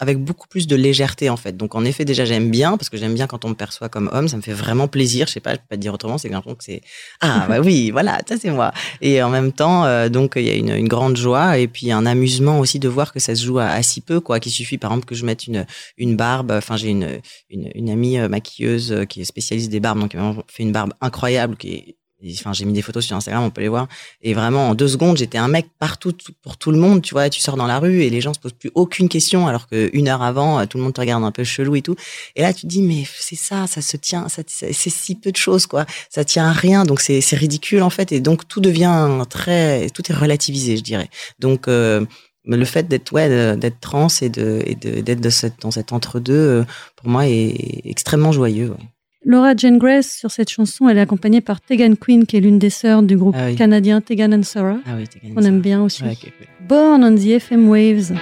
avec 0.00 0.18
beaucoup 0.18 0.46
plus 0.48 0.66
de 0.66 0.76
légèreté 0.76 1.28
en 1.30 1.36
fait. 1.36 1.56
Donc 1.56 1.74
en 1.74 1.84
effet 1.84 2.04
déjà 2.04 2.24
j'aime 2.24 2.50
bien 2.50 2.76
parce 2.76 2.88
que 2.88 2.96
j'aime 2.96 3.14
bien 3.14 3.26
quand 3.26 3.44
on 3.44 3.50
me 3.50 3.54
perçoit 3.54 3.88
comme 3.88 4.08
homme, 4.12 4.28
ça 4.28 4.36
me 4.36 4.42
fait 4.42 4.52
vraiment 4.52 4.88
plaisir. 4.88 5.26
Je 5.26 5.32
sais 5.32 5.40
pas, 5.40 5.52
je 5.54 5.56
peux 5.56 5.66
pas 5.70 5.76
te 5.76 5.80
dire 5.80 5.92
autrement, 5.92 6.18
c'est 6.18 6.28
que 6.28 6.34
que 6.54 6.64
c'est 6.64 6.82
ah 7.20 7.46
bah 7.48 7.60
oui 7.60 7.90
voilà 7.90 8.20
ça 8.28 8.36
c'est 8.38 8.50
moi. 8.50 8.72
Et 9.00 9.22
en 9.22 9.30
même 9.30 9.52
temps 9.52 9.84
euh, 9.84 10.08
donc 10.08 10.34
il 10.36 10.42
y 10.42 10.50
a 10.50 10.54
une, 10.54 10.70
une 10.70 10.88
grande 10.88 11.16
joie 11.16 11.58
et 11.58 11.68
puis 11.68 11.90
un 11.90 12.06
amusement 12.06 12.60
aussi 12.60 12.78
de 12.78 12.88
voir 12.88 13.12
que 13.12 13.20
ça 13.20 13.34
se 13.34 13.44
joue 13.44 13.58
à, 13.58 13.66
à 13.66 13.82
si 13.82 14.00
peu 14.00 14.20
quoi. 14.20 14.40
Qu'il 14.40 14.52
suffit 14.52 14.78
par 14.78 14.92
exemple 14.92 15.06
que 15.06 15.14
je 15.14 15.24
mette 15.24 15.46
une 15.46 15.66
une 15.96 16.16
barbe. 16.16 16.52
Enfin 16.52 16.76
j'ai 16.76 16.88
une, 16.90 17.20
une 17.50 17.70
une 17.74 17.90
amie 17.90 18.18
maquilleuse 18.28 19.04
qui 19.08 19.22
est 19.22 19.24
spécialiste 19.24 19.70
des 19.70 19.80
barbes 19.80 20.00
donc 20.00 20.14
elle 20.14 20.20
m'a 20.20 20.34
fait 20.46 20.62
une 20.62 20.72
barbe 20.72 20.92
incroyable 21.00 21.56
qui 21.56 21.72
est 21.74 21.96
Enfin, 22.32 22.52
j'ai 22.52 22.64
mis 22.64 22.72
des 22.72 22.82
photos 22.82 23.04
sur 23.04 23.14
Instagram, 23.16 23.44
on 23.44 23.50
peut 23.50 23.60
les 23.60 23.68
voir. 23.68 23.86
Et 24.22 24.34
vraiment, 24.34 24.70
en 24.70 24.74
deux 24.74 24.88
secondes, 24.88 25.16
j'étais 25.16 25.38
un 25.38 25.46
mec 25.46 25.66
partout 25.78 26.10
tout- 26.10 26.32
pour 26.42 26.56
tout 26.56 26.72
le 26.72 26.78
monde. 26.78 27.00
Tu 27.00 27.14
vois, 27.14 27.30
tu 27.30 27.40
sors 27.40 27.56
dans 27.56 27.66
la 27.68 27.78
rue 27.78 28.02
et 28.02 28.10
les 28.10 28.20
gens 28.20 28.34
se 28.34 28.40
posent 28.40 28.54
plus 28.54 28.72
aucune 28.74 29.08
question, 29.08 29.46
alors 29.46 29.68
qu'une 29.68 30.08
heure 30.08 30.22
avant, 30.22 30.58
euh, 30.58 30.66
tout 30.66 30.78
le 30.78 30.84
monde 30.84 30.94
te 30.94 31.00
regarde 31.00 31.22
un 31.22 31.30
peu 31.30 31.44
chelou 31.44 31.76
et 31.76 31.82
tout. 31.82 31.94
Et 32.34 32.42
là, 32.42 32.52
tu 32.52 32.62
te 32.62 32.66
dis, 32.66 32.82
mais 32.82 33.04
c'est 33.20 33.36
ça, 33.36 33.68
ça 33.68 33.80
se 33.82 33.96
tient, 33.96 34.26
c'est 34.28 34.90
si 34.90 35.14
peu 35.14 35.30
de 35.30 35.36
choses, 35.36 35.66
quoi. 35.66 35.86
Ça 36.10 36.24
tient 36.24 36.48
à 36.48 36.52
rien, 36.52 36.84
donc 36.84 37.00
c'est 37.00 37.20
ridicule 37.36 37.82
en 37.82 37.90
fait. 37.90 38.10
Et 38.10 38.20
donc 38.20 38.48
tout 38.48 38.60
devient 38.60 39.08
très, 39.30 39.88
tout 39.90 40.02
est 40.10 40.14
relativisé, 40.14 40.76
je 40.76 40.82
dirais. 40.82 41.10
Donc 41.38 41.68
euh, 41.68 42.04
le 42.44 42.64
fait 42.64 42.88
d'être 42.88 43.12
ouais, 43.12 43.56
d'être 43.56 43.78
trans 43.80 44.08
et 44.22 44.28
d'être 44.28 45.20
dans 45.60 45.70
cet 45.70 45.92
entre-deux, 45.92 46.32
euh, 46.34 46.64
pour 46.96 47.08
moi, 47.08 47.28
est 47.28 47.82
extrêmement 47.84 48.32
joyeux. 48.32 48.70
ouais. 48.70 48.88
Laura 49.28 49.54
Jane 49.54 49.76
Grace, 49.76 50.10
sur 50.18 50.30
cette 50.30 50.48
chanson, 50.48 50.88
elle 50.88 50.96
est 50.96 51.02
accompagnée 51.02 51.42
par 51.42 51.60
Tegan 51.60 51.96
Quinn, 52.00 52.24
qui 52.24 52.38
est 52.38 52.40
l'une 52.40 52.58
des 52.58 52.70
sœurs 52.70 53.02
du 53.02 53.14
groupe 53.14 53.36
Ah 53.38 53.48
oui. 53.48 53.56
canadien 53.56 54.00
Tegan 54.00 54.32
and 54.32 54.42
Sarah. 54.42 54.78
Ah 54.86 54.92
oui, 54.96 55.04
On 55.36 55.42
aime 55.42 55.60
bien 55.60 55.82
aussi. 55.82 56.02
Ouais, 56.02 56.12
ok, 56.12 56.32
cool. 56.38 56.66
Born 56.66 57.04
on 57.04 57.14
the 57.14 57.26
FM 57.26 57.68
Waves. 57.68 58.14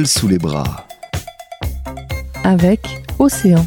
Sous 0.00 0.26
les 0.26 0.38
bras. 0.38 0.86
Avec 2.44 2.80
Océan. 3.18 3.64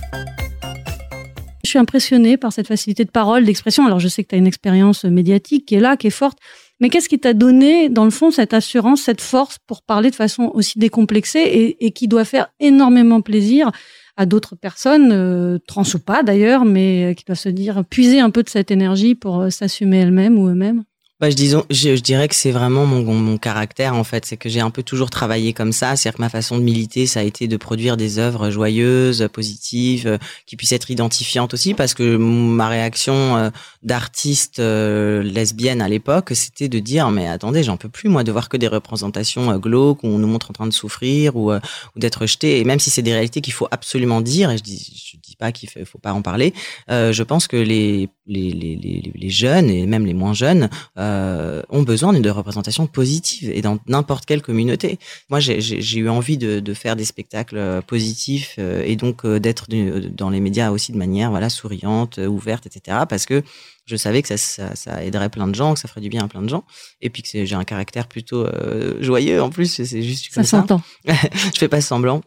Je 1.64 1.70
suis 1.70 1.78
impressionnée 1.78 2.36
par 2.36 2.52
cette 2.52 2.68
facilité 2.68 3.06
de 3.06 3.12
parole, 3.12 3.46
d'expression. 3.46 3.86
Alors, 3.86 4.00
je 4.00 4.08
sais 4.08 4.24
que 4.24 4.30
tu 4.30 4.36
as 4.36 4.40
une 4.40 4.48
expérience 4.48 5.04
médiatique 5.06 5.68
qui 5.68 5.76
est 5.76 5.80
là, 5.80 5.98
qui 5.98 6.08
est 6.08 6.12
forte. 6.12 6.40
Mais 6.80 6.90
qu'est-ce 6.90 7.10
qui 7.10 7.20
t'a 7.20 7.34
donné, 7.34 7.90
dans 7.90 8.06
le 8.06 8.10
fond, 8.10 8.32
cette 8.32 8.56
assurance, 8.56 9.02
cette 9.02 9.22
force 9.22 9.58
pour 9.68 9.84
parler 9.84 10.10
de 10.10 10.16
façon 10.16 10.52
aussi 10.54 10.80
décomplexée 10.80 11.40
et, 11.40 11.86
et 11.86 11.92
qui 11.92 12.08
doit 12.08 12.26
faire 12.26 12.48
énormément 12.60 13.22
plaisir 13.22 13.72
à 14.18 14.26
d'autres 14.26 14.56
personnes, 14.56 15.12
euh, 15.12 15.60
trans 15.68 15.84
ou 15.94 16.00
pas 16.00 16.24
d'ailleurs, 16.24 16.66
mais 16.66 17.12
euh, 17.12 17.14
qui 17.14 17.24
doivent 17.26 17.38
se 17.38 17.50
dire, 17.50 17.84
puiser 17.86 18.20
un 18.20 18.32
peu 18.32 18.42
de 18.42 18.50
cette 18.50 18.72
énergie 18.72 19.14
pour 19.14 19.42
euh, 19.42 19.50
s'assumer 19.52 20.00
elles-mêmes 20.00 20.40
ou 20.40 20.48
eux-mêmes? 20.48 20.86
Bah, 21.22 21.30
je, 21.30 21.36
disons, 21.38 21.64
je, 21.70 21.96
je 21.96 22.02
dirais 22.02 22.28
que 22.28 22.36
c'est 22.36 22.52
vraiment 22.52 22.86
mon, 22.86 23.02
mon 23.14 23.38
caractère 23.38 23.94
en 23.96 24.04
fait, 24.04 24.26
c'est 24.26 24.36
que 24.36 24.50
j'ai 24.50 24.60
un 24.60 24.70
peu 24.70 24.84
toujours 24.84 25.10
travaillé 25.10 25.54
comme 25.54 25.72
ça, 25.72 25.96
c'est-à-dire 25.96 26.18
que 26.18 26.22
ma 26.22 26.28
façon 26.28 26.58
de 26.58 26.64
militer, 26.64 27.06
ça 27.06 27.22
a 27.22 27.24
été 27.24 27.48
de 27.48 27.56
produire 27.56 27.96
des 27.96 28.20
œuvres 28.20 28.50
joyeuses, 28.50 29.30
positives, 29.32 30.08
euh, 30.08 30.18
qui 30.46 30.58
puissent 30.58 30.74
être 30.74 30.92
identifiantes 30.92 31.54
aussi, 31.54 31.74
parce 31.74 31.94
que 31.94 32.18
ma 32.18 32.68
réaction 32.68 33.38
euh, 33.38 33.50
d'artiste 33.82 34.60
euh, 34.60 35.24
lesbienne 35.24 35.82
à 35.82 35.88
l'époque, 35.88 36.32
c'était 36.34 36.68
de 36.68 36.80
dire 36.80 37.10
mais 37.12 37.30
attendez, 37.30 37.64
j'en 37.64 37.78
peux 37.78 37.88
plus 37.88 38.10
moi 38.10 38.26
de 38.26 38.34
voir 38.34 38.50
que 38.50 38.58
des 38.58 38.68
représentations 38.68 39.58
glauques 39.58 40.04
où 40.04 40.08
on 40.08 40.18
nous 40.18 40.28
montre 40.28 40.50
en 40.50 40.54
train 40.54 40.68
de 40.68 40.74
souffrir 40.74 41.38
ou, 41.38 41.54
ou 41.54 41.60
d'être 41.96 42.24
rejeté, 42.24 42.60
et 42.60 42.66
même 42.66 42.80
si 42.80 42.90
c'est 42.90 43.04
des 43.04 43.14
réalités 43.14 43.40
qu'il 43.40 43.54
faut 43.54 43.70
absolument 43.72 44.20
dire, 44.20 44.52
et 44.52 44.58
je 44.58 44.64
dis 44.64 45.12
je 45.14 45.18
dis 45.26 45.38
pas 45.38 45.54
qu'il 45.54 45.70
faut, 45.70 45.80
faut 45.86 45.98
pas 45.98 46.12
en 46.12 46.22
parler, 46.22 46.54
euh, 46.92 47.14
je 47.14 47.24
pense 47.24 47.48
que 47.48 47.56
les 47.56 48.10
les, 48.28 48.52
les, 48.52 48.76
les, 48.76 49.12
les 49.14 49.30
jeunes 49.30 49.70
et 49.70 49.86
même 49.86 50.06
les 50.06 50.14
moins 50.14 50.34
jeunes 50.34 50.70
euh, 50.98 51.62
ont 51.70 51.84
besoin 51.84 52.12
de 52.14 52.30
représentations 52.30 52.88
positives 52.88 53.50
et 53.54 53.62
dans 53.62 53.78
n'importe 53.88 54.26
quelle 54.26 54.42
communauté. 54.42 54.98
Moi, 55.30 55.40
j'ai- 55.40 55.60
eu 56.00 56.10
envie 56.10 56.38
de, 56.38 56.60
de 56.60 56.74
faire 56.74 56.96
des 56.96 57.06
spectacles 57.06 57.58
euh, 57.58 57.82
positifs 57.82 58.56
euh, 58.60 58.84
et 58.86 58.96
donc 58.96 59.26
euh, 59.26 59.40
d'être 59.40 59.70
du- 59.70 60.10
dans 60.10 60.30
les 60.30 60.40
médias 60.40 60.72
aussi 60.72 60.92
de 60.92 60.98
manière 60.98 61.30
voilà 61.30 61.50
souriante, 61.50 62.20
euh, 62.20 62.28
ouverte, 62.28 62.66
etc. 62.66 63.00
Parce 63.08 63.26
que 63.26 63.44
je 63.86 63.96
savais 63.96 64.22
que 64.24 64.28
ça, 64.28 64.38
ça, 64.38 64.76
ça 64.76 65.04
aiderait 65.04 65.30
plein 65.30 65.48
de 65.48 65.54
gens, 65.54 65.76
que 65.76 65.80
ça 65.80 65.88
ferait 65.88 66.02
du 66.02 66.10
bien 66.10 66.24
à 66.24 66.28
plein 66.28 66.42
de 66.42 66.50
gens, 66.50 66.64
et 67.02 67.12
puis 67.12 67.22
que 67.22 67.46
j'ai 67.46 67.56
un 67.56 67.64
caractère 67.64 68.08
plutôt 68.08 68.44
euh, 68.44 69.02
joyeux 69.02 69.42
en 69.42 69.50
plus. 69.52 69.68
C'est 69.84 70.02
juste 70.02 70.26
Ça 70.30 70.36
comme 70.36 70.44
ça. 70.44 70.60
s'entend. 70.62 70.82
je 71.06 71.60
fais 71.60 71.68
pas 71.68 71.82
semblant. 71.82 72.22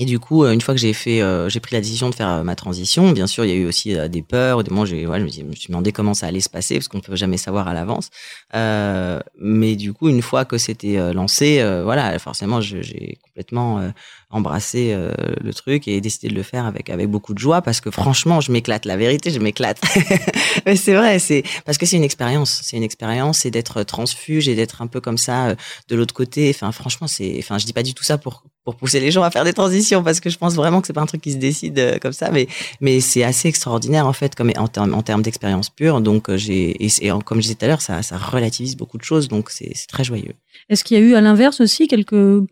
Et 0.00 0.04
du 0.04 0.20
coup, 0.20 0.44
euh, 0.44 0.52
une 0.52 0.60
fois 0.60 0.74
que 0.74 0.80
j'ai 0.80 0.92
fait, 0.92 1.20
euh, 1.22 1.48
j'ai 1.48 1.58
pris 1.58 1.74
la 1.74 1.80
décision 1.80 2.08
de 2.08 2.14
faire 2.14 2.28
euh, 2.28 2.42
ma 2.44 2.54
transition. 2.54 3.10
Bien 3.10 3.26
sûr, 3.26 3.44
il 3.44 3.48
y 3.50 3.52
a 3.52 3.56
eu 3.56 3.66
aussi 3.66 3.96
des 4.08 4.22
peurs. 4.22 4.62
Des 4.62 4.70
moments, 4.70 4.84
j'ai, 4.86 5.02
je 5.02 5.42
me 5.42 5.54
suis- 5.56 5.68
demandé 5.68 5.90
comment 5.90 6.14
ça 6.14 6.26
allait 6.28 6.40
se 6.40 6.48
passer 6.48 6.76
parce 6.76 6.86
qu'on 6.86 6.98
ne 6.98 7.02
peut 7.02 7.16
jamais 7.16 7.36
savoir 7.36 7.66
à 7.66 7.74
l'avance. 7.74 8.10
Mais 8.54 9.76
du 9.76 9.92
coup, 9.92 10.08
une 10.08 10.22
fois 10.22 10.44
que 10.44 10.56
c'était 10.58 11.12
lancé, 11.12 11.62
voilà, 11.82 12.16
forcément, 12.18 12.60
j'ai 12.60 13.18
complètement 13.24 13.92
embrassé 14.30 14.92
euh, 14.92 15.12
le 15.40 15.54
truc 15.54 15.88
et 15.88 16.00
décidé 16.00 16.28
de 16.28 16.34
le 16.34 16.42
faire 16.42 16.66
avec 16.66 16.90
avec 16.90 17.08
beaucoup 17.08 17.32
de 17.32 17.38
joie 17.38 17.62
parce 17.62 17.80
que 17.80 17.90
franchement, 17.90 18.40
je 18.40 18.52
m'éclate. 18.52 18.84
La 18.84 18.96
vérité, 18.96 19.30
je 19.30 19.38
m'éclate. 19.38 19.80
mais 20.66 20.76
c'est 20.76 20.94
vrai, 20.94 21.18
c'est 21.18 21.42
parce 21.64 21.78
que 21.78 21.86
c'est 21.86 21.96
une 21.96 22.04
expérience. 22.04 22.60
C'est 22.62 22.76
une 22.76 22.82
expérience, 22.82 23.38
c'est 23.38 23.50
d'être 23.50 23.82
transfuge 23.84 24.48
et 24.48 24.54
d'être 24.54 24.82
un 24.82 24.86
peu 24.86 25.00
comme 25.00 25.18
ça 25.18 25.48
euh, 25.48 25.54
de 25.88 25.96
l'autre 25.96 26.14
côté. 26.14 26.50
Enfin, 26.54 26.72
franchement, 26.72 27.06
c'est, 27.06 27.36
enfin, 27.38 27.58
je 27.58 27.66
dis 27.66 27.72
pas 27.72 27.82
du 27.82 27.94
tout 27.94 28.04
ça 28.04 28.18
pour 28.18 28.44
pour 28.64 28.76
pousser 28.76 29.00
les 29.00 29.10
gens 29.10 29.22
à 29.22 29.30
faire 29.30 29.44
des 29.44 29.54
transitions 29.54 30.02
parce 30.02 30.20
que 30.20 30.28
je 30.28 30.36
pense 30.36 30.54
vraiment 30.54 30.82
que 30.82 30.86
c'est 30.86 30.92
pas 30.92 31.00
un 31.00 31.06
truc 31.06 31.22
qui 31.22 31.32
se 31.32 31.38
décide 31.38 31.78
euh, 31.78 31.98
comme 31.98 32.12
ça, 32.12 32.30
mais 32.30 32.48
mais 32.82 33.00
c'est 33.00 33.22
assez 33.22 33.48
extraordinaire 33.48 34.06
en 34.06 34.12
fait, 34.12 34.34
comme 34.34 34.52
en 34.58 34.68
termes 34.68 34.92
en 34.92 35.00
termes 35.00 35.22
d'expérience 35.22 35.70
pure. 35.70 36.02
Donc 36.02 36.28
euh, 36.28 36.36
j'ai 36.36 36.76
et, 36.84 36.90
comme 37.24 37.38
je 37.38 37.42
disais 37.44 37.54
tout 37.54 37.64
à 37.64 37.68
l'heure, 37.68 37.80
ça 37.80 38.02
ça 38.02 38.18
relativise 38.18 38.76
beaucoup 38.76 38.98
de 38.98 39.04
choses, 39.04 39.28
donc 39.28 39.48
c'est 39.48 39.72
très 39.88 40.04
joyeux. 40.04 40.34
Est-ce 40.68 40.84
qu'il 40.84 40.98
y 40.98 41.00
a 41.00 41.02
eu 41.02 41.14
à 41.14 41.22
l'inverse 41.22 41.62
aussi 41.62 41.88
quelques, 41.88 42.44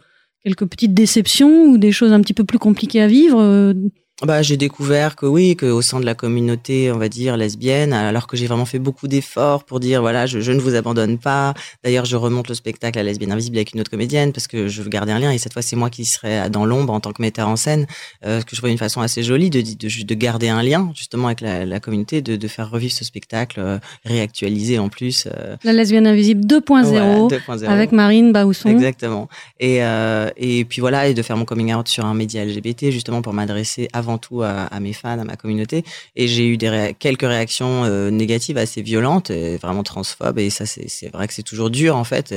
quelques 0.46 0.66
petites 0.66 0.94
déceptions 0.94 1.64
ou 1.64 1.76
des 1.76 1.90
choses 1.90 2.12
un 2.12 2.20
petit 2.20 2.32
peu 2.32 2.44
plus 2.44 2.60
compliquées 2.60 3.02
à 3.02 3.08
vivre 3.08 3.40
euh, 3.40 3.74
Bah, 4.22 4.40
j'ai 4.40 4.56
découvert 4.56 5.14
que 5.14 5.26
oui, 5.26 5.56
que 5.56 5.66
au 5.66 5.82
sein 5.82 6.00
de 6.00 6.06
la 6.06 6.14
communauté, 6.14 6.90
on 6.90 6.96
va 6.96 7.10
dire 7.10 7.36
lesbienne, 7.36 7.92
alors 7.92 8.26
que 8.26 8.34
j'ai 8.38 8.46
vraiment 8.46 8.64
fait 8.64 8.78
beaucoup 8.78 9.08
d'efforts 9.08 9.64
pour 9.64 9.78
dire 9.78 10.00
voilà, 10.00 10.24
je, 10.24 10.40
je 10.40 10.52
ne 10.52 10.58
vous 10.58 10.74
abandonne 10.74 11.18
pas. 11.18 11.52
D'ailleurs, 11.84 12.06
je 12.06 12.16
remonte 12.16 12.48
le 12.48 12.54
spectacle 12.54 12.98
à 12.98 13.02
lesbienne 13.02 13.30
invisible 13.32 13.58
avec 13.58 13.74
une 13.74 13.80
autre 13.80 13.90
comédienne 13.90 14.32
parce 14.32 14.46
que 14.46 14.68
je 14.68 14.80
veux 14.80 14.88
garder 14.88 15.12
un 15.12 15.18
lien 15.18 15.32
et 15.32 15.36
cette 15.38 15.52
fois 15.52 15.60
c'est 15.60 15.76
moi 15.76 15.90
qui 15.90 16.06
serai 16.06 16.48
dans 16.48 16.64
l'ombre 16.64 16.94
en 16.94 17.00
tant 17.00 17.12
que 17.12 17.20
metteur 17.20 17.46
en 17.46 17.56
scène, 17.56 17.86
euh, 18.24 18.40
ce 18.40 18.46
que 18.46 18.52
je 18.52 18.56
trouvais 18.56 18.72
une 18.72 18.78
façon 18.78 19.02
assez 19.02 19.22
jolie 19.22 19.50
de, 19.50 19.60
de, 19.60 20.04
de 20.04 20.14
garder 20.14 20.48
un 20.48 20.62
lien 20.62 20.90
justement 20.94 21.26
avec 21.26 21.42
la, 21.42 21.66
la 21.66 21.78
communauté, 21.78 22.22
de, 22.22 22.36
de 22.36 22.48
faire 22.48 22.70
revivre 22.70 22.94
ce 22.94 23.04
spectacle 23.04 23.60
euh, 23.60 23.78
réactualisé 24.06 24.78
en 24.78 24.88
plus. 24.88 25.26
euh, 25.30 25.56
La 25.62 25.74
lesbienne 25.74 26.06
invisible 26.06 26.46
2.0 26.46 26.84
Voilà, 26.84 27.16
2.0. 27.18 27.66
avec 27.66 27.92
Marine 27.92 28.32
Baousson. 28.32 28.70
Exactement. 28.70 29.28
Et, 29.60 29.82
euh, 29.84 30.30
et 30.38 30.64
puis 30.64 30.80
voilà, 30.80 31.06
et 31.06 31.12
de 31.12 31.20
faire 31.20 31.36
mon 31.36 31.44
coming 31.44 31.74
out 31.74 31.86
sur 31.86 32.06
un 32.06 32.14
média 32.14 32.42
LGBT, 32.46 32.90
justement 32.90 33.20
pour 33.20 33.34
m'adresser 33.34 33.88
avant 33.92 34.05
tout 34.18 34.42
à, 34.42 34.80
mes 34.80 34.92
fans, 34.92 35.18
à 35.18 35.24
ma 35.24 35.36
communauté. 35.36 35.84
Et 36.14 36.28
j'ai 36.28 36.46
eu 36.46 36.56
des 36.56 36.94
quelques 36.98 37.22
réactions 37.22 37.84
euh, 37.84 38.10
négatives 38.10 38.56
assez 38.58 38.82
violentes, 38.82 39.30
vraiment 39.30 39.82
transphobes. 39.82 40.38
Et 40.38 40.50
ça, 40.50 40.66
c'est 40.66 41.12
vrai 41.12 41.26
que 41.28 41.34
c'est 41.34 41.42
toujours 41.42 41.70
dur, 41.70 41.96
en 41.96 42.04
fait. 42.04 42.34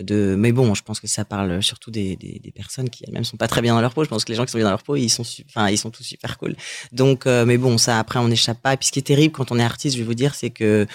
de, 0.00 0.34
mais 0.36 0.52
bon, 0.52 0.74
je 0.74 0.82
pense 0.82 1.00
que 1.00 1.06
ça 1.06 1.24
parle 1.24 1.62
surtout 1.62 1.90
des, 1.90 2.16
personnes 2.54 2.90
qui 2.90 3.04
elles-mêmes 3.06 3.24
sont 3.24 3.36
pas 3.36 3.48
très 3.48 3.62
bien 3.62 3.74
dans 3.74 3.80
leur 3.80 3.94
peau. 3.94 4.04
Je 4.04 4.08
pense 4.08 4.24
que 4.24 4.32
les 4.32 4.36
gens 4.36 4.44
qui 4.44 4.52
sont 4.52 4.58
bien 4.58 4.66
dans 4.66 4.70
leur 4.70 4.82
peau, 4.82 4.96
ils 4.96 5.08
sont, 5.08 5.24
enfin, 5.48 5.68
ils 5.68 5.78
sont 5.78 5.90
tous 5.90 6.02
super 6.02 6.38
cool. 6.38 6.56
Donc, 6.92 7.26
euh, 7.26 7.44
mais 7.44 7.58
bon, 7.58 7.78
ça, 7.78 7.98
après, 7.98 8.18
on 8.18 8.28
n'échappe 8.28 8.60
pas. 8.60 8.74
Et 8.74 8.76
puis, 8.76 8.86
ce 8.86 8.92
qui 8.92 8.98
est 8.98 9.02
terrible 9.02 9.32
quand 9.32 9.52
on 9.52 9.58
est 9.58 9.64
artiste, 9.64 9.96
je 9.96 10.00
vais 10.02 10.06
vous 10.06 10.14
dire, 10.14 10.34
c'est 10.34 10.50
que, 10.50 10.86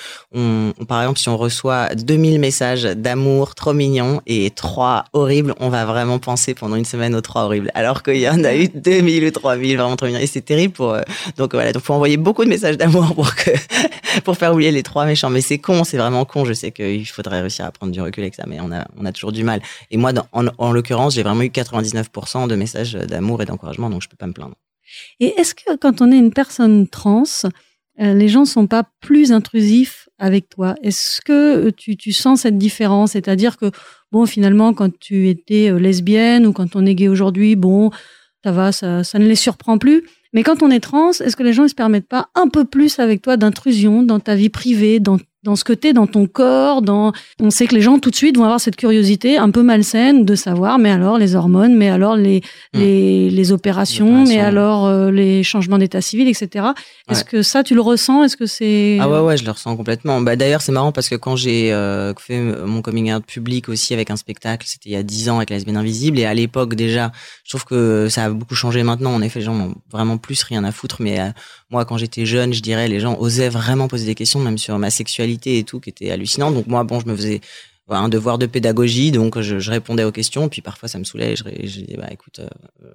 par 0.87 1.01
exemple, 1.01 1.19
si 1.19 1.29
on 1.29 1.37
reçoit 1.37 1.93
2000 1.95 2.39
messages 2.39 2.83
d'amour 2.83 3.55
trop 3.55 3.73
mignons 3.73 4.21
et 4.25 4.51
trois 4.51 5.05
horribles, 5.13 5.53
on 5.59 5.69
va 5.69 5.85
vraiment 5.85 6.19
penser 6.19 6.53
pendant 6.53 6.75
une 6.75 6.85
semaine 6.85 7.15
aux 7.15 7.21
trois 7.21 7.43
horribles. 7.43 7.71
Alors 7.73 8.03
qu'il 8.03 8.17
y 8.17 8.29
en 8.29 8.43
a 8.43 8.55
eu 8.55 8.67
2000 8.67 9.25
ou 9.25 9.31
3000 9.31 9.77
vraiment 9.77 9.95
trop 9.95 10.06
Et 10.15 10.27
c'est 10.27 10.41
terrible 10.41 10.73
pour, 10.73 10.93
euh, 10.93 11.01
donc 11.37 11.53
voilà. 11.53 11.71
Donc, 11.73 11.83
faut 11.83 11.93
envoyer 11.93 12.17
beaucoup 12.17 12.43
de 12.43 12.49
messages 12.49 12.77
d'amour 12.77 13.13
pour 13.15 13.35
que, 13.35 13.51
pour 14.23 14.37
faire 14.37 14.53
oublier 14.53 14.71
les 14.71 14.83
trois 14.83 15.05
méchants. 15.05 15.29
Mais 15.29 15.41
c'est 15.41 15.57
con, 15.57 15.83
c'est 15.83 15.97
vraiment 15.97 16.25
con. 16.25 16.45
Je 16.45 16.53
sais 16.53 16.71
qu'il 16.71 17.05
faudrait 17.07 17.41
réussir 17.41 17.65
à 17.65 17.71
prendre 17.71 17.91
du 17.91 18.01
recul 18.01 18.23
avec 18.23 18.35
ça, 18.35 18.43
mais 18.47 18.59
on 18.59 18.71
a, 18.71 18.87
on 18.97 19.05
a 19.05 19.11
toujours 19.11 19.31
du 19.31 19.43
mal. 19.43 19.61
Et 19.91 19.97
moi, 19.97 20.11
en, 20.31 20.45
en 20.57 20.71
l'occurrence, 20.71 21.15
j'ai 21.15 21.23
vraiment 21.23 21.41
eu 21.41 21.47
99% 21.49 22.47
de 22.47 22.55
messages 22.55 22.93
d'amour 22.93 23.41
et 23.41 23.45
d'encouragement, 23.45 23.89
donc 23.89 24.01
je 24.01 24.09
peux 24.09 24.17
pas 24.17 24.27
me 24.27 24.33
plaindre. 24.33 24.55
Et 25.19 25.33
est-ce 25.39 25.53
que 25.53 25.75
quand 25.75 26.01
on 26.01 26.11
est 26.11 26.17
une 26.17 26.31
personne 26.31 26.87
trans, 26.87 27.23
euh, 27.99 28.13
les 28.13 28.27
gens 28.27 28.45
sont 28.45 28.67
pas 28.67 28.83
plus 29.01 29.31
intrusifs 29.31 30.07
avec 30.17 30.49
toi? 30.49 30.75
Est-ce 30.83 31.21
que 31.21 31.67
euh, 31.67 31.71
tu, 31.75 31.97
tu 31.97 32.13
sens 32.13 32.41
cette 32.41 32.57
différence? 32.57 33.11
C'est-à-dire 33.11 33.57
que, 33.57 33.71
bon, 34.11 34.25
finalement, 34.25 34.73
quand 34.73 34.97
tu 34.97 35.29
étais 35.29 35.71
lesbienne 35.71 36.45
ou 36.47 36.53
quand 36.53 36.75
on 36.75 36.85
est 36.85 36.95
gay 36.95 37.07
aujourd'hui, 37.07 37.55
bon, 37.55 37.91
ça 38.43 38.51
va, 38.51 38.71
ça, 38.71 39.03
ça 39.03 39.19
ne 39.19 39.25
les 39.25 39.35
surprend 39.35 39.77
plus. 39.77 40.03
Mais 40.33 40.43
quand 40.43 40.61
on 40.61 40.69
est 40.69 40.79
trans, 40.79 41.11
est-ce 41.11 41.35
que 41.35 41.43
les 41.43 41.53
gens 41.53 41.63
ne 41.63 41.67
se 41.67 41.75
permettent 41.75 42.07
pas 42.07 42.29
un 42.35 42.47
peu 42.47 42.65
plus 42.65 42.99
avec 42.99 43.21
toi 43.21 43.37
d'intrusion 43.37 44.03
dans 44.03 44.19
ta 44.19 44.35
vie 44.35 44.49
privée, 44.49 44.99
dans, 44.99 45.17
dans 45.43 45.55
ce 45.55 45.63
que 45.63 45.73
t'es, 45.73 45.93
dans 45.93 46.07
ton 46.07 46.27
corps 46.27 46.81
dans... 46.81 47.13
On 47.39 47.49
sait 47.49 47.67
que 47.67 47.75
les 47.75 47.81
gens 47.81 47.99
tout 47.99 48.09
de 48.09 48.15
suite 48.15 48.37
vont 48.37 48.43
avoir 48.43 48.59
cette 48.59 48.75
curiosité 48.75 49.37
un 49.37 49.51
peu 49.51 49.61
malsaine 49.61 50.25
de 50.25 50.35
savoir, 50.35 50.79
mais 50.79 50.89
alors 50.89 51.17
les 51.17 51.35
hormones, 51.35 51.75
mais 51.75 51.89
alors 51.89 52.15
les, 52.15 52.41
les, 52.73 53.29
les 53.29 53.51
opérations, 53.51 54.25
mais 54.25 54.39
alors 54.39 54.85
euh, 54.87 55.11
les 55.11 55.43
changements 55.43 55.77
d'état 55.77 56.01
civil, 56.01 56.27
etc. 56.27 56.67
Est-ce 57.09 57.23
que 57.23 57.41
ça, 57.41 57.63
tu 57.63 57.75
le 57.75 57.81
ressens? 57.81 58.23
Est-ce 58.23 58.37
que 58.37 58.45
c'est... 58.45 58.97
Ah 58.99 59.09
ouais, 59.09 59.19
ouais, 59.19 59.37
je 59.37 59.45
le 59.45 59.51
ressens 59.51 59.75
complètement. 59.77 60.21
Bah, 60.21 60.35
D'ailleurs, 60.35 60.61
c'est 60.61 60.71
marrant 60.71 60.91
parce 60.91 61.09
que 61.09 61.15
quand 61.15 61.35
j'ai 61.35 61.71
euh, 61.71 62.13
fait 62.15 62.39
mon 62.39 62.81
coming 62.81 63.13
out 63.13 63.25
public 63.25 63.69
aussi 63.69 63.93
avec 63.93 64.11
un 64.11 64.15
spectacle, 64.15 64.65
c'était 64.67 64.89
il 64.89 64.93
y 64.93 64.97
a 64.97 65.03
10 65.03 65.29
ans 65.29 65.37
avec 65.37 65.49
Lesbienne 65.49 65.77
Invisible, 65.77 66.19
et 66.19 66.25
à 66.25 66.33
l'époque 66.33 66.75
déjà, 66.75 67.11
je 67.43 67.51
trouve 67.51 67.65
que 67.65 68.07
ça 68.09 68.25
a 68.25 68.29
beaucoup 68.29 68.55
changé 68.55 68.83
maintenant. 68.83 69.13
En 69.13 69.21
effet, 69.21 69.39
les 69.39 69.45
gens 69.45 69.55
n'ont 69.55 69.75
vraiment 69.91 70.17
plus 70.17 70.41
rien 70.43 70.63
à 70.63 70.71
foutre, 70.71 70.97
mais 70.99 71.19
euh, 71.19 71.29
moi, 71.69 71.85
quand 71.85 71.97
j'étais 71.97 72.25
jeune, 72.25 72.53
je 72.53 72.61
dirais, 72.61 72.87
les 72.87 72.99
gens 72.99 73.17
osaient 73.19 73.49
vraiment 73.49 73.87
poser 73.87 74.05
des 74.05 74.15
questions, 74.15 74.39
même 74.39 74.57
sur 74.57 74.77
ma 74.79 74.89
sexualité 74.89 75.57
et 75.57 75.63
tout, 75.63 75.79
qui 75.79 75.89
était 75.89 76.11
hallucinant. 76.11 76.51
Donc 76.51 76.67
moi, 76.67 76.83
bon, 76.83 76.99
je 76.99 77.05
me 77.07 77.15
faisais 77.15 77.41
un 77.89 78.09
devoir 78.09 78.37
de 78.37 78.45
pédagogie, 78.45 79.11
donc 79.11 79.39
je, 79.39 79.69
répondais 79.69 80.03
aux 80.03 80.11
questions, 80.11 80.49
puis 80.49 80.61
parfois 80.61 80.89
ça 80.89 80.99
me 80.99 81.05
saoulait, 81.05 81.37
je, 81.37 81.43
disais, 81.45 81.95
bah 81.97 82.07
écoute, 82.11 82.39
euh, 82.39 82.47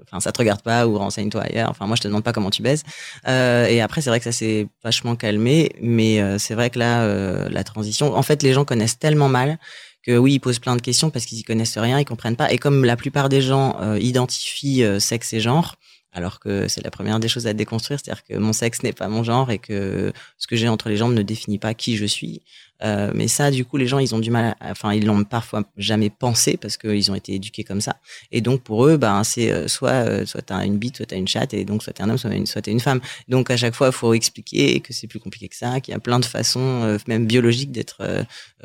enfin 0.03 0.21
ça 0.21 0.33
te 0.33 0.39
regarde 0.39 0.61
pas, 0.61 0.87
ou 0.87 0.99
renseigne-toi 0.99 1.41
ailleurs, 1.41 1.71
enfin 1.71 1.87
moi 1.87 1.97
je 1.97 2.03
te 2.03 2.09
demande 2.09 2.25
pas 2.25 2.35
comment 2.35 2.51
tu 2.51 2.61
baises. 2.61 2.83
Euh, 3.27 3.67
et 3.69 3.81
après, 3.81 4.03
c'est 4.03 4.11
vrai 4.11 4.19
que 4.19 4.25
ça 4.25 4.33
s'est 4.33 4.67
vachement 4.85 5.17
calmé, 5.17 5.73
mais 5.81 6.21
euh, 6.21 6.39
c'est 6.39 6.55
vrai 6.55 6.69
que 6.69 6.79
là, 6.79 7.05
euh, 7.05 7.49
la 7.49 7.65
transition, 7.65 8.15
en 8.15 8.23
fait, 8.23 8.43
les 8.43 8.53
gens 8.53 8.67
connaissent 8.67 8.99
tellement 8.99 9.31
mal 9.31 9.59
que 10.03 10.17
oui, 10.17 10.35
ils 10.35 10.41
posent 10.41 10.59
plein 10.59 10.77
de 10.77 10.83
questions 10.83 11.11
parce 11.11 11.25
qu'ils 11.25 11.39
y 11.39 11.43
connaissent 11.43 11.79
rien, 11.79 11.99
ils 11.99 12.05
comprennent 12.05 12.37
pas. 12.37 12.53
Et 12.53 12.59
comme 12.59 12.85
la 12.85 12.97
plupart 12.97 13.29
des 13.29 13.41
gens 13.41 13.77
euh, 13.81 13.99
identifient 13.99 14.85
euh, 14.85 14.99
sexe 14.99 15.33
et 15.33 15.41
genre, 15.41 15.77
alors 16.13 16.41
que 16.41 16.69
c'est 16.69 16.83
la 16.85 16.91
première 16.91 17.19
des 17.21 17.29
choses 17.29 17.47
à 17.47 17.53
déconstruire, 17.55 17.99
c'est-à-dire 18.03 18.25
que 18.25 18.37
mon 18.37 18.53
sexe 18.53 18.83
n'est 18.83 18.93
pas 18.93 19.09
mon 19.09 19.23
genre 19.25 19.51
et 19.51 19.59
que 19.59 20.13
ce 20.39 20.47
que 20.47 20.57
j'ai 20.57 20.69
entre 20.69 20.89
les 20.89 20.97
jambes 20.97 21.15
ne 21.15 21.23
définit 21.23 21.59
pas 21.59 21.75
qui 21.75 21.97
je 21.97 22.05
suis. 22.05 22.43
Euh, 22.85 23.13
mais 23.15 23.29
ça, 23.29 23.51
du 23.51 23.65
coup, 23.65 23.77
les 23.77 23.87
gens, 23.87 23.99
ils 23.99 24.15
ont 24.15 24.19
du 24.19 24.31
mal, 24.31 24.57
à- 24.61 24.71
enfin, 24.73 24.93
ils 24.93 25.07
l'ont 25.07 25.23
parfois 25.25 25.63
jamais 25.77 26.11
pensé 26.11 26.57
parce 26.57 26.77
qu'ils 26.77 27.11
ont 27.11 27.15
été 27.15 27.35
éduqués 27.35 27.65
comme 27.65 27.81
ça. 27.81 27.97
Et 28.33 28.41
donc, 28.41 28.63
pour 28.63 28.87
eux, 28.87 28.97
ben, 28.97 29.23
c'est 29.23 29.53
euh, 29.53 29.69
soit, 29.69 29.91
euh, 29.91 30.27
soit 30.27 30.43
t'as 30.43 30.65
une 30.65 30.79
bite, 30.79 30.97
soit 30.97 31.07
t'as 31.07 31.17
une 31.17 31.29
chatte, 31.29 31.55
et 31.55 31.65
donc 31.65 31.83
soit 31.83 31.93
t'es 31.93 32.03
un 32.03 32.11
homme, 32.11 32.19
soit, 32.19 32.33
une, 32.33 32.47
une 32.67 32.81
femme. 32.81 33.01
Donc, 33.29 33.51
à 33.51 33.57
chaque 33.57 33.75
fois, 33.75 33.89
il 33.89 33.93
faut 33.93 34.15
expliquer 34.15 34.81
que 34.81 34.93
c'est 34.93 35.07
plus 35.07 35.21
compliqué 35.21 35.49
que 35.49 35.57
ça, 35.57 35.81
qu'il 35.81 35.93
y 35.93 35.97
a 35.97 36.01
plein 36.01 36.19
de 36.19 36.25
façons, 36.25 36.99
même 37.07 37.27
biologiques, 37.27 37.71
d'être 37.73 38.03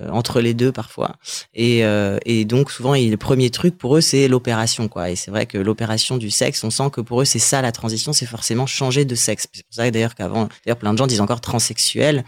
entre 0.09 0.41
les 0.41 0.53
deux 0.53 0.71
parfois. 0.71 1.17
Et, 1.53 1.83
donc, 2.45 2.71
souvent, 2.71 2.93
le 2.95 3.15
premier 3.17 3.49
truc 3.49 3.77
pour 3.77 3.97
eux, 3.97 4.01
c'est 4.01 4.27
l'opération, 4.27 4.87
quoi. 4.87 5.11
Et 5.11 5.15
c'est 5.15 5.31
vrai 5.31 5.45
que 5.45 5.57
l'opération 5.57 6.17
du 6.17 6.31
sexe, 6.31 6.63
on 6.63 6.69
sent 6.69 6.89
que 6.91 7.01
pour 7.01 7.21
eux, 7.21 7.25
c'est 7.25 7.36
ça 7.39 7.61
la 7.61 7.71
transition, 7.71 8.13
c'est 8.13 8.25
forcément 8.25 8.65
changer 8.65 9.05
de 9.05 9.15
sexe. 9.15 9.47
C'est 9.53 9.65
pour 9.65 9.73
ça 9.73 9.89
d'ailleurs 9.89 10.15
qu'avant, 10.15 10.49
d'ailleurs, 10.65 10.77
plein 10.77 10.93
de 10.93 10.97
gens 10.97 11.07
disent 11.07 11.21
encore 11.21 11.41
transsexuel, 11.41 12.23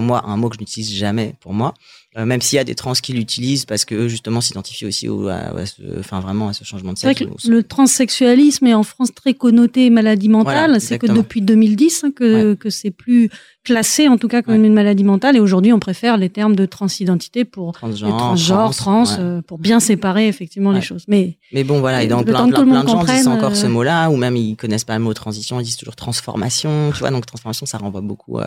moi 0.00 0.24
un 0.26 0.36
mot 0.36 0.48
que 0.48 0.56
je 0.56 0.60
n'utilise 0.60 0.92
jamais 0.92 1.34
pour 1.40 1.52
moi. 1.52 1.74
Euh, 2.16 2.26
même 2.26 2.40
s'il 2.40 2.56
y 2.56 2.60
a 2.60 2.64
des 2.64 2.76
trans 2.76 2.92
qui 2.92 3.12
l'utilisent 3.12 3.64
parce 3.64 3.84
que 3.84 3.96
eux, 3.96 4.08
justement 4.08 4.40
s'identifient 4.40 4.86
aussi 4.86 5.08
au, 5.08 5.26
à, 5.26 5.34
à 5.34 5.66
ce, 5.66 5.82
enfin 5.98 6.20
vraiment 6.20 6.48
à 6.48 6.52
ce 6.52 6.62
changement 6.62 6.92
de 6.92 6.98
sexe. 6.98 7.24
que 7.24 7.48
le 7.48 7.64
transsexualisme 7.64 8.68
est 8.68 8.74
en 8.74 8.84
France 8.84 9.12
très 9.12 9.34
connoté 9.34 9.90
maladie 9.90 10.28
mentale. 10.28 10.54
Voilà, 10.54 10.80
c'est 10.80 10.96
que 11.00 11.08
depuis 11.08 11.42
2010 11.42 12.04
hein, 12.04 12.12
que, 12.14 12.54
que 12.54 12.70
c'est 12.70 12.92
plus 12.92 13.30
classé 13.64 14.08
en 14.08 14.16
tout 14.16 14.28
cas 14.28 14.42
comme 14.42 14.64
une 14.64 14.74
maladie 14.74 15.02
mentale. 15.02 15.36
Et 15.36 15.40
aujourd'hui, 15.40 15.72
on 15.72 15.80
préfère 15.80 16.16
les 16.16 16.28
termes 16.28 16.54
de 16.54 16.66
transidentité 16.66 17.44
pour 17.44 17.72
Transgenre, 17.72 18.16
trans, 18.16 18.70
trans, 18.70 19.04
ouais. 19.04 19.16
euh, 19.18 19.42
pour 19.42 19.58
bien 19.58 19.80
séparer 19.80 20.28
effectivement 20.28 20.70
les 20.70 20.82
choses. 20.82 21.04
Mais 21.08 21.38
Mais 21.52 21.64
bon, 21.64 21.80
voilà, 21.80 22.04
et 22.04 22.06
dans 22.06 22.18
Le 22.18 22.26
plein, 22.26 22.48
plein, 22.48 22.64
plein 22.64 22.84
de 22.84 22.88
gens 22.88 23.02
disent 23.02 23.26
encore 23.26 23.56
ce 23.56 23.66
euh, 23.66 23.70
mot-là, 23.70 24.10
ou 24.10 24.16
même 24.16 24.36
ils 24.36 24.54
connaissent 24.54 24.84
pas 24.84 24.96
le 24.96 25.02
mot 25.02 25.14
transition, 25.14 25.58
ils 25.58 25.64
disent 25.64 25.78
toujours 25.78 25.96
transformation, 25.96 26.92
tu 26.92 27.00
vois, 27.00 27.10
donc 27.10 27.26
transformation, 27.26 27.66
ça 27.66 27.78
renvoie 27.78 28.02
beaucoup 28.02 28.38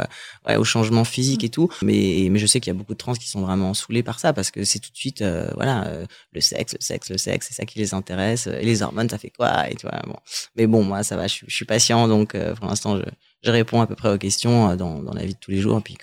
au 0.47 0.63
changement 0.63 1.03
physique 1.03 1.37
et 1.43 1.50
tout. 1.50 1.69
Mais, 1.82 2.28
mais 2.32 2.39
je 2.39 2.45
sais 2.45 2.60
qu'il 2.60 2.71
y 2.71 2.76
a 2.76 2.78
beaucoup 2.78 2.93
de 2.93 2.97
trans 2.97 3.13
qui 3.13 3.28
sont 3.30 3.41
vraiment 3.41 3.73
saoulés 3.73 4.04
par 4.04 4.19
ça, 4.19 4.34
parce 4.34 4.52
que 4.52 4.63
c'est 4.63 4.80
tout 4.80 4.91
de 4.91 4.97
suite, 4.97 5.21
euh, 5.21 5.50
voilà, 5.56 5.86
euh, 5.88 6.06
le 6.34 6.41
sexe, 6.41 6.73
le 6.73 6.84
sexe, 6.84 7.10
le 7.10 7.17
sexe, 7.17 7.47
c'est 7.50 7.54
ça 7.56 7.65
qui 7.65 7.80
les 7.80 7.93
intéresse, 7.93 8.47
et 8.47 8.63
les 8.63 8.82
hormones, 8.82 9.10
ça 9.10 9.17
fait 9.17 9.32
quoi, 9.36 9.69
et 9.69 9.76
tu 9.76 9.88
vois, 9.88 10.02
bon. 10.06 10.15
Mais 10.56 10.67
bon, 10.67 10.84
moi, 10.84 11.04
ça 11.04 11.15
va, 11.15 11.28
je, 11.28 11.43
suis- 11.47 11.65
patient, 11.65 12.08
donc 12.08 12.36
euh, 12.36 12.56
pour 12.56 12.67
l'instant, 12.67 12.97
je, 12.97 13.04
je 13.43 13.52
réponds 13.52 13.82
à 13.82 13.88
peu 13.88 13.95
près 13.95 14.13
aux 14.13 14.17
questions 14.17 14.69
euh, 14.69 14.76
dans, 14.76 15.02
dans 15.02 15.13
la 15.13 15.26
vie 15.26 15.34
de 15.34 15.39
tous 15.39 15.52
les 15.52 15.60
jours, 15.60 15.78
et 15.78 15.82
puis 15.82 15.97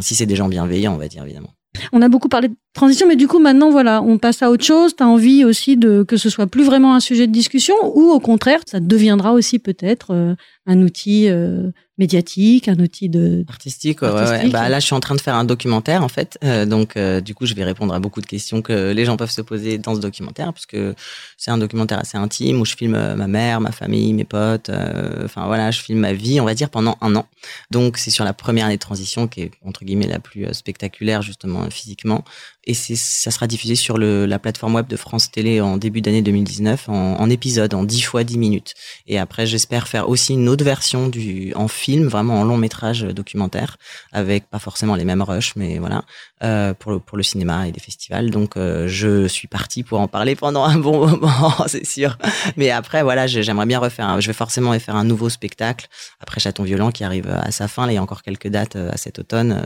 si 0.00 0.14
c'est 0.14 0.26
des 0.26 0.36
gens 0.36 0.48
bienveillants, 0.48 0.94
on 0.94 0.98
va 0.98 1.08
dire, 1.08 1.24
évidemment. 1.24 1.50
On 1.92 2.02
a 2.02 2.08
beaucoup 2.08 2.28
parlé 2.28 2.48
de 2.48 2.56
transition, 2.72 3.06
mais 3.06 3.16
du 3.16 3.28
coup, 3.28 3.38
maintenant, 3.38 3.70
voilà, 3.70 4.02
on 4.02 4.18
passe 4.18 4.42
à 4.42 4.50
autre 4.50 4.64
chose. 4.64 4.96
Tu 4.96 5.02
as 5.02 5.06
envie 5.06 5.44
aussi 5.44 5.76
de 5.76 6.02
que 6.02 6.16
ce 6.16 6.30
soit 6.30 6.46
plus 6.46 6.64
vraiment 6.64 6.94
un 6.94 7.00
sujet 7.00 7.26
de 7.26 7.32
discussion 7.32 7.74
ou 7.94 8.10
au 8.10 8.20
contraire, 8.20 8.60
ça 8.66 8.80
deviendra 8.80 9.32
aussi 9.32 9.58
peut-être 9.58 10.12
euh, 10.12 10.34
un 10.66 10.82
outil 10.82 11.28
euh, 11.28 11.70
médiatique, 11.98 12.68
un 12.68 12.78
outil 12.78 13.08
de. 13.08 13.44
Artistique, 13.48 14.02
ouais, 14.02 14.10
ouais. 14.10 14.48
Bah, 14.48 14.68
là, 14.68 14.80
je 14.80 14.86
suis 14.86 14.94
en 14.94 15.00
train 15.00 15.14
de 15.14 15.20
faire 15.20 15.34
un 15.34 15.44
documentaire, 15.44 16.02
en 16.02 16.08
fait. 16.08 16.38
Euh, 16.44 16.64
donc, 16.64 16.96
euh, 16.96 17.20
du 17.20 17.34
coup, 17.34 17.44
je 17.46 17.54
vais 17.54 17.64
répondre 17.64 17.92
à 17.92 17.98
beaucoup 18.00 18.20
de 18.20 18.26
questions 18.26 18.62
que 18.62 18.92
les 18.92 19.04
gens 19.04 19.16
peuvent 19.16 19.30
se 19.30 19.42
poser 19.42 19.78
dans 19.78 19.94
ce 19.94 20.00
documentaire, 20.00 20.52
parce 20.52 20.66
que 20.66 20.94
c'est 21.36 21.50
un 21.50 21.58
documentaire 21.58 21.98
assez 21.98 22.16
intime 22.16 22.60
où 22.60 22.64
je 22.64 22.74
filme 22.76 22.94
euh, 22.94 23.14
ma 23.16 23.26
mère, 23.26 23.60
ma 23.60 23.72
famille, 23.72 24.12
mes 24.14 24.24
potes. 24.24 24.68
euh, 24.68 25.24
Enfin, 25.24 25.46
voilà, 25.46 25.70
je 25.70 25.80
filme 25.80 25.98
ma 25.98 26.12
vie, 26.12 26.40
on 26.40 26.44
va 26.44 26.54
dire, 26.54 26.70
pendant 26.70 26.96
un 27.00 27.14
an. 27.16 27.26
Donc, 27.70 27.98
c'est 27.98 28.10
sur 28.10 28.24
la 28.24 28.32
première 28.32 28.66
année 28.66 28.76
de 28.76 28.80
transition 28.80 29.26
qui 29.28 29.42
est, 29.42 29.50
entre 29.64 29.84
guillemets, 29.84 30.06
la 30.06 30.20
plus 30.20 30.46
euh, 30.46 30.52
spectaculaire, 30.52 31.22
justement, 31.22 31.68
physiquement. 31.70 32.24
Et 32.68 32.74
ça 32.74 33.30
sera 33.30 33.46
diffusé 33.46 33.76
sur 33.76 33.96
la 33.96 34.38
plateforme 34.38 34.74
web 34.74 34.86
de 34.88 34.96
France 34.96 35.30
Télé 35.30 35.62
en 35.62 35.78
début 35.78 36.02
d'année 36.02 36.20
2019, 36.20 36.90
en, 36.90 37.30
épisode, 37.30 37.72
en 37.72 37.82
10 37.82 38.02
fois 38.02 38.24
10 38.24 38.36
minutes. 38.36 38.74
Et 39.06 39.18
après, 39.18 39.46
j'espère 39.46 39.88
faire 39.88 40.10
aussi 40.10 40.34
une 40.34 40.50
autre 40.50 40.66
version 40.66 41.08
du, 41.08 41.54
en 41.54 41.66
film, 41.66 42.08
vraiment 42.08 42.40
en 42.40 42.44
long 42.44 42.58
métrage 42.58 43.04
documentaire, 43.04 43.78
avec 44.12 44.50
pas 44.50 44.58
forcément 44.58 44.96
les 44.96 45.06
mêmes 45.06 45.22
rushs, 45.22 45.56
mais 45.56 45.78
voilà, 45.78 46.04
euh, 46.42 46.74
pour, 46.74 46.92
le, 46.92 46.98
pour 46.98 47.16
le 47.16 47.22
cinéma 47.22 47.68
et 47.68 47.72
les 47.72 47.80
festivals. 47.80 48.30
Donc, 48.30 48.58
euh, 48.58 48.86
je 48.86 49.26
suis 49.28 49.48
parti 49.48 49.82
pour 49.82 50.00
en 50.00 50.06
parler 50.06 50.36
pendant 50.36 50.64
un 50.64 50.76
bon 50.76 51.06
moment, 51.06 51.54
c'est 51.68 51.86
sûr. 51.86 52.18
Mais 52.58 52.70
après, 52.70 53.02
voilà, 53.02 53.26
j'aimerais 53.26 53.64
bien 53.64 53.78
refaire, 53.78 54.20
je 54.20 54.26
vais 54.26 54.34
forcément 54.34 54.78
faire 54.78 54.96
un 54.96 55.04
nouveau 55.04 55.30
spectacle 55.30 55.88
après 56.20 56.38
Chaton 56.38 56.64
Violent 56.64 56.90
qui 56.90 57.02
arrive 57.02 57.30
à 57.30 57.50
sa 57.50 57.66
fin. 57.66 57.88
Il 57.88 57.94
y 57.94 57.96
a 57.96 58.02
encore 58.02 58.22
quelques 58.22 58.48
dates 58.48 58.76
euh, 58.76 58.90
à 58.92 58.98
cet 58.98 59.18
automne, 59.18 59.64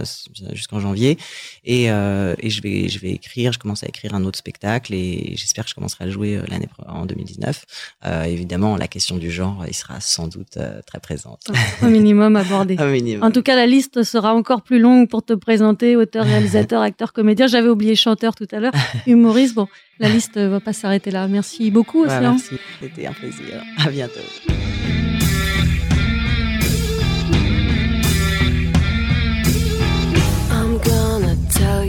jusqu'en 0.53 0.79
janvier. 0.79 1.19
Et 1.65 1.87
je 1.87 2.63
vais, 2.63 2.92
je 2.93 2.99
vais 2.99 3.11
écrire, 3.11 3.53
je 3.53 3.59
commence 3.59 3.83
à 3.83 3.89
écrire 3.89 4.15
un 4.15 4.25
autre 4.25 4.39
spectacle 4.39 4.95
et 4.95 5.35
j'espère 5.37 5.65
que 5.65 5.71
je 5.71 5.75
commencerai 5.75 6.05
à 6.05 6.07
le 6.07 6.13
jouer 6.13 6.37
euh, 6.37 6.43
l'année 6.49 6.69
en 6.87 7.07
2019. 7.07 7.65
Euh, 8.05 8.25
évidemment, 8.25 8.77
la 8.77 8.89
question 8.89 9.17
du 9.17 9.31
genre, 9.31 9.65
il 9.67 9.75
sera 9.75 10.01
sans 10.01 10.29
doute 10.29 10.57
euh, 10.57 10.81
très 10.87 11.01
présente. 11.01 11.51
au 11.83 11.87
minimum 11.87 12.37
abordé. 12.37 12.77
Au 12.81 12.87
minimum. 12.87 13.23
En 13.23 13.31
tout 13.31 13.43
cas, 13.43 13.57
la 13.57 13.67
liste 13.67 14.03
sera 14.03 14.35
encore 14.35 14.63
plus 14.63 14.79
longue 14.79 15.09
pour 15.09 15.25
te 15.25 15.33
présenter 15.33 15.97
auteur, 15.97 16.25
réalisateur, 16.25 16.83
acteur, 16.91 17.13
comédien. 17.13 17.47
J'avais 17.47 17.69
oublié 17.69 17.95
chanteur 17.97 18.35
tout 18.35 18.49
à 18.53 18.61
l'heure, 18.61 18.73
humoriste. 19.07 19.55
Bon, 19.55 19.69
la 19.99 20.09
liste 20.09 20.37
euh, 20.37 20.49
va 20.49 20.61
pas 20.61 20.73
s'arrêter 20.73 21.11
là. 21.11 21.29
Merci 21.29 21.71
beaucoup, 21.71 22.03
Ouais, 22.03 22.09
Océan. 22.09 22.33
merci, 22.33 22.57
c'était 22.81 23.07
un 23.07 23.13
plaisir. 23.13 23.63
À 23.79 23.91
bientôt. 23.91 24.82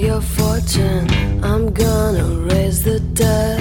Your 0.03 0.21
fortune. 0.21 1.07
I'm 1.41 1.71
gonna 1.71 2.27
raise 2.49 2.83
the 2.83 2.99
dead. 2.99 3.59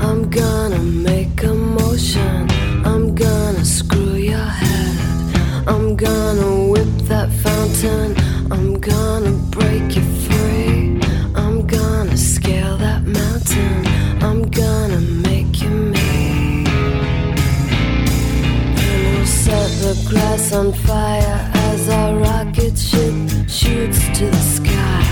I'm 0.00 0.30
gonna 0.30 0.78
make 0.78 1.42
a 1.42 1.52
motion. 1.52 2.48
I'm 2.84 3.14
gonna 3.14 3.64
screw 3.64 4.14
your 4.14 4.48
head. 4.62 4.96
I'm 5.68 5.94
gonna 5.94 6.68
whip 6.72 6.92
that 7.12 7.30
fountain. 7.44 8.16
I'm 8.50 8.80
gonna 8.80 9.32
break 9.56 9.96
you 9.96 10.04
free. 10.26 10.98
I'm 11.34 11.66
gonna 11.66 12.16
scale 12.16 12.78
that 12.78 13.02
mountain. 13.04 13.86
I'm 14.22 14.42
gonna 14.50 15.00
make 15.28 15.60
you 15.60 15.68
me. 15.68 16.64
And 18.82 18.98
we'll 19.12 19.26
set 19.26 19.70
the 19.84 19.94
grass 20.08 20.54
on 20.54 20.72
fire 20.72 21.50
as 21.70 21.88
our 21.90 22.16
rocket 22.16 22.78
ship 22.78 23.14
shoots 23.46 24.00
to 24.18 24.24
the 24.30 24.44
sky. 24.56 25.05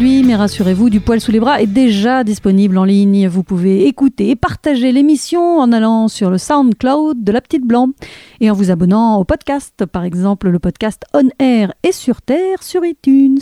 Mais 0.00 0.36
rassurez-vous, 0.36 0.90
Du 0.90 1.00
poil 1.00 1.20
sous 1.20 1.32
les 1.32 1.40
bras 1.40 1.60
est 1.60 1.66
déjà 1.66 2.22
disponible 2.22 2.78
en 2.78 2.84
ligne. 2.84 3.26
Vous 3.26 3.42
pouvez 3.42 3.86
écouter 3.86 4.30
et 4.30 4.36
partager 4.36 4.92
l'émission 4.92 5.58
en 5.58 5.72
allant 5.72 6.06
sur 6.06 6.30
le 6.30 6.38
SoundCloud 6.38 7.24
de 7.24 7.32
La 7.32 7.40
Petite 7.40 7.64
Blanc 7.64 7.90
et 8.40 8.50
en 8.50 8.54
vous 8.54 8.70
abonnant 8.70 9.16
au 9.18 9.24
podcast, 9.24 9.86
par 9.86 10.04
exemple 10.04 10.50
le 10.50 10.58
podcast 10.60 11.02
On 11.14 11.28
Air 11.40 11.72
et 11.82 11.92
sur 11.92 12.22
Terre 12.22 12.62
sur 12.62 12.84
iTunes. 12.84 13.40